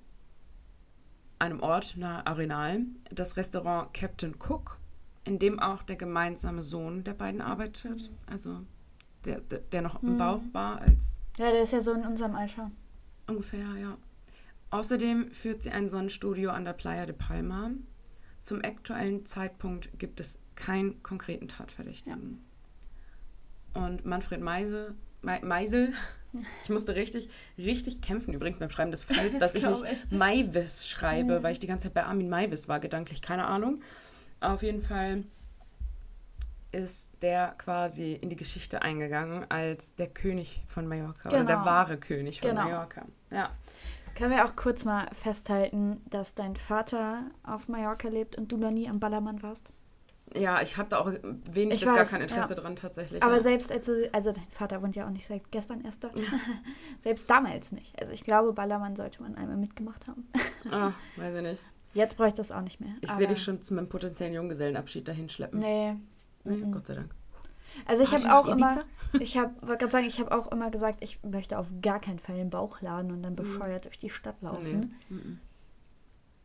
einem 1.39 1.59
Ort 1.59 1.97
nahe 1.97 2.25
Arenal 2.27 2.81
das 3.09 3.35
Restaurant 3.35 3.93
Captain 3.93 4.35
Cook, 4.35 4.77
in 5.23 5.39
dem 5.39 5.59
auch 5.59 5.81
der 5.81 5.95
gemeinsame 5.95 6.61
Sohn 6.61 7.03
der 7.03 7.13
beiden 7.13 7.41
arbeitet. 7.41 8.11
Also 8.27 8.61
der, 9.25 9.41
der, 9.41 9.59
der 9.59 9.81
noch 9.81 10.01
im 10.03 10.13
Mhm. 10.13 10.17
Bauch 10.17 10.41
war 10.51 10.81
als 10.81 11.23
Ja, 11.37 11.51
der 11.51 11.63
ist 11.63 11.73
ja 11.73 11.81
so 11.81 11.93
in 11.93 12.05
unserem 12.05 12.35
Alter. 12.35 12.71
Ungefähr, 13.27 13.65
ja. 13.79 13.97
Außerdem 14.69 15.31
führt 15.31 15.63
sie 15.63 15.71
ein 15.71 15.89
Sonnenstudio 15.89 16.51
an 16.51 16.63
der 16.63 16.73
Playa 16.73 17.05
de 17.05 17.15
Palma. 17.15 17.71
Zum 18.41 18.63
aktuellen 18.63 19.25
Zeitpunkt 19.25 19.97
gibt 19.99 20.19
es 20.19 20.39
keinen 20.55 21.01
konkreten 21.03 21.47
Tatverdächtigen. 21.47 22.43
Und 23.73 24.05
Manfred 24.05 24.41
Meise, 24.41 24.95
Me 25.21 25.39
Meisel, 25.43 25.93
ich 26.63 26.69
musste 26.69 26.95
richtig, 26.95 27.29
richtig 27.57 28.01
kämpfen 28.01 28.33
übrigens 28.33 28.59
beim 28.59 28.69
Schreiben 28.69 28.91
des 28.91 29.03
Falls, 29.05 29.37
dass 29.39 29.55
ich 29.55 29.65
nicht 29.65 29.83
ich. 29.83 30.11
Maivis 30.11 30.87
schreibe, 30.87 31.39
Mhm. 31.39 31.43
weil 31.43 31.53
ich 31.53 31.59
die 31.59 31.67
ganze 31.67 31.87
Zeit 31.87 31.93
bei 31.93 32.03
Armin 32.05 32.29
Maivis 32.29 32.67
war, 32.67 32.79
gedanklich, 32.79 33.21
keine 33.21 33.45
Ahnung. 33.45 33.81
Auf 34.39 34.63
jeden 34.63 34.81
Fall 34.81 35.23
ist 36.71 37.11
der 37.21 37.53
quasi 37.57 38.13
in 38.13 38.29
die 38.29 38.37
Geschichte 38.37 38.81
eingegangen 38.81 39.45
als 39.49 39.93
der 39.95 40.07
König 40.07 40.63
von 40.67 40.87
Mallorca 40.87 41.27
oder 41.29 41.43
der 41.43 41.55
Genau. 41.57 41.65
wahre 41.65 41.97
König 41.97 42.39
von 42.39 42.51
Genau. 42.51 42.63
Mallorca. 42.63 43.05
Ja. 43.29 43.49
Können 44.15 44.31
wir 44.31 44.45
auch 44.45 44.55
kurz 44.55 44.85
mal 44.85 45.07
festhalten, 45.13 46.01
dass 46.09 46.33
dein 46.35 46.55
Vater 46.55 47.23
auf 47.43 47.67
Mallorca 47.67 48.07
lebt 48.09 48.37
und 48.37 48.51
du 48.51 48.57
noch 48.57 48.71
nie 48.71 48.87
am 48.89 48.99
Ballermann 48.99 49.41
warst? 49.43 49.69
Ja, 50.35 50.61
ich 50.61 50.77
habe 50.77 50.89
da 50.89 50.99
auch 50.99 51.11
wenig 51.51 51.75
Ich 51.75 51.81
bis 51.81 51.89
gar 51.89 51.99
weiß, 51.99 52.11
kein 52.11 52.21
Interesse 52.21 52.53
ja. 52.53 52.59
dran 52.59 52.75
tatsächlich. 52.75 53.21
Aber 53.21 53.35
ja. 53.35 53.41
selbst 53.41 53.71
als 53.71 53.85
du, 53.85 54.09
also 54.13 54.31
dein 54.31 54.47
Vater 54.49 54.81
wohnt 54.81 54.95
ja 54.95 55.05
auch 55.05 55.09
nicht 55.09 55.27
seit 55.27 55.51
gestern 55.51 55.83
erst 55.83 56.03
dort. 56.03 56.13
selbst 57.03 57.29
damals 57.29 57.71
nicht. 57.71 57.99
Also 57.99 58.13
ich 58.13 58.23
glaube, 58.23 58.53
Ballermann 58.53 58.95
sollte 58.95 59.21
man 59.21 59.35
einmal 59.35 59.57
mitgemacht 59.57 60.07
haben. 60.07 60.27
Ah, 60.71 60.93
weiß 61.17 61.35
ich 61.35 61.41
nicht. 61.41 61.63
Jetzt 61.93 62.15
bräuchte 62.15 62.41
ich 62.41 62.47
das 62.47 62.55
auch 62.57 62.61
nicht 62.61 62.79
mehr. 62.79 62.93
Ich 63.01 63.11
sehe 63.11 63.27
dich 63.27 63.43
schon 63.43 63.61
zu 63.61 63.73
meinem 63.73 63.89
potenziellen 63.89 64.33
Junggesellenabschied 64.33 65.07
dahin 65.07 65.27
schleppen. 65.29 65.59
Nee. 65.59 65.95
Nee, 66.43 66.55
Mhm. 66.55 66.71
Gott 66.71 66.87
sei 66.87 66.95
Dank. 66.95 67.13
Also 67.85 68.03
ich 68.03 68.11
habe 68.13 68.35
auch 68.35 68.47
immer, 68.47 68.83
ich 69.19 69.37
habe, 69.37 69.53
wollte 69.61 69.77
gerade 69.79 69.91
sagen, 69.91 70.05
ich 70.05 70.19
habe 70.19 70.31
auch 70.37 70.51
immer 70.51 70.71
gesagt, 70.71 70.99
ich 71.01 71.21
möchte 71.23 71.57
auf 71.59 71.67
gar 71.81 71.99
keinen 71.99 72.19
Fall 72.19 72.35
einen 72.35 72.49
Bauch 72.49 72.81
laden 72.81 73.11
und 73.11 73.23
dann 73.23 73.35
bescheuert 73.35 73.85
durch 73.85 73.99
die 73.99 74.09
Stadt 74.09 74.41
laufen. 74.41 74.93
Nee. 75.09 75.15
Mhm. 75.15 75.39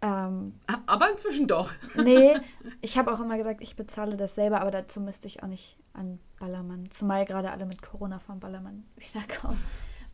Ähm, 0.07 0.55
Aber 0.87 1.11
inzwischen 1.11 1.47
doch. 1.49 1.71
nee, 1.97 2.37
ich 2.81 2.97
habe 2.99 3.13
auch 3.13 3.21
immer 3.21 3.37
gesagt, 3.37 3.61
ich 3.61 3.77
bezahle 3.77 4.17
das 4.17 4.35
selber, 4.35 4.61
aber 4.61 4.71
dazu 4.71 5.01
müsste 5.01 5.27
ich 5.27 5.43
auch 5.43 5.49
nicht 5.49 5.79
an 5.95 6.19
Ballermann, 6.39 6.91
zumal 6.91 7.25
gerade 7.25 7.51
alle 7.51 7.67
mit 7.67 7.83
Corona 7.83 8.19
vom 8.19 8.39
Ballermann 8.39 8.85
wiederkommen. 8.97 9.59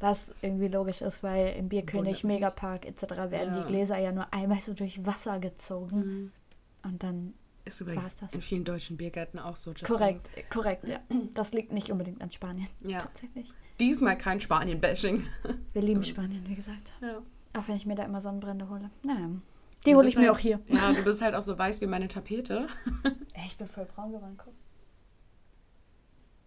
Was 0.01 0.34
irgendwie 0.43 0.68
logisch 0.68 1.01
ist, 1.03 1.22
weil 1.22 1.55
im 1.57 1.68
Bierkönig, 1.68 1.95
Wundert 1.95 2.14
mich. 2.14 2.24
Megapark 2.24 2.86
etc. 2.86 3.03
werden 3.30 3.55
Ja. 3.55 3.61
die 3.61 3.66
Gläser 3.66 3.99
ja 3.99 4.12
nur 4.12 4.32
einmal 4.32 4.61
so 4.61 4.72
durch 4.74 5.05
Wasser 5.07 5.38
gezogen 5.38 5.97
Mhm. 5.99 6.32
und 6.84 7.03
dann 7.03 7.34
Ist 7.64 7.80
übrigens 7.80 8.16
das? 8.16 8.32
in 8.32 8.40
vielen 8.43 8.64
deutschen 8.64 8.97
Biergärten 8.97 9.38
auch 9.38 9.57
so. 9.57 9.72
korrekt, 9.86 10.28
korrekt, 10.51 10.88
ja. 10.88 11.01
Das 11.34 11.53
liegt 11.53 11.72
nicht 11.72 11.90
unbedingt 11.93 12.20
an 12.22 12.30
Spanien, 12.30 12.66
saying. 12.80 12.90
Ja. 12.95 13.01
tatsächlich. 13.03 13.53
Diesmal 13.78 14.16
kein 14.18 14.40
Spanien-Bashing. 14.40 15.24
Wir 15.72 15.82
lieben 15.82 16.03
Spanien, 16.05 16.45
wie 16.49 16.55
gesagt. 16.55 16.93
Ja. 17.01 17.22
Auch 17.55 17.68
wenn 17.68 17.76
ich 17.76 17.84
mir 17.86 17.95
da 17.95 18.05
immer 18.05 18.20
Sonnenbrände 18.20 18.68
hole. 18.68 18.90
Naja. 19.05 19.28
Die 19.86 19.94
hole 19.94 20.08
ich 20.08 20.16
mir 20.16 20.30
auch 20.32 20.38
hier. 20.38 20.60
Ja, 20.68 20.92
du 20.92 21.02
bist 21.02 21.20
halt 21.22 21.34
auch 21.34 21.42
so 21.42 21.58
weiß 21.58 21.80
wie 21.80 21.86
meine 21.86 22.08
Tapete. 22.08 22.66
Ich 23.44 23.56
bin 23.56 23.66
voll 23.66 23.86
braun 23.86 24.12
geworden, 24.12 24.38
guck. 24.42 24.54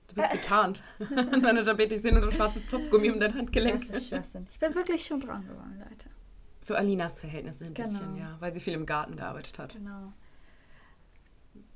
Du 0.07 0.15
bist 0.15 0.31
getarnt. 0.31 0.81
meine 1.41 1.61
Tapete, 1.63 1.95
ich 1.95 2.01
sehe 2.01 2.13
nur 2.13 2.21
das 2.21 2.33
schwarze 2.33 2.65
Zopfgummi 2.67 3.11
um 3.11 3.19
dein 3.19 3.33
Handgelenk. 3.33 3.79
Das 3.81 3.89
ist 3.89 4.07
Schwachsinn. 4.09 4.47
Ich 4.49 4.57
bin 4.59 4.73
wirklich 4.73 5.03
schon 5.05 5.19
braun 5.19 5.45
geworden, 5.45 5.77
Leute. 5.77 6.09
Für 6.61 6.77
Alinas 6.77 7.19
Verhältnisse 7.19 7.65
ein 7.65 7.73
Genau. 7.73 7.89
bisschen, 7.89 8.15
ja. 8.15 8.37
Weil 8.39 8.53
sie 8.53 8.59
viel 8.61 8.73
im 8.73 8.85
Garten 8.85 9.17
gearbeitet 9.17 9.59
hat. 9.59 9.73
Genau. 9.73 10.13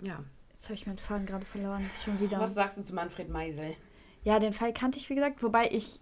Ja. 0.02 0.24
Jetzt 0.54 0.66
habe 0.66 0.74
ich 0.76 0.88
meinen 0.88 0.98
Faden 1.00 1.26
gerade 1.26 1.46
verloren. 1.46 1.90
Schon 2.04 2.20
wieder. 2.20 2.40
Was 2.40 2.54
sagst 2.54 2.78
du 2.78 2.84
zu 2.84 2.96
Manfred 2.96 3.30
Meisel? 3.30 3.76
Ja, 4.24 4.40
den 4.40 4.54
Fall 4.54 4.74
kannte 4.74 5.00
ich, 5.00 5.10
wie 5.10 5.16
gesagt, 5.16 5.44
wobei 5.44 5.70
ich 5.70 6.00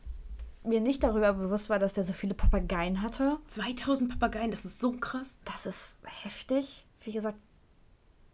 mir 0.68 0.82
nicht 0.82 1.03
darüber 1.03 1.34
bewusst 1.34 1.70
war, 1.70 1.80
dass 1.80 1.93
der 1.93 2.03
so 2.03 2.13
viele 2.13 2.34
Papageien 2.34 3.01
hatte. 3.01 3.38
2000 3.47 4.09
Papageien, 4.11 4.51
das 4.51 4.65
ist 4.65 4.80
so 4.80 4.91
krass. 4.93 5.39
Das 5.45 5.65
ist 5.65 5.97
heftig. 6.05 6.86
Wie 7.01 7.11
gesagt, 7.11 7.38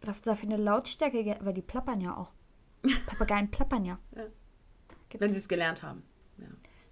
was 0.02 0.22
da 0.22 0.34
für 0.34 0.46
eine 0.46 0.56
Lautstärke, 0.56 1.36
weil 1.40 1.54
die 1.54 1.62
plappern 1.62 2.00
ja 2.00 2.16
auch. 2.16 2.32
Papageien 3.06 3.50
plappern 3.50 3.84
ja. 3.84 3.98
Ja. 4.16 4.24
Wenn 5.18 5.30
sie 5.30 5.38
es 5.38 5.48
gelernt 5.48 5.82
haben. 5.82 6.02
Ja. 6.38 6.46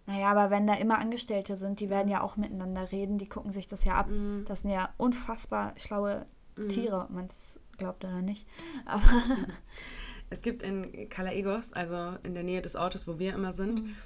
Naja, 0.06 0.30
aber 0.30 0.50
wenn 0.50 0.66
da 0.66 0.74
immer 0.74 0.98
Angestellte 0.98 1.56
sind, 1.56 1.80
die 1.80 1.90
werden 1.90 2.08
ja 2.08 2.22
auch 2.22 2.36
miteinander 2.36 2.90
reden, 2.92 3.18
die 3.18 3.28
gucken 3.28 3.50
sich 3.50 3.66
das 3.66 3.84
ja 3.84 3.94
ab. 3.94 4.08
Mhm. 4.08 4.44
Das 4.46 4.62
sind 4.62 4.70
ja 4.70 4.92
unfassbar 4.96 5.74
schlaue 5.76 6.24
Mhm. 6.56 6.68
Tiere, 6.68 7.06
man 7.10 7.26
es 7.26 7.58
glaubt 7.78 8.04
oder 8.04 8.20
nicht. 8.20 8.46
Aber 8.84 9.02
Es 10.30 10.42
gibt 10.42 10.62
in 10.62 11.08
Calaigos, 11.10 11.72
also 11.72 12.16
in 12.22 12.34
der 12.34 12.42
Nähe 12.42 12.62
des 12.62 12.76
Ortes, 12.76 13.06
wo 13.08 13.18
wir 13.18 13.34
immer 13.34 13.52
sind, 13.52 13.82
Mhm. 13.82 13.96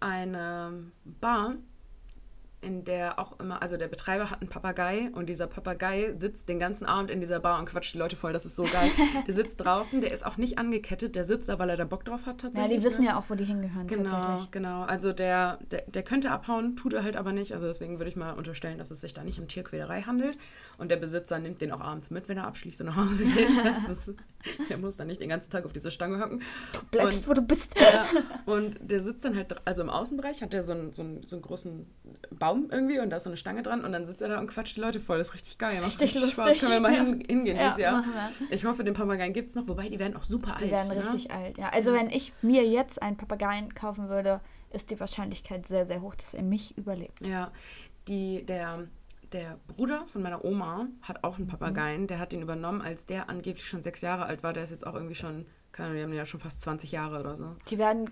Eine 0.00 0.90
Bar, 1.04 1.54
in 2.64 2.84
der 2.84 3.18
auch 3.18 3.38
immer, 3.38 3.62
also 3.62 3.76
der 3.76 3.88
Betreiber 3.88 4.30
hat 4.30 4.40
einen 4.40 4.50
Papagei 4.50 5.10
und 5.12 5.26
dieser 5.26 5.46
Papagei 5.46 6.14
sitzt 6.18 6.48
den 6.48 6.58
ganzen 6.58 6.86
Abend 6.86 7.10
in 7.10 7.20
dieser 7.20 7.40
Bar 7.40 7.58
und 7.58 7.66
quatscht 7.66 7.94
die 7.94 7.98
Leute 7.98 8.16
voll. 8.16 8.32
Das 8.32 8.46
ist 8.46 8.56
so 8.56 8.64
geil. 8.64 8.90
Der 9.26 9.34
sitzt 9.34 9.60
draußen, 9.60 10.00
der 10.00 10.12
ist 10.12 10.24
auch 10.26 10.36
nicht 10.36 10.58
angekettet, 10.58 11.16
der 11.16 11.24
sitzt 11.24 11.48
da, 11.48 11.58
weil 11.58 11.70
er 11.70 11.76
da 11.76 11.84
Bock 11.84 12.04
drauf 12.04 12.26
hat 12.26 12.42
ja, 12.42 12.48
tatsächlich. 12.48 12.78
die 12.78 12.84
wissen 12.84 13.02
ne? 13.02 13.08
ja 13.08 13.18
auch, 13.18 13.24
wo 13.28 13.34
die 13.34 13.44
hingehören 13.44 13.86
Genau, 13.86 14.46
genau. 14.50 14.82
Also 14.82 15.12
der, 15.12 15.58
der, 15.70 15.82
der 15.86 16.02
könnte 16.02 16.30
abhauen, 16.30 16.76
tut 16.76 16.92
er 16.92 17.02
halt 17.02 17.16
aber 17.16 17.32
nicht. 17.32 17.52
Also 17.52 17.66
deswegen 17.66 17.98
würde 17.98 18.10
ich 18.10 18.16
mal 18.16 18.32
unterstellen, 18.32 18.78
dass 18.78 18.90
es 18.90 19.00
sich 19.00 19.14
da 19.14 19.22
nicht 19.24 19.38
um 19.38 19.48
Tierquälerei 19.48 20.02
handelt. 20.02 20.36
Und 20.78 20.90
der 20.90 20.96
Besitzer 20.96 21.38
nimmt 21.38 21.60
den 21.60 21.72
auch 21.72 21.80
abends 21.80 22.10
mit, 22.10 22.28
wenn 22.28 22.36
er 22.38 22.46
abschließt 22.46 22.80
und 22.80 22.88
nach 22.88 22.96
Hause 22.96 23.24
geht. 23.24 23.48
Ist, 23.90 24.12
der 24.68 24.78
muss 24.78 24.96
dann 24.96 25.06
nicht 25.06 25.20
den 25.20 25.28
ganzen 25.28 25.50
Tag 25.50 25.64
auf 25.64 25.72
dieser 25.72 25.90
Stange 25.90 26.20
hocken. 26.20 26.42
Du 26.72 26.80
bleibst, 26.90 27.22
Und- 27.22 27.28
wo 27.28 27.34
du 27.34 27.42
bist. 27.42 27.74
Ja, 27.78 28.06
und 28.46 28.78
der 28.80 29.00
sitzt 29.00 29.24
dann 29.24 29.36
halt, 29.36 29.54
also 29.66 29.82
im 29.82 29.90
Außenbereich 29.90 30.42
hat 30.42 30.52
der 30.52 30.62
so 30.62 30.72
einen, 30.72 30.92
so, 30.92 31.02
einen, 31.02 31.26
so 31.26 31.36
einen 31.36 31.42
großen 31.42 31.86
Baum 32.54 32.68
irgendwie 32.70 32.98
und 33.00 33.10
da 33.10 33.16
ist 33.16 33.24
so 33.24 33.30
eine 33.30 33.36
Stange 33.36 33.62
dran 33.62 33.84
und 33.84 33.92
dann 33.92 34.04
sitzt 34.04 34.22
er 34.22 34.28
da 34.28 34.38
und 34.38 34.46
quatscht 34.46 34.76
die 34.76 34.80
Leute 34.80 35.00
voll. 35.00 35.18
Das 35.18 35.28
ist 35.28 35.34
richtig 35.34 35.58
geil. 35.58 35.80
Macht 35.80 36.00
Richtig 36.00 36.16
richtig, 36.16 36.32
Spaß. 36.32 36.58
Können 36.58 36.72
wir 36.72 36.80
mal 36.80 36.92
hin, 36.92 37.24
hingehen 37.26 37.56
Ja, 37.56 37.64
dieses 37.64 37.78
Jahr. 37.78 38.04
Ich 38.50 38.64
hoffe, 38.64 38.84
den 38.84 38.94
Papageien 38.94 39.32
gibt 39.32 39.50
es 39.50 39.54
noch, 39.54 39.66
wobei 39.68 39.88
die 39.88 39.98
werden 39.98 40.16
auch 40.16 40.24
super 40.24 40.56
Die 40.58 40.64
alt. 40.64 40.72
werden 40.72 40.88
ne? 40.88 41.00
richtig 41.00 41.30
alt, 41.30 41.58
ja. 41.58 41.68
Also 41.70 41.92
wenn 41.92 42.10
ich 42.10 42.32
mir 42.42 42.64
jetzt 42.66 43.02
einen 43.02 43.16
Papageien 43.16 43.74
kaufen 43.74 44.08
würde, 44.08 44.40
ist 44.70 44.90
die 44.90 44.98
Wahrscheinlichkeit 44.98 45.66
sehr, 45.66 45.84
sehr 45.86 46.00
hoch, 46.02 46.14
dass 46.14 46.34
er 46.34 46.42
mich 46.42 46.76
überlebt. 46.76 47.26
Ja, 47.26 47.50
die, 48.08 48.44
der, 48.44 48.88
der 49.32 49.58
Bruder 49.68 50.04
von 50.06 50.22
meiner 50.22 50.44
Oma 50.44 50.86
hat 51.02 51.24
auch 51.24 51.36
einen 51.38 51.46
Papageien. 51.46 52.06
Der 52.06 52.18
hat 52.18 52.32
ihn 52.32 52.42
übernommen, 52.42 52.82
als 52.82 53.06
der 53.06 53.28
angeblich 53.28 53.66
schon 53.68 53.82
sechs 53.82 54.00
Jahre 54.00 54.26
alt 54.26 54.42
war. 54.42 54.52
Der 54.52 54.64
ist 54.64 54.70
jetzt 54.70 54.86
auch 54.86 54.94
irgendwie 54.94 55.14
schon, 55.14 55.46
keine 55.72 55.86
Ahnung, 55.88 55.96
die 55.98 56.02
haben 56.02 56.10
den 56.10 56.18
ja 56.18 56.26
schon 56.26 56.40
fast 56.40 56.60
20 56.60 56.92
Jahre 56.92 57.20
oder 57.20 57.36
so. 57.36 57.54
Die 57.68 57.74
Die 57.74 57.78
werden 57.78 58.10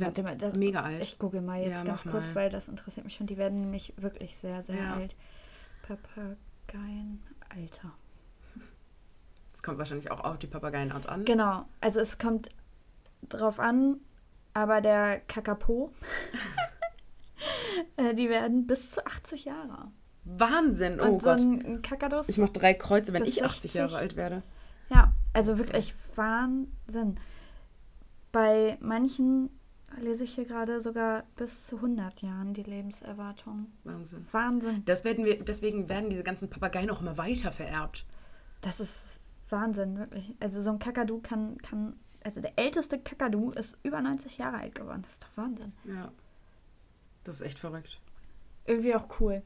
warte 0.00 0.22
mal, 0.22 0.36
das, 0.36 0.54
Mega 0.54 0.82
alt. 0.82 1.02
ich 1.02 1.18
google 1.18 1.40
mal 1.42 1.60
jetzt 1.60 1.70
Ja, 1.70 1.82
ganz 1.84 2.02
kurz, 2.04 2.28
mal. 2.28 2.34
weil 2.34 2.50
das 2.50 2.68
interessiert 2.68 3.04
mich 3.04 3.14
schon. 3.14 3.26
Die 3.26 3.36
werden 3.36 3.60
nämlich 3.60 3.92
wirklich 3.96 4.36
sehr, 4.36 4.62
sehr 4.62 4.76
Ja. 4.76 4.94
alt. 4.94 5.14
Papageien, 5.86 7.22
Alter. 7.48 7.92
Das 9.52 9.62
kommt 9.62 9.78
wahrscheinlich 9.78 10.10
auch 10.10 10.20
auf 10.20 10.38
die 10.38 10.46
Papageienart 10.46 11.08
an. 11.08 11.24
Genau, 11.24 11.66
also 11.80 12.00
es 12.00 12.18
kommt 12.18 12.48
drauf 13.28 13.60
an, 13.60 14.00
aber 14.54 14.80
der 14.80 15.20
Kakapo, 15.20 15.92
äh, 17.96 18.14
die 18.14 18.28
werden 18.28 18.66
bis 18.66 18.90
zu 18.92 19.04
80 19.06 19.44
Jahre. 19.44 19.90
Wahnsinn, 20.24 21.00
oh 21.00 21.04
Und 21.04 21.22
so 21.22 21.28
Gott. 21.30 21.40
ein 21.40 21.82
Kakadus, 21.82 22.28
Ich 22.28 22.38
mache 22.38 22.52
drei 22.52 22.74
Kreuze, 22.74 23.12
wenn 23.12 23.24
ich 23.24 23.44
80 23.44 23.74
Jahre 23.74 23.90
60. 23.90 24.02
alt 24.02 24.16
werde. 24.16 24.42
ja, 24.88 25.12
also 25.32 25.58
wirklich 25.58 25.94
Wahnsinn. 26.14 27.18
Bei 28.30 28.78
manchen 28.80 29.50
lese 30.00 30.24
ich 30.24 30.34
hier 30.34 30.44
gerade 30.44 30.80
sogar 30.80 31.24
bis 31.36 31.66
zu 31.66 31.76
100 31.76 32.22
Jahren 32.22 32.54
die 32.54 32.62
Lebenserwartung. 32.62 33.66
Wahnsinn. 33.84 34.26
Wahnsinn. 34.32 34.84
Das 34.84 35.04
werden 35.04 35.24
wir, 35.24 35.42
deswegen 35.42 35.88
werden 35.88 36.10
diese 36.10 36.22
ganzen 36.22 36.50
Papageien 36.50 36.90
auch 36.90 37.00
immer 37.00 37.16
weiter 37.18 37.52
vererbt. 37.52 38.06
Das 38.60 38.80
ist 38.80 39.18
Wahnsinn, 39.48 39.98
wirklich. 39.98 40.34
Also 40.40 40.62
so 40.62 40.70
ein 40.70 40.78
Kakadu 40.78 41.20
kann, 41.20 41.58
kann, 41.58 41.96
also 42.24 42.40
der 42.40 42.58
älteste 42.58 42.98
Kakadu 42.98 43.50
ist 43.50 43.78
über 43.82 44.00
90 44.00 44.38
Jahre 44.38 44.58
alt 44.58 44.74
geworden. 44.74 45.02
Das 45.02 45.14
ist 45.14 45.24
doch 45.24 45.36
Wahnsinn. 45.36 45.72
Ja. 45.84 46.10
Das 47.24 47.36
ist 47.36 47.42
echt 47.42 47.58
verrückt. 47.58 48.00
Irgendwie 48.66 48.94
auch 48.94 49.20
cool. 49.20 49.42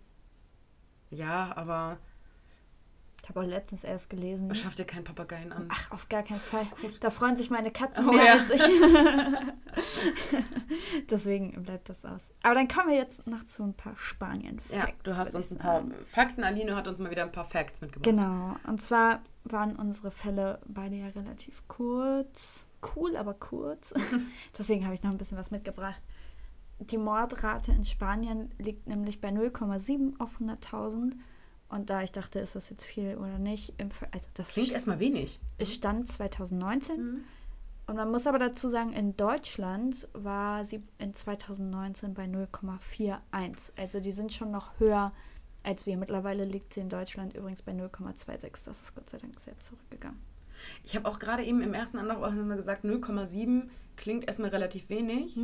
Ja, 1.11 1.57
aber 1.57 1.99
Ich 3.27 3.31
habe 3.31 3.41
auch 3.41 3.45
letztens 3.45 3.83
erst 3.83 4.09
gelesen. 4.09 4.55
Schafft 4.55 4.79
ihr 4.79 4.85
keinen 4.85 5.03
Papageien 5.03 5.53
an? 5.53 5.67
Ach, 5.69 5.91
auf 5.91 6.09
gar 6.09 6.23
keinen 6.23 6.39
Fall. 6.39 6.65
Da 7.01 7.11
freuen 7.11 7.37
sich 7.37 7.51
meine 7.51 7.73
Katzen 7.73 8.09
Oh, 8.09 8.13
mehr 8.13 8.25
ja. 8.25 8.33
als 8.35 8.51
ich. 8.51 8.63
Deswegen 11.11 11.61
bleibt 11.65 11.89
das 11.89 12.05
aus. 12.05 12.31
Aber 12.45 12.55
dann 12.55 12.69
kommen 12.69 12.91
wir 12.91 12.95
jetzt 12.95 13.27
noch 13.27 13.43
zu 13.43 13.65
ein 13.65 13.75
paar 13.75 13.97
Spanien-Facts. 13.97 14.73
Ja, 14.73 14.87
du 15.03 15.17
hast 15.17 15.35
uns 15.35 15.51
ein 15.51 15.59
paar. 15.59 15.83
Fakten. 16.05 16.45
Aline 16.45 16.77
hat 16.77 16.87
uns 16.87 17.01
mal 17.01 17.11
wieder 17.11 17.25
ein 17.25 17.33
paar 17.33 17.45
Facts 17.45 17.81
mitgebracht. 17.81 18.05
Genau. 18.05 18.55
Und 18.69 18.81
zwar 18.81 19.23
waren 19.43 19.75
unsere 19.75 20.13
Fälle 20.13 20.61
beide 20.69 20.95
ja 20.95 21.09
relativ 21.09 21.67
kurz. 21.67 22.65
Cool, 22.95 23.17
aber 23.17 23.35
kurz. 23.35 23.93
Deswegen 24.57 24.85
habe 24.85 24.95
ich 24.95 25.03
noch 25.03 25.11
ein 25.11 25.19
bisschen 25.19 25.37
was 25.37 25.51
mitgebracht. 25.51 26.01
Die 26.79 26.97
Mordrate 26.99 27.73
in 27.73 27.85
Spanien 27.85 28.53
liegt 28.59 28.87
nämlich 28.87 29.21
bei 29.21 29.31
0,7 29.31 30.21
auf 30.21 30.39
100.000. 30.41 31.15
Und 31.69 31.91
da 31.91 32.03
ich 32.03 32.13
dachte, 32.13 32.39
ist 32.39 32.55
das 32.55 32.71
jetzt 32.71 32.85
viel 32.85 33.17
oder 33.17 33.39
nicht, 33.39 33.75
im 33.79 33.91
Ver 33.91 34.09
also 34.13 34.27
das 34.35 34.51
Klingt 34.51 34.73
erstmal 34.73 35.01
wenig. 35.01 35.41
es 35.59 35.75
stand 35.75 36.09
2019. 36.09 36.97
Mhm. 36.97 37.25
Und 37.89 37.97
man 37.97 38.11
muss 38.11 38.27
aber 38.27 38.39
dazu 38.39 38.69
sagen, 38.69 38.93
in 38.93 39.17
Deutschland 39.17 40.09
war 40.13 40.65
sie 40.65 40.83
in 40.99 41.15
2019 41.15 42.15
bei 42.15 42.25
0,41. 42.25 43.73
Also 43.77 44.01
die 44.01 44.11
sind 44.11 44.33
schon 44.33 44.51
noch 44.51 44.79
höher 44.81 45.13
als 45.63 45.87
wir. 45.87 45.97
Mittlerweile 45.97 46.45
liegt 46.45 46.73
sie 46.73 46.81
in 46.81 46.89
Deutschland 46.89 47.35
übrigens 47.35 47.63
bei 47.63 47.73
0,26. 47.73 48.65
Das 48.65 48.83
ist 48.83 48.95
Gott 48.95 49.09
sei 49.11 49.19
Dank 49.19 49.39
sehr 49.39 49.59
zurückgegangen. 49.59 50.19
Ich 50.85 50.97
habe 50.97 51.09
auch 51.09 51.19
gerade 51.19 51.45
eben 51.45 51.61
im 51.63 51.75
ersten 51.75 51.99
Anlauf 51.99 52.21
gesagt, 52.57 52.85
0,7 52.85 53.69
klingt 53.97 54.27
erstmal 54.27 54.51
relativ 54.51 54.89
wenig. 54.89 55.39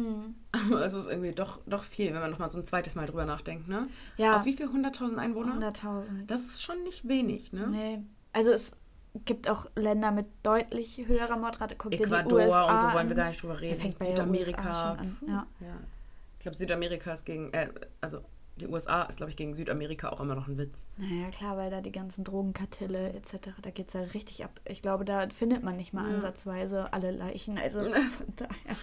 Aber 0.53 0.85
es 0.85 0.93
ist 0.95 1.07
irgendwie 1.09 1.33
doch, 1.33 1.61
doch 1.67 1.85
viel, 1.85 2.13
wenn 2.13 2.21
man 2.21 2.31
nochmal 2.31 2.51
so 2.51 2.59
ein 2.59 2.65
zweites 2.65 2.95
Mal 2.95 3.07
drüber 3.07 3.25
nachdenkt, 3.25 3.69
ne? 3.69 3.89
Ja, 4.17 4.37
Auf 4.37 4.45
wie 4.45 4.53
viel 4.53 4.67
100.000 4.67 5.17
Einwohner? 5.17 5.55
100.000. 5.73 6.27
Das 6.27 6.43
ist 6.43 6.63
schon 6.63 6.83
nicht 6.83 7.09
wenig, 7.09 7.53
ne? 7.53 7.67
Nee. 7.69 8.03
Also 8.33 8.51
es 8.51 8.77
gibt 9.25 9.49
auch 9.49 9.67
Länder 9.77 10.11
mit 10.11 10.27
deutlich 10.43 11.07
höherer 11.07 11.37
Mordrate. 11.37 11.77
Guck 11.77 11.91
dir 11.91 11.99
die 11.99 12.05
Ecuador 12.05 12.41
USA 12.41 12.73
und 12.73 12.81
so 12.81 12.87
wollen 12.89 12.97
an. 12.99 13.09
wir 13.09 13.17
gar 13.17 13.29
nicht 13.29 13.43
drüber 13.43 13.61
reden. 13.61 13.81
fängt 13.81 13.99
bei 13.99 14.07
Südamerika. 14.07 14.97
Puh, 15.21 15.27
ja. 15.29 15.47
Ich 16.39 16.43
glaube, 16.43 16.59
Südamerika 16.59 17.13
ist 17.13 17.25
gegen, 17.25 17.53
äh, 17.53 17.69
also 18.01 18.21
die 18.57 18.67
USA 18.69 19.03
ist, 19.05 19.17
glaube 19.17 19.31
ich, 19.31 19.37
gegen 19.37 19.55
Südamerika 19.55 20.11
auch 20.11 20.21
immer 20.21 20.35
noch 20.35 20.47
ein 20.47 20.59
Witz. 20.59 20.81
Naja, 20.99 21.31
klar, 21.31 21.57
weil 21.57 21.71
da 21.71 21.81
die 21.81 21.93
ganzen 21.93 22.23
Drogenkartelle 22.25 23.13
etc., 23.15 23.49
da 23.63 23.71
geht 23.71 23.89
es 23.89 23.95
ja 23.95 24.03
richtig 24.03 24.45
ab. 24.45 24.61
Ich 24.67 24.83
glaube, 24.83 25.05
da 25.05 25.29
findet 25.31 25.63
man 25.63 25.77
nicht 25.77 25.93
mal 25.93 26.09
Ja. 26.09 26.15
ansatzweise 26.17 26.93
alle 26.93 27.11
Leichen. 27.11 27.59
Also 27.59 27.81
von 27.93 28.27
daher. 28.37 28.77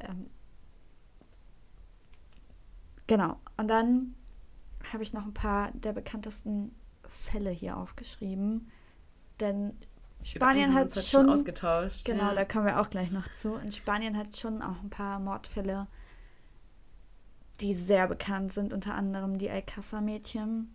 Ähm, 0.00 0.30
genau. 3.06 3.38
Und 3.56 3.68
dann 3.68 4.14
habe 4.92 5.02
ich 5.02 5.12
noch 5.12 5.24
ein 5.24 5.34
paar 5.34 5.70
der 5.72 5.92
bekanntesten 5.92 6.74
Fälle 7.08 7.50
hier 7.50 7.76
aufgeschrieben. 7.76 8.70
Denn 9.40 9.76
Spanien 10.22 10.74
hat 10.74 10.94
halt 10.94 11.06
schon. 11.06 11.28
ausgetauscht. 11.28 12.04
Genau, 12.04 12.28
ja. 12.28 12.34
da 12.34 12.44
kommen 12.44 12.66
wir 12.66 12.80
auch 12.80 12.90
gleich 12.90 13.10
noch 13.10 13.26
zu. 13.34 13.56
In 13.56 13.72
Spanien 13.72 14.16
hat 14.16 14.36
schon 14.36 14.62
auch 14.62 14.82
ein 14.82 14.90
paar 14.90 15.18
Mordfälle, 15.18 15.86
die 17.60 17.74
sehr 17.74 18.06
bekannt 18.06 18.52
sind, 18.52 18.72
unter 18.72 18.94
anderem 18.94 19.38
die 19.38 19.50
Alcázar-Mädchen. 19.50 20.74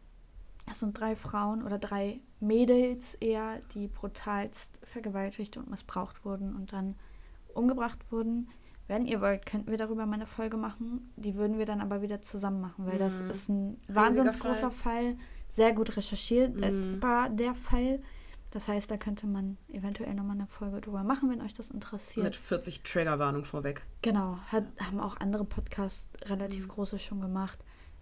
Es 0.70 0.80
sind 0.80 1.00
drei 1.00 1.16
Frauen 1.16 1.64
oder 1.64 1.78
drei 1.78 2.20
Mädels 2.40 3.16
eher, 3.16 3.60
die 3.74 3.88
brutalst 3.88 4.80
vergewaltigt 4.84 5.58
und 5.58 5.70
missbraucht 5.70 6.24
wurden 6.26 6.56
und 6.56 6.72
dann 6.74 6.96
umgebracht 7.54 8.00
wurden. 8.12 8.50
Wenn 8.88 9.06
ihr 9.06 9.22
wollt, 9.22 9.46
könnten 9.46 9.72
wir 9.72 9.78
darüber 9.78 10.06
mal 10.06 10.16
eine 10.16 10.26
Folge 10.26 10.58
machen. 10.58 11.12
Die 11.16 11.36
würden 11.36 11.58
wir 11.58 11.66
dann 11.66 11.82
aber 11.82 12.02
wieder 12.02 12.22
zusammen 12.22 12.62
machen, 12.62 12.86
weil 12.86 12.98
das 12.98 13.22
Mhm. 13.22 13.30
ist 13.30 13.50
ein 13.50 13.82
wahnsinnig 13.88 14.40
großer 14.40 14.72
Fall. 14.72 15.18
Sehr 15.48 15.74
gut 15.74 15.96
recherchiert 15.98 16.56
Mhm. 16.56 17.02
war 17.02 17.30
der 17.30 17.54
Fall. 17.56 18.02
Das 18.52 18.68
heißt, 18.68 18.92
da 18.92 18.98
könnte 18.98 19.28
man 19.28 19.58
eventuell 19.70 20.14
nochmal 20.14 20.36
eine 20.36 20.48
Folge 20.48 20.82
drüber 20.82 21.04
machen, 21.04 21.30
wenn 21.30 21.42
euch 21.42 21.54
das 21.54 21.72
interessiert. 21.72 22.24
Mit 22.26 22.36
40 22.36 22.84
Triggerwarnung 22.84 23.46
vorweg. 23.46 23.84
Genau, 24.02 24.38
hat, 24.52 24.66
haben 24.80 25.00
auch 25.00 25.18
andere 25.20 25.46
Podcasts 25.46 26.10
relativ 26.26 26.66
Mhm. 26.66 26.70
große 26.70 27.00
schon 27.00 27.22
gemacht. 27.22 27.60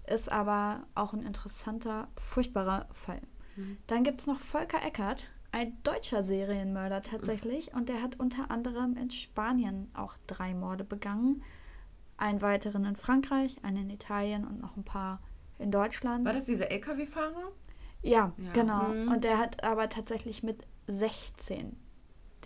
Ist 0.08 0.32
aber 0.32 0.88
auch 0.96 1.14
ein 1.14 1.22
interessanter, 1.22 2.08
furchtbarer 2.20 2.88
Fall. 2.92 3.22
Mhm. 3.56 3.78
Dann 3.86 4.04
gibt 4.04 4.22
es 4.22 4.28
noch 4.28 4.40
Volker 4.40 4.84
Eckert, 4.84 5.26
ein 5.52 5.78
deutscher 5.84 6.24
Serienmörder 6.24 7.04
tatsächlich. 7.04 7.74
Und 7.76 7.90
der 7.90 8.02
hat 8.02 8.20
unter 8.20 8.50
anderem 8.50 8.98
in 8.98 9.12
Spanien 9.12 9.92
auch 9.94 10.16
drei 10.26 10.56
Morde 10.56 10.84
begangen. 10.84 11.44
Einen 12.18 12.42
weiteren 12.42 12.86
in 12.86 12.96
Frankreich, 12.96 13.58
einen 13.64 13.78
in 13.78 13.90
Italien 13.92 14.46
und 14.48 14.60
noch 14.60 14.78
ein 14.78 14.84
paar 14.84 15.22
in 15.60 15.72
Deutschland. 15.72 16.26
War 16.26 16.34
das 16.34 16.46
dieser 16.46 16.72
LKW-Fahrer? 16.72 17.52
Ja, 18.02 18.34
Ja. 18.38 18.52
genau. 18.54 18.84
Mhm. 18.90 19.12
Und 19.12 19.24
der 19.24 19.38
hat 19.38 19.64
aber 19.64 19.90
tatsächlich 19.90 20.44
mit 20.44 20.66
16 20.88 21.76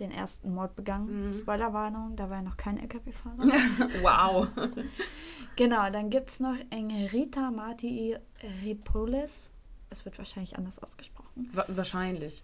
den 0.00 0.10
ersten 0.10 0.52
Mord 0.52 0.74
begangen. 0.74 1.26
Mhm. 1.28 1.32
Spoilerwarnung, 1.32 2.16
da 2.16 2.28
war 2.28 2.38
er 2.38 2.42
noch 2.42 2.56
kein 2.56 2.78
LKW-Fahrer. 2.78 3.38
wow. 4.02 4.48
genau, 5.56 5.90
dann 5.90 6.10
gibt 6.10 6.30
es 6.30 6.40
noch 6.40 6.56
Engerita 6.70 7.50
Marti 7.50 8.16
Ripolis. 8.64 9.52
Es 9.90 10.04
wird 10.04 10.18
wahrscheinlich 10.18 10.56
anders 10.58 10.80
ausgesprochen. 10.80 11.48
Wa 11.52 11.64
wahrscheinlich. 11.68 12.42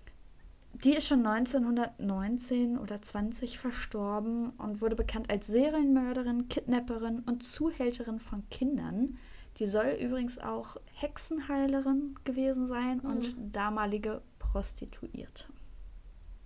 Die 0.73 0.95
ist 0.95 1.09
schon 1.09 1.27
1919 1.27 2.79
oder 2.79 3.03
20 3.03 3.59
verstorben 3.59 4.51
und 4.51 4.81
wurde 4.81 4.95
bekannt 4.95 5.29
als 5.29 5.49
Serienmörderin, 5.49 6.49
Kidnapperin 6.49 7.19
und 7.27 7.43
Zuhälterin 7.43 8.21
von 8.21 8.49
Kindern. 8.51 9.19
Die 9.61 9.67
soll 9.67 9.97
übrigens 10.01 10.39
auch 10.39 10.77
Hexenheilerin 10.95 12.15
gewesen 12.25 12.67
sein 12.67 13.01
und 13.01 13.37
damalige 13.55 14.23
Prostituierte. 14.39 15.45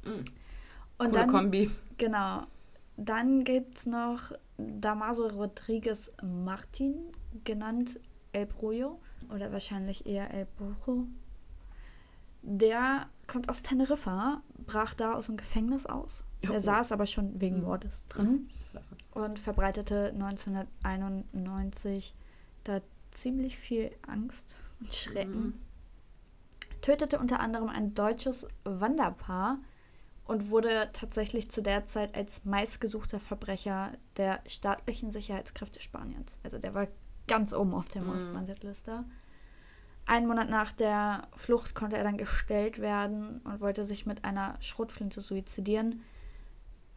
Mhm. 0.05 0.12
Und 0.19 0.25
Coole 0.99 1.12
dann, 1.12 1.31
Kombi. 1.31 1.71
genau, 1.97 2.43
dann 2.97 3.45
gibt 3.45 3.79
es 3.79 3.87
noch 3.87 4.33
Damaso 4.59 5.27
Rodriguez 5.29 6.11
Martin, 6.23 6.97
genannt 7.45 7.99
El 8.33 8.47
Brujo 8.47 9.01
oder 9.33 9.53
wahrscheinlich 9.53 10.07
eher 10.07 10.33
El 10.33 10.47
Brujo. 10.57 11.07
Der 12.43 13.07
kommt 13.27 13.49
aus 13.49 13.62
Teneriffa, 13.62 14.43
brach 14.67 14.95
da 14.95 15.15
aus 15.15 15.27
dem 15.27 15.37
Gefängnis 15.37 15.87
aus. 15.87 16.25
Der 16.43 16.57
Oh. 16.59 16.61
saß 16.61 16.93
aber 16.93 17.07
schon 17.07 17.41
wegen 17.41 17.57
Mhm. 17.59 17.62
Mordes 17.65 18.07
drin 18.09 18.49
Klasse. 18.71 18.97
und 19.12 19.39
verbreitete 19.39 20.12
1991 20.12 22.15
da 22.65 22.81
ziemlich 23.15 23.57
viel 23.57 23.91
Angst 24.07 24.57
und 24.81 24.93
Schrecken. 24.93 25.41
Mhm. 25.41 25.61
Tötete 26.83 27.19
unter 27.19 27.41
anderem 27.41 27.69
ein 27.69 27.95
deutsches 27.95 28.47
Wanderpaar 28.65 29.59
und 30.27 30.51
wurde 30.51 30.91
tatsächlich 30.93 31.51
zu 31.51 31.62
der 31.62 31.87
Zeit 31.87 32.15
als 32.15 32.45
meistgesuchter 32.45 33.21
Verbrecher 33.21 33.93
der 34.17 34.41
staatlichen 34.47 35.11
Sicherheitskräfte 35.11 35.81
Spaniens. 35.81 36.39
Also 36.43 36.59
der 36.59 36.75
war 36.75 36.89
ganz 37.27 37.53
oben 37.53 37.75
auf 37.75 37.89
der 37.89 38.03
Mhm. 38.03 38.09
Most 38.09 38.35
Wanted 38.35 38.62
Liste. 38.62 39.05
Einen 40.07 40.27
Monat 40.27 40.51
nach 40.51 40.73
der 40.73 41.29
Flucht 41.35 41.75
konnte 41.75 41.97
er 41.97 42.05
dann 42.05 42.19
gestellt 42.19 42.79
werden 42.79 43.41
und 43.45 43.61
wollte 43.61 43.87
sich 43.87 44.05
mit 44.05 44.25
einer 44.25 44.57
Schrotflinte 44.61 45.23
suizidieren. 45.23 46.03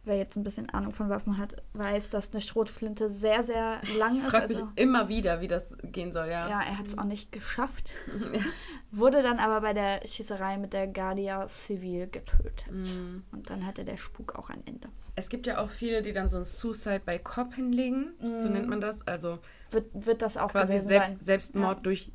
Wer 0.08 0.16
jetzt 0.16 0.36
ein 0.36 0.42
bisschen 0.42 0.70
Ahnung 0.70 0.92
von 0.94 1.10
Waffen 1.10 1.36
hat, 1.36 1.54
weiß, 1.74 2.08
dass 2.08 2.32
eine 2.32 2.40
Schrotflinte 2.40 3.10
sehr, 3.10 3.42
sehr 3.42 3.80
lang 3.98 4.16
Ich 4.16 4.22
ist. 4.22 4.30
frage 4.30 4.48
mich 4.48 4.56
Also, 4.56 4.68
immer 4.74 5.08
wieder, 5.10 5.42
wie 5.42 5.48
das 5.48 5.74
gehen 5.82 6.12
soll, 6.12 6.28
ja. 6.28 6.48
ja, 6.48 6.60
er 6.62 6.78
hat 6.78 6.86
es 6.86 6.96
auch 6.96 7.04
nicht 7.04 7.30
geschafft. 7.30 7.92
Wurde 8.90 9.22
dann 9.22 9.38
aber 9.38 9.60
bei 9.60 9.74
der 9.74 10.00
Schießerei 10.06 10.56
mit 10.56 10.72
der 10.72 10.86
Guardia 10.86 11.46
Civil 11.46 12.06
getötet. 12.06 12.64
Mhm. 12.70 13.24
Und 13.32 13.50
dann 13.50 13.66
hatte 13.66 13.84
der 13.84 13.96
Spuk 13.98 14.36
auch 14.38 14.48
ein 14.50 14.66
Ende. 14.66 14.88
Es 15.14 15.28
gibt 15.28 15.46
ja 15.46 15.58
auch 15.58 15.68
viele, 15.70 16.00
die 16.02 16.12
dann 16.12 16.28
so 16.28 16.38
ein 16.38 16.44
Suicide 16.44 17.00
by 17.04 17.18
Cop 17.18 17.52
hinlegen. 17.54 18.14
So 18.38 18.46
Mhm. 18.46 18.52
nennt 18.52 18.68
man 18.68 18.80
das. 18.80 19.06
Also 19.06 19.40
Wird, 19.70 19.86
wird 20.06 20.22
das 20.22 20.36
auch 20.36 20.52
quasi 20.52 20.78
Selbst, 20.78 21.08
sein? 21.10 21.18
Selbstmord 21.20 21.84
durch, 21.84 22.12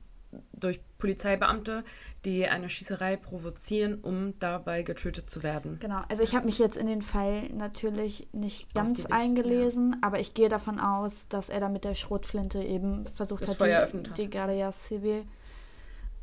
durch 0.54 0.80
Polizeibeamte, 1.04 1.84
die 2.24 2.48
eine 2.48 2.70
Schießerei 2.70 3.18
provozieren, 3.18 3.96
um 3.96 4.40
dabei 4.40 4.84
getötet 4.84 5.30
zu 5.30 5.44
werden. 5.44 5.78
Genau, 5.82 6.02
also 6.08 6.24
ich 6.24 6.34
habe 6.34 6.46
mich 6.46 6.60
jetzt 6.60 6.78
in 6.78 6.88
den 6.88 7.02
Fall 7.02 7.50
natürlich 7.50 8.30
nicht 8.32 8.74
ganz 8.74 8.92
Ausgiebig, 8.92 9.12
eingelesen, 9.12 9.98
aber 10.02 10.22
ich 10.22 10.34
gehe 10.34 10.48
davon 10.48 10.80
aus, 10.80 11.28
dass 11.28 11.50
er 11.50 11.60
da 11.60 11.68
mit 11.68 11.84
der 11.84 11.96
Schrotflinte 11.96 12.64
eben 12.64 13.06
versucht 13.06 13.44
Das 13.44 13.50
hat, 13.50 13.58
Feuer 13.58 13.86
die, 13.86 14.10
hat. 14.10 14.18
die 14.18 14.30
Guardia 14.30 14.72
Civil. 14.72 15.26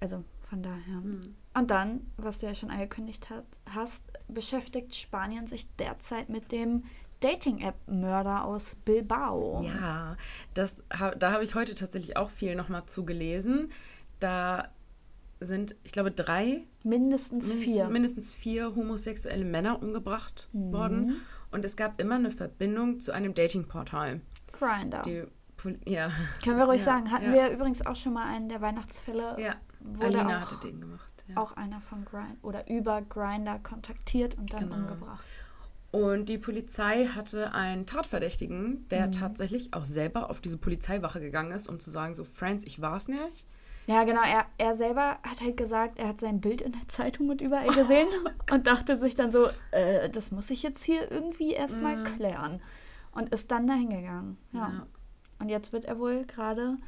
Also 0.01 0.24
von 0.49 0.62
daher. 0.62 1.01
Mhm. 1.03 1.20
Und 1.53 1.70
dann, 1.70 2.01
was 2.16 2.39
du 2.39 2.47
ja 2.47 2.55
schon 2.55 2.70
angekündigt 2.70 3.28
hat, 3.28 3.45
hast, 3.74 4.03
beschäftigt 4.28 4.95
Spanien 4.95 5.47
sich 5.47 5.68
derzeit 5.76 6.31
mit 6.31 6.53
dem 6.53 6.85
Dating-App-Mörder 7.20 8.45
aus 8.45 8.76
Bilbao. 8.87 9.62
Ja, 9.62 10.16
das, 10.55 10.76
da 10.89 11.33
habe 11.33 11.45
ich 11.45 11.55
heute 11.55 11.74
tatsächlich 11.74 12.16
auch 12.16 12.31
viel 12.31 12.55
nochmal 12.55 12.87
zugelesen. 12.87 13.70
Da 14.21 14.68
sind, 15.41 15.75
ich 15.85 15.93
glaube, 15.93 16.11
drei, 16.11 16.62
Mindestens 16.85 17.47
mindestens 17.49 17.64
vier. 17.64 17.89
mindestens 17.89 18.33
vier 18.33 18.75
homosexuelle 18.77 19.45
Männer 19.45 19.83
umgebracht 19.83 20.49
Mhm. 20.53 20.73
worden. 20.73 21.16
Und 21.51 21.64
es 21.64 21.77
gab 21.77 22.01
immer 22.01 22.14
eine 22.16 22.31
Verbindung 22.31 23.01
zu 23.01 23.12
einem 23.12 23.35
Datingportal. 23.35 24.21
Grinder. 24.53 25.03
Die, 25.03 25.25
ja, 25.91 26.11
Können 26.45 26.59
wir 26.59 26.64
ruhig 26.64 26.81
Ja, 26.81 26.85
sagen. 26.85 27.11
Hatten 27.11 27.27
ja. 27.27 27.33
wir 27.33 27.51
übrigens 27.51 27.85
auch 27.85 27.97
schon 27.97 28.12
mal 28.12 28.27
einen 28.29 28.49
der 28.49 28.61
Weihnachtsfälle, 28.61 29.37
ja, 29.39 29.55
Alina 30.01 30.39
auch 30.39 30.51
hatte 30.53 30.68
den 30.68 30.81
gemacht. 30.81 31.25
ja. 31.29 31.37
auch 31.39 31.53
einer 31.57 31.81
von 31.81 32.05
Grind 32.05 32.37
oder 32.43 32.68
über 32.71 33.03
Grinder 33.03 33.59
kontaktiert 33.59 34.37
und 34.39 34.53
dann 34.53 34.64
genau. 34.71 34.77
umgebracht. 34.77 35.25
Und 35.93 36.29
die 36.29 36.39
Polizei 36.39 37.07
hatte 37.07 37.53
einen 37.53 37.85
Tatverdächtigen, 37.85 38.87
der 38.91 39.09
mhm. 39.09 39.12
tatsächlich 39.12 39.75
auch 39.75 39.85
selber 39.85 40.31
auf 40.31 40.41
diese 40.41 40.57
Polizeiwache 40.57 41.21
gegangen 41.21 41.51
ist, 41.53 41.68
um 41.68 41.81
zu 41.81 41.91
sagen, 41.91 42.14
so, 42.14 42.25
Friends, 42.25 42.62
ich 42.64 42.81
war's 42.81 43.09
nicht. 43.09 43.47
Ja, 43.87 44.05
genau. 44.05 44.22
Er, 44.22 44.47
er 44.59 44.74
selber 44.74 45.18
hat 45.22 45.41
halt 45.41 45.57
gesagt, 45.57 45.99
er 45.99 46.09
hat 46.09 46.20
sein 46.20 46.41
Bild 46.41 46.61
in 46.61 46.72
der 46.72 46.89
Zeitung 46.89 47.28
und 47.28 47.41
überall 47.41 47.68
gesehen 47.74 48.09
oh 48.24 48.55
und 48.55 48.66
dachte 48.66 48.99
sich 48.99 49.14
dann 49.14 49.31
so, 49.31 49.49
äh, 49.72 50.09
das 50.11 50.31
muss 50.31 50.51
ich 50.51 50.62
jetzt 50.62 50.85
hier 50.85 51.11
irgendwie 51.11 51.53
erstmal 51.53 51.97
mhm. 51.97 52.05
klären. 52.05 52.62
Und 53.12 53.31
ist 53.31 53.51
dann 53.51 53.66
dahin 53.66 53.91
gegangen. 53.91 54.39
Ja. 54.53 54.61
ja. 54.61 54.87
Und 55.41 55.49
jetzt 55.49 55.72
wird 55.72 55.87
er 55.87 55.99
wohl 55.99 56.24
gerade 56.26 56.78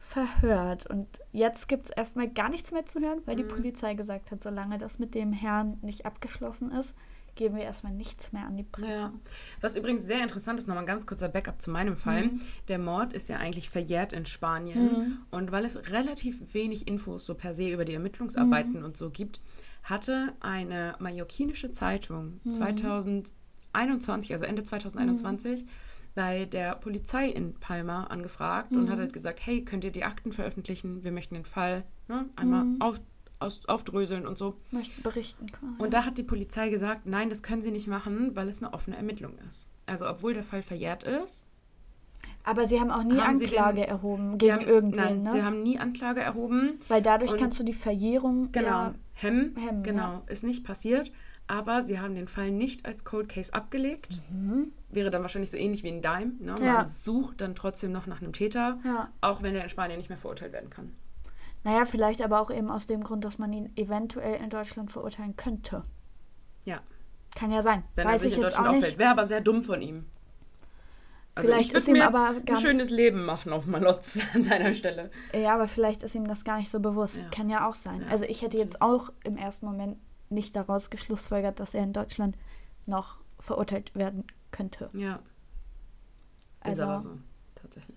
verhört. 0.00 0.86
Und 0.86 1.06
jetzt 1.32 1.68
gibt 1.68 1.84
es 1.84 1.90
erstmal 1.90 2.28
gar 2.28 2.48
nichts 2.48 2.72
mehr 2.72 2.86
zu 2.86 3.00
hören, 3.00 3.22
weil 3.26 3.36
mhm. 3.36 3.38
die 3.38 3.54
Polizei 3.54 3.94
gesagt 3.94 4.30
hat, 4.30 4.42
solange 4.42 4.78
das 4.78 4.98
mit 4.98 5.14
dem 5.14 5.32
Herrn 5.32 5.78
nicht 5.82 6.06
abgeschlossen 6.06 6.72
ist, 6.72 6.94
geben 7.34 7.56
wir 7.56 7.62
erstmal 7.62 7.92
nichts 7.92 8.32
mehr 8.32 8.46
an 8.46 8.56
die 8.56 8.64
Presse. 8.64 8.98
Ja. 8.98 9.12
Was 9.60 9.76
übrigens 9.76 10.02
sehr 10.02 10.22
interessant 10.22 10.58
ist, 10.58 10.66
nochmal 10.66 10.84
ein 10.84 10.86
ganz 10.86 11.06
kurzer 11.06 11.28
Backup 11.28 11.60
zu 11.60 11.70
meinem 11.70 11.96
Fall. 11.96 12.24
Mhm. 12.24 12.40
Der 12.68 12.78
Mord 12.78 13.12
ist 13.12 13.28
ja 13.28 13.38
eigentlich 13.38 13.70
verjährt 13.70 14.12
in 14.12 14.26
Spanien. 14.26 14.82
Mhm. 14.82 15.18
Und 15.30 15.52
weil 15.52 15.64
es 15.64 15.90
relativ 15.90 16.54
wenig 16.54 16.86
Infos 16.86 17.26
so 17.26 17.34
per 17.34 17.54
se 17.54 17.70
über 17.70 17.84
die 17.84 17.94
Ermittlungsarbeiten 17.94 18.78
mhm. 18.78 18.84
und 18.84 18.96
so 18.96 19.10
gibt, 19.10 19.40
hatte 19.82 20.34
eine 20.40 20.94
mallorquinische 20.98 21.72
Zeitung 21.72 22.40
2021, 22.48 24.30
mhm. 24.30 24.34
also 24.34 24.44
Ende 24.44 24.62
2021, 24.62 25.66
bei 26.14 26.44
der 26.44 26.74
Polizei 26.74 27.28
in 27.28 27.54
Palma 27.54 28.04
angefragt 28.04 28.72
und 28.72 28.90
hat 28.90 28.98
halt 28.98 29.12
gesagt, 29.12 29.40
hey, 29.44 29.64
könnt 29.64 29.84
ihr 29.84 29.92
die 29.92 30.04
Akten 30.04 30.32
veröffentlichen? 30.32 31.04
Wir 31.04 31.12
möchten 31.12 31.34
den 31.34 31.44
Fall 31.44 31.84
ne, 32.08 32.28
einmal 32.36 32.66
auf, 32.80 33.00
aus, 33.40 33.66
aufdröseln 33.66 34.26
und 34.26 34.38
so. 34.38 34.56
Möchten 34.70 35.02
berichten. 35.02 35.46
Und 35.78 35.92
da 35.92 36.04
hat 36.04 36.18
die 36.18 36.22
Polizei 36.22 36.68
gesagt, 36.68 37.06
nein, 37.06 37.30
das 37.30 37.42
können 37.42 37.62
sie 37.62 37.72
nicht 37.72 37.88
machen, 37.88 38.36
weil 38.36 38.48
es 38.48 38.62
eine 38.62 38.72
offene 38.72 38.96
Ermittlung 38.96 39.32
ist. 39.48 39.68
Also 39.86 40.08
obwohl 40.08 40.34
der 40.34 40.44
Fall 40.44 40.62
verjährt 40.62 41.02
ist. 41.02 41.46
Aber 42.44 42.66
sie 42.66 42.80
haben 42.80 42.90
auch 42.90 43.02
nie 43.02 43.18
haben 43.18 43.40
Anklage 43.40 43.80
den, 43.80 43.88
erhoben 43.88 44.38
gegen 44.38 44.52
haben, 44.52 44.66
irgendwen, 44.66 45.04
nein, 45.04 45.22
ne? 45.22 45.30
sie 45.32 45.42
haben 45.42 45.62
nie 45.62 45.78
Anklage 45.78 46.20
erhoben. 46.20 46.78
Weil 46.88 47.02
dadurch 47.02 47.36
kannst 47.36 47.58
du 47.58 47.64
die 47.64 47.74
Verjährung 47.74 48.50
genau, 48.52 48.68
ja, 48.68 48.94
hemmen. 49.14 49.56
hemmen 49.56 49.82
genau, 49.82 50.00
ja. 50.00 50.22
ist 50.26 50.44
nicht 50.44 50.64
passiert. 50.64 51.10
Aber 51.46 51.82
sie 51.82 51.98
haben 51.98 52.14
den 52.14 52.28
Fall 52.28 52.52
nicht 52.52 52.86
als 52.86 53.04
Cold 53.04 53.28
Case 53.28 53.52
abgelegt. 53.52 54.20
Mhm. 54.30 54.72
Wäre 54.88 55.10
dann 55.10 55.22
wahrscheinlich 55.22 55.50
so 55.50 55.56
ähnlich 55.56 55.82
wie 55.82 55.88
ein 55.88 56.00
Dime. 56.00 56.34
Ne? 56.38 56.52
Man 56.52 56.62
ja. 56.62 56.86
sucht 56.86 57.40
dann 57.40 57.56
trotzdem 57.56 57.90
noch 57.90 58.06
nach 58.06 58.22
einem 58.22 58.32
Täter, 58.32 58.78
auch 59.20 59.42
wenn 59.42 59.56
er 59.56 59.64
in 59.64 59.68
Spanien 59.68 59.98
nicht 59.98 60.10
mehr 60.10 60.18
verurteilt 60.18 60.52
werden 60.52 60.70
kann. 60.70 60.92
Naja, 61.62 61.84
vielleicht 61.84 62.22
aber 62.22 62.40
auch 62.40 62.50
eben 62.50 62.70
aus 62.70 62.86
dem 62.86 63.02
Grund, 63.02 63.24
dass 63.24 63.38
man 63.38 63.52
ihn 63.52 63.70
eventuell 63.76 64.40
in 64.42 64.50
Deutschland 64.50 64.90
verurteilen 64.90 65.36
könnte. 65.36 65.84
Ja. 66.64 66.80
Kann 67.34 67.52
ja 67.52 67.62
sein. 67.62 67.84
Wenn 67.94 68.06
Weiß 68.06 68.14
er 68.14 68.18
sich 68.18 68.36
in 68.36 68.42
Deutschland 68.42 68.68
auffällt. 68.68 68.98
Wäre 68.98 69.10
aber 69.10 69.26
sehr 69.26 69.40
dumm 69.40 69.62
von 69.62 69.82
ihm. 69.82 70.06
Also 71.34 71.52
vielleicht 71.52 71.72
ist 71.72 71.88
ihm 71.88 72.00
aber 72.00 72.34
ein 72.44 72.56
schönes 72.56 72.90
Leben 72.90 73.24
machen 73.24 73.52
auf 73.52 73.66
Malotz 73.66 74.18
an 74.34 74.42
seiner 74.42 74.72
Stelle. 74.72 75.10
Ja, 75.34 75.54
aber 75.54 75.68
vielleicht 75.68 76.02
ist 76.02 76.14
ihm 76.14 76.26
das 76.26 76.44
gar 76.44 76.58
nicht 76.58 76.70
so 76.70 76.80
bewusst. 76.80 77.16
Ja. 77.16 77.28
Kann 77.30 77.48
ja 77.48 77.68
auch 77.68 77.74
sein. 77.74 78.02
Ja, 78.02 78.08
also 78.08 78.24
ich 78.24 78.42
hätte 78.42 78.58
jetzt 78.58 78.82
auch 78.82 79.12
im 79.24 79.36
ersten 79.36 79.66
Moment 79.66 79.98
nicht 80.28 80.56
daraus 80.56 80.90
geschlussfolgert, 80.90 81.60
dass 81.60 81.74
er 81.74 81.82
in 81.82 81.92
Deutschland 81.92 82.36
noch 82.86 83.18
verurteilt 83.38 83.94
werden 83.94 84.24
könnte. 84.50 84.90
Ja. 84.92 85.20
Also, 86.60 86.82
ist 86.82 86.88
aber 86.88 87.00
so, 87.00 87.18
tatsächlich. 87.54 87.96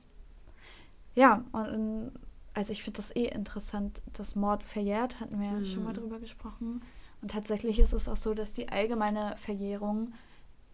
Ja, 1.16 1.44
und 1.52 2.12
also 2.54 2.72
ich 2.72 2.84
finde 2.84 2.98
das 2.98 3.16
eh 3.16 3.26
interessant, 3.26 4.02
dass 4.14 4.36
Mord 4.36 4.64
verjährt, 4.64 5.20
hatten 5.20 5.40
wir 5.40 5.48
ja 5.48 5.54
mhm. 5.54 5.66
schon 5.66 5.84
mal 5.84 5.94
drüber 5.94 6.20
gesprochen. 6.20 6.82
Und 7.22 7.32
tatsächlich 7.32 7.80
ist 7.80 7.94
es 7.94 8.08
auch 8.08 8.16
so, 8.16 8.34
dass 8.34 8.54
die 8.54 8.70
allgemeine 8.70 9.36
Verjährung 9.38 10.14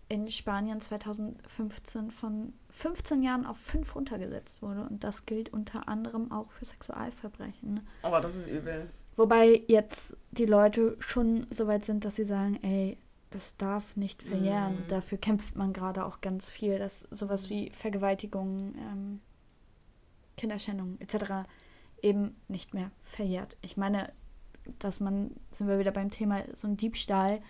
in 0.10 0.30
Spanien 0.30 0.82
2015 0.82 2.10
von 2.10 2.54
15 2.70 3.22
Jahren 3.22 3.46
auf 3.46 3.58
5 3.58 3.96
runtergesetzt 3.96 4.62
wurde. 4.62 4.82
Und 4.82 5.04
das 5.04 5.26
gilt 5.26 5.54
unter 5.54 5.88
anderem 5.88 6.32
auch 6.32 6.52
für 6.52 6.66
Sexualverbrechen. 6.66 7.88
Aber 8.02 8.20
das 8.20 8.36
ist 8.36 8.48
übel. 8.48 8.90
Wobei 9.16 9.64
jetzt 9.68 10.18
die 10.32 10.48
Leute 10.48 10.98
schon 11.00 11.46
so 11.52 11.68
weit 11.68 11.86
sind, 11.86 12.06
dass 12.06 12.16
sie 12.16 12.26
sagen, 12.26 12.58
ey, 12.64 12.98
das 13.30 13.56
darf 13.58 13.96
nicht 13.96 14.24
verjähren. 14.24 14.74
Mm. 14.74 14.88
Dafür 14.88 15.20
kämpft 15.20 15.56
man 15.56 15.72
gerade 15.72 16.04
auch 16.04 16.20
ganz 16.20 16.50
viel, 16.50 16.80
dass 16.80 17.02
sowas 17.12 17.52
wie 17.52 17.70
Vergewaltigung, 17.70 18.74
ähm, 18.76 19.20
Kinderschändung 20.36 20.98
etc 21.00 21.46
eben 22.04 22.36
nicht 22.48 22.74
mehr 22.74 22.92
verjährt. 23.04 23.58
Ich 23.62 23.78
meine, 23.78 24.12
dass 24.80 25.00
man, 25.00 25.32
sind 25.52 25.68
wir 25.68 25.80
wieder 25.80 25.92
beim 25.92 26.12
Thema, 26.12 26.44
so 26.54 26.68
ein 26.68 26.78
Diebstahl 26.78 27.42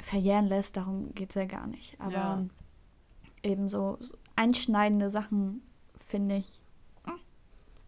verjähren 0.00 0.46
lässt, 0.46 0.76
darum 0.76 1.14
geht 1.14 1.30
es 1.30 1.34
ja 1.34 1.44
gar 1.44 1.66
nicht. 1.66 1.98
Aber 2.00 2.12
ja. 2.12 2.46
eben 3.42 3.68
so, 3.68 3.98
so 4.00 4.16
einschneidende 4.36 5.10
Sachen, 5.10 5.62
finde 5.98 6.36
ich. 6.36 6.60
Hm. 7.04 7.14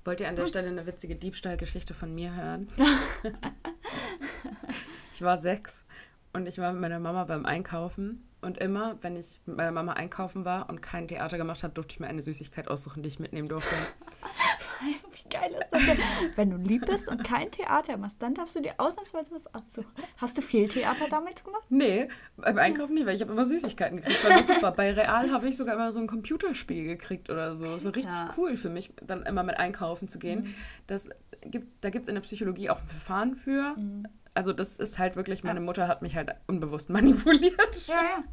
Wollt 0.05 0.21
ihr 0.21 0.29
an 0.29 0.37
der 0.37 0.45
hm. 0.45 0.49
Stelle 0.51 0.69
eine 0.69 0.87
witzige 0.87 1.17
Diebstahlgeschichte 1.17 1.95
von 1.95 2.15
mir 2.15 2.35
hören? 2.35 2.69
ich 5.13 5.23
war 5.23 5.39
sechs 5.39 5.85
und 6.33 6.47
ich 6.47 6.59
war 6.59 6.73
mit 6.73 6.83
meiner 6.83 7.01
Mama 7.01 7.25
beim 7.25 7.47
Einkaufen. 7.47 8.23
Und 8.43 8.59
immer, 8.59 8.99
wenn 9.03 9.17
ich 9.17 9.41
mit 9.47 9.57
meiner 9.57 9.73
Mama 9.73 9.95
einkaufen 9.95 10.45
war 10.45 10.69
und 10.69 10.83
kein 10.83 11.09
Theater 11.09 11.39
gemacht 11.39 11.63
habe, 11.65 11.75
durfte 11.75 11.95
ich 11.95 12.01
mir 12.01 12.07
eine 12.07 12.23
Süßigkeit 12.23 12.69
aussuchen, 12.69 13.03
die 13.03 13.09
ich 13.09 13.19
mitnehmen 13.19 13.49
durfte. 13.49 13.75
Wie 15.27 15.37
geil 15.37 15.53
ist 15.61 15.71
das 15.71 15.85
denn? 15.85 15.99
Wenn 16.37 16.51
du 16.51 16.57
lieb 16.57 16.87
bist 16.87 17.09
und 17.09 17.25
kein 17.25 17.51
Theater 17.51 17.97
machst, 17.97 18.23
dann 18.23 18.35
darfst 18.35 18.57
du 18.57 18.61
dir 18.61 18.75
ausnahmsweise 18.79 19.33
was 19.33 19.47
aussuchen. 19.55 19.91
Hast 20.19 20.39
du 20.39 20.43
viel 20.43 20.69
Theater 20.69 21.09
damals 21.09 21.43
gemacht? 21.43 21.65
Nee, 21.69 22.09
beim 22.37 22.59
Einkaufen 22.59 22.95
nicht, 22.95 23.07
weil 23.07 23.17
ich 23.17 23.23
habe 23.23 23.33
immer 23.33 23.47
Süßigkeiten 23.47 23.99
gekriegt. 23.99 24.19
Das 24.25 24.47
super. 24.47 24.73
Bei 24.73 24.93
Real 24.93 25.31
habe 25.31 25.49
ich 25.49 25.57
sogar 25.57 25.75
immer 25.75 25.93
so 25.93 25.99
ein 25.99 26.07
Computerspiel 26.07 26.85
gekriegt 26.85 27.31
oder 27.31 27.57
so. 27.57 27.67
Das 27.67 27.85
war 27.85 27.95
richtig 27.95 28.15
ja. 28.15 28.33
cool 28.37 28.57
für 28.57 28.71
mich, 28.71 28.93
dann 29.03 29.23
immer 29.23 29.43
mit 29.43 29.59
einkaufen 29.59 30.09
zu 30.09 30.19
gehen. 30.19 30.45
Mhm. 30.45 30.55
Das 30.87 31.09
gibt, 31.43 31.85
da 31.85 31.91
gibt 31.91 32.05
es 32.05 32.09
in 32.09 32.15
der 32.15 32.23
Psychologie 32.23 32.71
auch 32.71 32.81
ein 32.81 32.89
Verfahren 32.89 33.35
für. 33.37 33.75
Mhm 33.77 34.07
also 34.37 34.53
das 34.53 34.77
ist 34.77 34.99
halt 34.99 35.17
wirklich, 35.17 35.43
meine 35.45 35.61
Mutter 35.61 35.89
hat 35.89 36.03
mich 36.03 36.15
halt 36.15 36.35
unbewusst 36.47 36.91
manipuliert. 36.91 37.87
Ja, 37.89 38.03
ja. 38.03 38.25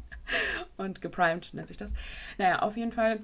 Und 0.76 1.00
geprimed 1.00 1.52
nennt 1.52 1.68
sich 1.68 1.76
das. 1.76 1.92
Naja, 2.38 2.60
auf 2.60 2.76
jeden 2.76 2.92
Fall 2.92 3.20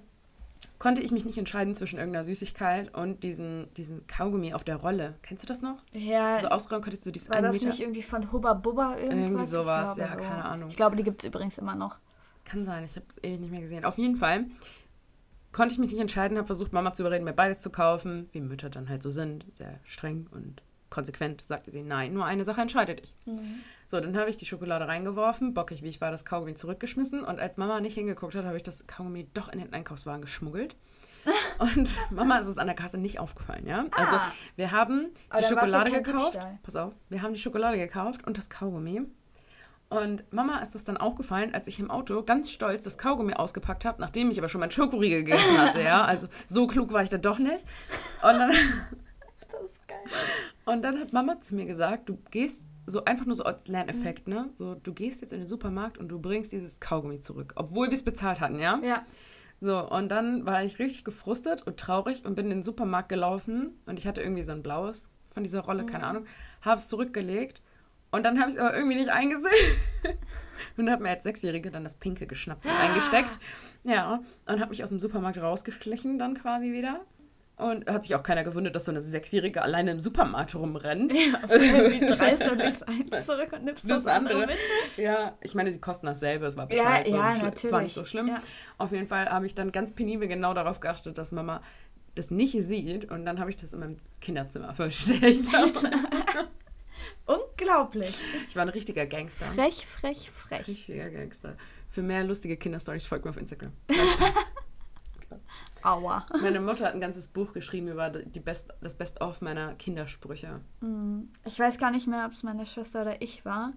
konnte 0.81 1.03
ich 1.03 1.12
mich 1.12 1.24
nicht 1.26 1.39
entscheiden 1.39 1.76
zwischen 1.76 1.99
irgendeiner 1.99 2.24
Süßigkeit 2.24 2.93
und 2.95 3.22
diesen, 3.22 3.72
diesen 3.74 4.07
Kaugummi 4.09 4.55
auf 4.55 4.64
der 4.64 4.76
Rolle. 4.76 5.14
Kennst 5.22 5.45
du 5.45 5.47
das 5.47 5.61
noch? 5.62 5.76
Ja. 5.93 6.41
So 6.41 6.49
ausräumen 6.49 6.83
konntest 6.83 7.07
du 7.07 7.12
dieses 7.12 7.28
War 7.28 7.41
das 7.43 7.53
Meter? 7.53 7.66
nicht 7.66 7.81
irgendwie 7.81 8.03
von 8.03 8.33
Hubba 8.33 8.55
Bubba 8.55 8.97
irgendwas? 8.97 9.18
Irgendwie 9.18 9.45
sowas, 9.45 9.97
ja, 9.99 10.09
so. 10.09 10.16
keine 10.16 10.45
Ahnung. 10.45 10.70
Ich 10.70 10.76
glaube, 10.76 10.97
die 10.97 11.03
gibt 11.03 11.22
es 11.22 11.28
übrigens 11.28 11.59
immer 11.59 11.74
noch. 11.76 11.99
Kann 12.47 12.64
sein, 12.64 12.83
ich 12.83 12.97
habe 12.97 13.07
es 13.11 13.22
ewig 13.22 13.41
nicht 13.41 13.51
mehr 13.51 13.61
gesehen. 13.61 13.85
Auf 13.85 13.99
jeden 13.99 14.16
Fall 14.16 14.47
konnte 15.53 15.74
ich 15.74 15.78
mich 15.78 15.93
nicht 15.93 16.01
entscheiden, 16.01 16.39
habe 16.39 16.47
versucht, 16.47 16.72
Mama 16.72 16.95
zu 16.95 17.03
überreden, 17.03 17.24
mir 17.24 17.35
beides 17.35 17.61
zu 17.61 17.68
kaufen, 17.68 18.31
wie 18.33 18.41
Mütter 18.41 18.70
dann 18.70 18.89
halt 18.89 19.03
so 19.03 19.11
sind, 19.11 19.45
sehr 19.55 19.81
streng 19.85 20.28
und 20.31 20.62
konsequent 20.91 21.43
sagte 21.43 21.70
sie, 21.70 21.82
nein, 21.82 22.12
nur 22.12 22.24
eine 22.24 22.45
Sache 22.45 22.61
entscheide 22.61 22.97
dich. 22.97 23.14
Mhm. 23.24 23.61
So, 23.86 24.01
dann 24.01 24.16
habe 24.16 24.30
ich 24.30 24.36
die 24.36 24.47
Schokolade 24.47 24.86
reingeworfen, 24.86 25.55
bockig 25.55 25.82
wie 25.82 25.88
ich 25.88 26.01
war, 26.01 26.11
das 26.11 26.24
Kaugummi 26.24 26.55
zurückgeschmissen 26.55 27.24
und 27.24 27.41
als 27.41 27.57
Mama 27.57 27.80
nicht 27.80 27.95
hingeguckt 27.95 28.34
hat, 28.34 28.45
habe 28.45 28.57
ich 28.57 28.62
das 28.62 28.86
Kaugummi 28.86 29.28
doch 29.34 29.49
in 29.49 29.59
den 29.59 29.72
Einkaufswagen 29.72 30.22
geschmuggelt. 30.22 30.76
Und 31.59 31.93
Mama 32.11 32.38
ist 32.38 32.47
es 32.47 32.57
an 32.57 32.66
der 32.66 32.74
Kasse 32.74 32.97
nicht 32.97 33.18
aufgefallen, 33.18 33.66
ja? 33.66 33.84
Also 33.91 34.16
ah. 34.16 34.32
wir 34.57 34.70
haben 34.70 35.09
die 35.38 35.45
Schokolade 35.45 35.91
gekauft. 35.91 36.38
Pass 36.62 36.76
auf, 36.76 36.95
wir 37.11 37.20
haben 37.20 37.34
die 37.34 37.38
Schokolade 37.38 37.76
gekauft 37.76 38.26
und 38.26 38.38
das 38.38 38.49
Kaugummi. 38.49 39.03
Und 39.91 40.24
Mama 40.32 40.61
ist 40.61 40.74
das 40.74 40.84
dann 40.84 40.97
aufgefallen, 40.97 41.53
als 41.53 41.66
ich 41.66 41.80
im 41.80 41.91
Auto 41.91 42.22
ganz 42.22 42.51
stolz 42.51 42.84
das 42.84 42.97
Kaugummi 42.97 43.34
ausgepackt 43.34 43.84
habe, 43.84 44.01
nachdem 44.01 44.30
ich 44.30 44.38
aber 44.38 44.49
schon 44.49 44.61
mein 44.61 44.70
Schokoriegel 44.70 45.24
gegessen 45.24 45.59
hatte, 45.59 45.82
ja? 45.82 46.05
Also 46.05 46.28
so 46.47 46.68
klug 46.68 46.93
war 46.93 47.03
ich 47.03 47.09
da 47.09 47.18
doch 47.18 47.38
nicht. 47.38 47.64
Und 48.22 48.38
dann 48.38 48.53
und 50.71 50.83
dann 50.83 51.01
hat 51.01 51.12
Mama 51.12 51.41
zu 51.41 51.55
mir 51.55 51.66
gesagt, 51.66 52.09
du 52.09 52.18
gehst 52.31 52.68
so 52.87 53.05
einfach 53.05 53.27
nur 53.27 53.37
so 53.37 53.45
als 53.45 53.66
Lerneffekt, 53.66 54.29
mhm. 54.29 54.35
ne? 54.35 54.51
So, 54.57 54.75
du 54.75 54.93
gehst 54.93 55.21
jetzt 55.21 55.33
in 55.33 55.41
den 55.41 55.49
Supermarkt 55.49 55.99
und 55.99 56.09
du 56.09 56.21
bringst 56.21 56.53
dieses 56.53 56.81
Kaugummi 56.81 57.21
zurück, 57.21 57.53
obwohl 57.57 57.89
wir 57.89 57.95
es 57.95 58.03
bezahlt 58.03 58.41
hatten, 58.41 58.59
ja? 58.59 58.81
Ja. 58.83 59.05
So, 59.61 59.91
und 59.91 60.09
dann 60.09 60.47
war 60.47 60.62
ich 60.64 60.79
richtig 60.79 61.05
gefrustet 61.05 61.66
und 61.66 61.79
traurig 61.79 62.25
und 62.25 62.35
bin 62.35 62.47
in 62.47 62.59
den 62.59 62.62
Supermarkt 62.62 63.09
gelaufen 63.09 63.73
und 63.87 63.99
ich 63.99 64.07
hatte 64.07 64.23
irgendwie 64.23 64.45
so 64.45 64.53
ein 64.53 64.62
blaues 64.62 65.11
von 65.29 65.43
dieser 65.43 65.61
Rolle, 65.61 65.83
mhm. 65.83 65.87
keine 65.87 66.05
Ahnung, 66.05 66.27
habe 66.62 66.79
es 66.79 66.89
zurückgelegt 66.89 67.62
und 68.11 68.25
dann 68.25 68.39
habe 68.39 68.49
ich 68.49 68.57
es 68.57 68.61
aber 68.61 68.75
irgendwie 68.75 68.97
nicht 68.97 69.11
eingesehen. 69.11 69.77
und 70.77 70.91
habe 70.91 71.03
mir 71.03 71.11
als 71.11 71.25
Sechsjährige 71.25 71.71
dann 71.71 71.85
das 71.85 71.95
Pinke 71.95 72.27
geschnappt 72.27 72.64
und 72.64 72.71
eingesteckt. 72.81 73.41
Ja, 73.85 74.23
und 74.47 74.61
habe 74.61 74.71
mich 74.71 74.83
aus 74.83 74.91
dem 74.91 74.99
Supermarkt 74.99 75.39
rausgeschlichen 75.39 76.18
dann 76.18 76.35
quasi 76.35 76.73
wieder. 76.73 77.01
Und 77.61 77.89
hat 77.89 78.05
sich 78.05 78.15
auch 78.15 78.23
keiner 78.23 78.45
gewundert, 78.45 78.75
dass 78.75 78.87
so 78.87 78.93
eine 78.93 79.01
Sechsjährige 79.01 79.63
alleine 79.63 79.93
im 79.93 80.01
Supermarkt 80.01 80.55
rumrennt. 80.55 81.13
Ja, 81.13 81.43
wie 81.49 82.01
dreist 82.01 82.43
du 82.43 82.53
eins 82.53 83.27
zurück 83.27 83.53
und 83.53 83.65
nimmst 83.65 83.85
das, 83.85 84.05
das 84.05 84.13
andere 84.13 84.47
mit. 84.47 84.57
Ja, 84.97 85.37
ich 85.41 85.55
meine, 85.55 85.71
sie 85.71 85.81
kosten 85.81 86.07
dasselbe, 86.07 86.47
es 86.47 86.57
war 86.57 86.67
bezahlt. 86.67 87.07
Ja, 87.07 87.13
so 87.13 87.19
ja 87.19 87.33
natürlich. 87.33 87.65
Es 87.65 87.73
war 87.73 87.83
nicht 87.83 87.93
so 87.93 88.05
schlimm. 88.05 88.29
Ja. 88.29 88.39
Auf 88.79 88.93
jeden 88.93 89.07
Fall 89.07 89.29
habe 89.29 89.47
ich 89.47 89.55
dann 89.55 89.73
ganz 89.73 89.93
penibel 89.93 90.27
genau 90.27 90.55
darauf 90.55 90.81
geachtet, 90.81 91.19
dass 91.19 91.33
Mama 91.33 91.61
das 92.15 92.31
nicht 92.31 92.53
sieht. 92.63 93.11
Und 93.11 93.25
dann 93.25 93.41
habe 93.41 93.51
ich 93.51 93.57
das 93.57 93.73
in 93.73 93.81
meinem 93.81 93.97
Kinderzimmer 94.21 94.75
versteckt. 94.75 95.23
Unglaublich. 95.23 95.91
Unglaublich. 97.27 98.19
Ich 98.49 98.57
war 98.57 98.63
ein 98.63 98.69
richtiger 98.69 99.07
Gangster. 99.07 99.47
Frech, 99.47 99.87
frech, 99.87 100.31
frech. 100.31 100.69
Richtiger 100.69 101.11
Gangster. 101.11 101.57
Für 101.89 102.03
mehr 102.03 102.25
lustige 102.25 102.57
Kinderstories 102.57 103.05
folgt 103.05 103.25
mir 103.25 103.31
auf 103.31 103.37
Instagram. 103.37 103.73
Aua. 105.83 106.26
Meine 106.43 106.61
Mutter 106.61 106.87
hat 106.87 106.95
ein 106.95 107.01
ganzes 107.01 107.28
Buch 107.28 107.53
geschrieben 107.53 107.89
über 107.89 108.11
die 108.11 108.41
Best, 108.41 108.72
das 108.81 108.97
Best-of 108.97 109.41
meiner 109.41 109.74
Kindersprüche. 109.74 110.61
Ich 111.45 111.59
weiß 111.59 111.78
gar 111.78 111.91
nicht 111.91 112.07
mehr, 112.07 112.26
ob 112.26 112.33
es 112.33 112.43
meine 112.43 112.66
Schwester 112.66 113.03
oder 113.03 113.20
ich 113.22 113.45
war. 113.45 113.72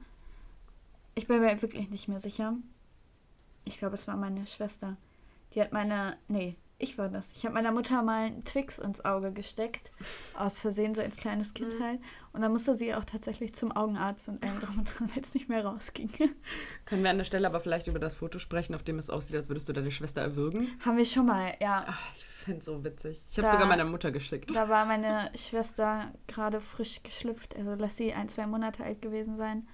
Ich 1.15 1.27
bin 1.27 1.41
mir 1.41 1.61
wirklich 1.61 1.89
nicht 1.89 2.07
mehr 2.07 2.19
sicher. 2.19 2.55
Ich 3.65 3.77
glaube, 3.77 3.95
es 3.95 4.07
war 4.07 4.17
meine 4.17 4.45
Schwester. 4.45 4.97
Die 5.53 5.61
hat 5.61 5.71
meine. 5.71 6.17
Nee, 6.27 6.55
ich 6.79 6.97
war 6.97 7.09
das. 7.09 7.31
Ich 7.35 7.45
habe 7.45 7.53
meiner 7.53 7.71
Mutter 7.71 8.01
mal 8.01 8.25
einen 8.25 8.43
Twix 8.43 8.77
ins 8.77 9.03
Auge 9.05 9.31
gesteckt. 9.31 9.91
Aus 10.37 10.59
Versehen, 10.59 10.95
so 10.95 11.01
als 11.01 11.15
kleines 11.15 11.53
Kind 11.53 11.75
halt. 11.79 11.99
Und 12.33 12.41
dann 12.41 12.51
musste 12.51 12.75
sie 12.75 12.93
auch 12.93 13.05
tatsächlich 13.05 13.53
zum 13.53 13.71
Augenarzt 13.71 14.27
und 14.27 14.43
allem 14.43 14.59
drum 14.59 14.79
und 14.79 14.85
dran, 14.85 15.09
weil 15.13 15.23
es 15.23 15.33
nicht 15.33 15.49
mehr 15.49 15.63
rausging. 15.63 16.09
Können 16.85 17.03
wir 17.03 17.11
an 17.11 17.17
der 17.17 17.25
Stelle 17.25 17.47
aber 17.47 17.59
vielleicht 17.59 17.87
über 17.87 17.99
das 17.99 18.15
Foto 18.15 18.39
sprechen, 18.39 18.75
auf 18.75 18.83
dem 18.83 18.97
es 18.97 19.09
aussieht, 19.09 19.35
als 19.35 19.49
würdest 19.49 19.69
du 19.69 19.73
deine 19.73 19.91
Schwester 19.91 20.21
erwürgen? 20.21 20.67
Haben 20.83 20.97
wir 20.97 21.05
schon 21.05 21.27
mal, 21.27 21.53
ja. 21.61 21.85
Ach, 21.87 22.15
ich 22.15 22.25
finde 22.25 22.59
es 22.59 22.65
so 22.65 22.83
witzig. 22.83 23.23
Ich 23.29 23.37
habe 23.37 23.49
sogar 23.49 23.67
meiner 23.67 23.85
Mutter 23.85 24.11
geschickt. 24.11 24.53
Da 24.55 24.67
war 24.67 24.85
meine 24.85 25.31
Schwester 25.35 26.11
gerade 26.27 26.59
frisch 26.59 27.01
geschlüpft. 27.03 27.55
Also 27.55 27.75
lass 27.77 27.97
sie 27.97 28.13
ein, 28.13 28.29
zwei 28.29 28.47
Monate 28.47 28.83
alt 28.83 29.01
gewesen 29.01 29.37
sein. 29.37 29.67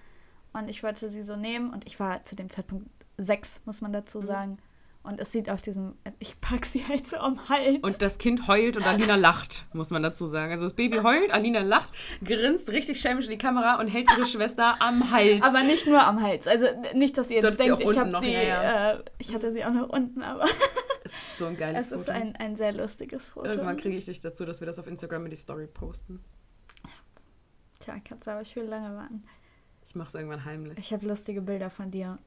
Und 0.54 0.70
ich 0.70 0.84
wollte 0.84 1.10
sie 1.10 1.24
so 1.24 1.36
nehmen. 1.36 1.72
Und 1.74 1.88
ich 1.88 2.00
war 2.00 2.26
zu 2.26 2.36
dem 2.36 2.50
Zeitpunkt 2.50 2.88
sechs, 3.18 3.62
muss 3.66 3.82
man 3.82 3.94
dazu 3.94 4.22
sagen. 4.22 4.58
Und 5.02 5.20
es 5.20 5.32
sieht 5.32 5.50
auf 5.50 5.62
diesem. 5.62 5.96
Ich 6.20 6.40
pack 6.42 6.66
sie 6.66 6.86
halt 6.86 7.08
so 7.08 7.18
am 7.18 7.48
Hals. 7.48 7.80
Und 7.82 8.02
das 8.02 8.18
Kind 8.18 8.48
heult 8.48 8.76
und 8.76 8.86
Alina 8.86 9.16
lacht, 9.16 9.66
muss 9.74 9.90
man 9.92 10.04
dazu 10.04 10.28
sagen. 10.28 10.52
Also 10.52 10.66
das 10.66 10.74
Baby 10.74 10.98
heult, 10.98 11.32
Alina 11.32 11.62
lacht, 11.62 11.90
grinst 12.24 12.70
richtig 12.70 13.00
schelmisch 13.00 13.26
in 13.26 13.32
die 13.32 13.38
Kamera 13.38 13.80
und 13.80 13.88
hält 13.88 14.12
ihre 14.12 14.26
Schwester 14.26 14.76
am 14.82 15.10
Hals. 15.12 15.42
aber 15.42 15.64
nicht 15.64 15.88
nur 15.88 16.02
am 16.04 16.22
Hals. 16.22 16.48
Also 16.48 16.66
nicht, 16.94 17.18
dass 17.18 17.32
ihr 17.32 17.42
jetzt 17.42 17.60
denkt, 17.60 17.80
ich 17.80 17.98
habe 17.98 18.20
sie. 18.20 18.34
ja. 18.34 18.92
Äh, 18.92 19.04
ich 19.20 19.34
hatte 19.34 19.52
sie 19.54 19.64
auch 19.64 19.72
noch 19.72 19.90
unten, 19.90 20.22
aber 20.22 20.44
es 21.06 21.14
ist 21.14 21.38
so 21.38 21.46
ein 21.46 21.56
geiles 21.58 21.86
es 21.88 21.92
ist 21.94 22.06
Foto. 22.06 22.12
ein, 22.12 22.36
ein 22.36 22.58
sehr 22.58 22.74
lustiges 22.74 23.28
Foto. 23.28 23.48
Irgendwann 23.48 23.78
kriege 23.78 23.96
ich 23.96 24.06
dich 24.06 24.20
dazu, 24.20 24.46
dass 24.46 24.60
wir 24.60 24.68
das 24.68 24.80
auf 24.80 24.86
Instagram 24.88 25.24
in 25.26 25.32
die 25.32 25.38
Story 25.38 25.68
posten. 25.68 26.24
Tja, 27.80 27.96
kannst 28.04 28.28
du 28.28 28.32
aber 28.32 28.44
schön 28.44 28.68
lange 28.68 28.96
warten. 28.96 29.24
Ich 29.86 29.96
mache 29.96 30.10
es 30.10 30.16
irgendwann 30.16 30.44
heimlich. 30.44 30.78
Ich 30.78 30.92
habe 30.92 31.08
lustige 31.08 31.42
Bilder 31.42 31.70
von 31.70 31.90
dir. 31.90 32.20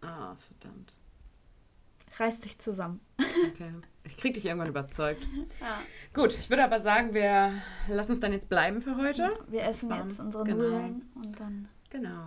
Ah, 0.00 0.36
verdammt. 0.36 0.94
Reiß 2.18 2.40
dich 2.40 2.58
zusammen. 2.58 3.00
Okay. 3.18 3.72
Ich 4.04 4.16
krieg 4.18 4.34
dich 4.34 4.44
irgendwann 4.46 4.68
überzeugt. 4.68 5.26
Ja. 5.60 5.80
Gut, 6.12 6.36
ich 6.38 6.48
würde 6.50 6.62
aber 6.64 6.78
sagen, 6.78 7.14
wir 7.14 7.52
lassen 7.88 8.12
es 8.12 8.20
dann 8.20 8.32
jetzt 8.32 8.48
bleiben 8.48 8.80
für 8.82 8.96
heute. 8.96 9.30
Wir 9.48 9.62
Es 9.62 9.70
ist 9.70 9.76
essen 9.84 9.90
jetzt 10.08 10.20
unsere 10.20 10.44
Genau. 10.44 10.62
Nudeln 10.62 11.02
und 11.16 11.40
dann 11.40 11.68
Genau. 11.90 12.26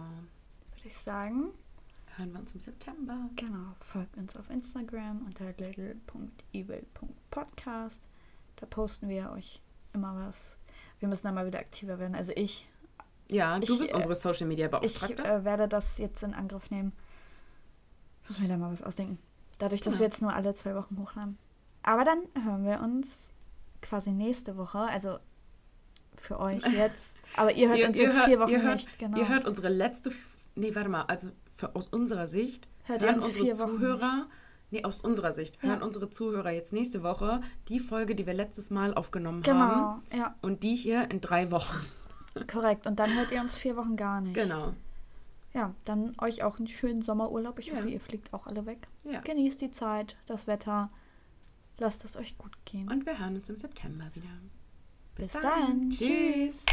würde 0.76 0.86
ich 0.86 0.98
sagen, 0.98 1.52
Hören 2.16 2.34
wir 2.34 2.40
uns 2.40 2.54
im 2.56 2.60
September. 2.60 3.30
genau, 3.36 3.76
folgt 3.80 4.18
uns 4.18 4.36
auf 4.36 4.50
Instagram 4.50 5.24
unter 5.28 5.54
little.evil.podcast. 5.58 8.02
Da 8.56 8.66
posten 8.66 9.08
wir 9.10 9.30
euch 9.32 9.62
immer 9.94 10.16
was. 10.28 10.58
Wir 11.00 11.08
müssen 11.08 11.28
dann 11.28 11.36
mal 11.36 11.46
wieder 11.46 11.60
aktiver 11.60 12.00
werden. 12.00 12.16
Also 12.16 12.32
ich, 12.36 12.68
Ja, 13.30 13.60
du 13.60 13.72
Ich, 13.72 13.80
bist 13.80 13.94
äh, 13.94 13.96
unsere 13.96 14.16
Social 14.16 14.48
Media 14.48 14.66
ich 14.66 14.72
Beauftragte. 14.72 15.24
äh, 15.24 15.44
werde 15.46 15.68
das 15.68 16.00
jetzt 16.00 16.24
in 16.24 16.34
Angriff 16.34 16.72
nehmen. 16.72 16.92
Ich 18.24 18.30
muss 18.30 18.40
mir 18.40 18.48
da 18.48 18.58
mal 18.58 18.72
was 18.72 18.82
ausdenken. 18.82 19.20
Dadurch, 19.60 19.82
dass 19.82 19.94
Genau. 19.96 20.00
wir 20.02 20.06
jetzt 20.08 20.22
nur 20.22 20.34
alle 20.34 20.54
zwei 20.54 20.76
Wochen 20.76 20.98
hochladen. 21.00 21.38
Aber 21.84 22.04
dann 22.04 22.20
hören 22.44 22.64
wir 22.66 22.80
uns 22.82 23.30
quasi 23.82 24.12
nächste 24.12 24.58
Woche. 24.58 24.80
Also 24.80 25.18
für 26.16 26.40
euch 26.40 26.64
jetzt. 26.74 27.18
Aber 27.36 27.52
ihr 27.54 27.70
hört 27.70 27.88
uns 27.90 27.98
jetzt 27.98 28.20
vier 28.20 28.40
Wochen 28.40 28.50
ihr 28.52 28.62
hört, 28.62 28.76
nicht. 28.76 29.00
Genau. 29.00 29.18
Ihr 29.18 29.28
hört 29.30 29.46
unsere 29.46 29.70
letzte. 29.70 30.12
Nee, 30.56 30.76
warte 30.76 30.90
mal. 30.90 31.04
Also 31.04 31.30
für, 31.56 31.76
aus 31.76 31.88
unserer 31.88 32.28
Sicht 32.28 32.68
Hört 32.86 33.02
ihr 33.02 33.08
hören 33.08 33.16
uns 33.18 33.28
unsere 33.38 33.54
Zuhörer. 33.56 34.28
Nee, 34.70 34.84
aus 34.84 35.00
unserer 35.00 35.32
Sicht 35.34 35.58
Ja. 35.64 35.70
hören 35.70 35.82
unsere 35.82 36.10
Zuhörer 36.10 36.52
jetzt 36.52 36.74
nächste 36.74 37.02
Woche 37.02 37.40
die 37.70 37.80
Folge, 37.80 38.16
die 38.16 38.26
wir 38.28 38.34
letztes 38.34 38.70
Mal 38.70 38.94
aufgenommen 38.94 39.42
haben. 39.48 40.04
Genau, 40.10 40.24
ja, 40.24 40.36
Und 40.42 40.64
die 40.64 40.76
hier 40.76 41.10
in 41.10 41.22
drei 41.22 41.52
Wochen. 41.52 41.86
korrekt. 42.52 42.86
Und 42.86 43.00
dann 43.00 43.16
hört 43.16 43.32
ihr 43.32 43.40
uns 43.42 43.58
vier 43.58 43.78
Wochen 43.78 43.96
gar 43.96 44.20
nicht. 44.22 44.34
Genau. 44.34 44.74
Ja, 45.58 45.74
dann 45.86 46.14
euch 46.22 46.44
auch 46.44 46.60
einen 46.60 46.68
schönen 46.68 47.02
Sommerurlaub. 47.02 47.58
Ich 47.58 47.66
Ja. 47.68 47.78
hoffe, 47.78 47.90
ihr 47.90 48.00
fliegt 48.00 48.32
auch 48.32 48.46
alle 48.46 48.68
weg. 48.68 48.88
Ja. 49.04 49.22
Genießt 49.22 49.60
die 49.60 49.72
Zeit, 49.72 50.16
das 50.28 50.46
Wetter. 50.46 50.92
Lasst 51.80 52.06
es 52.06 52.16
euch 52.16 52.38
gut 52.38 52.56
gehen. 52.66 52.88
Und 52.92 53.08
wir 53.08 53.18
hören 53.18 53.36
uns 53.36 53.50
im 53.50 53.56
September 53.56 54.06
wieder. 54.14 54.30
Bis 55.16 55.32
dann. 55.34 55.90
Tschüss. 55.90 56.64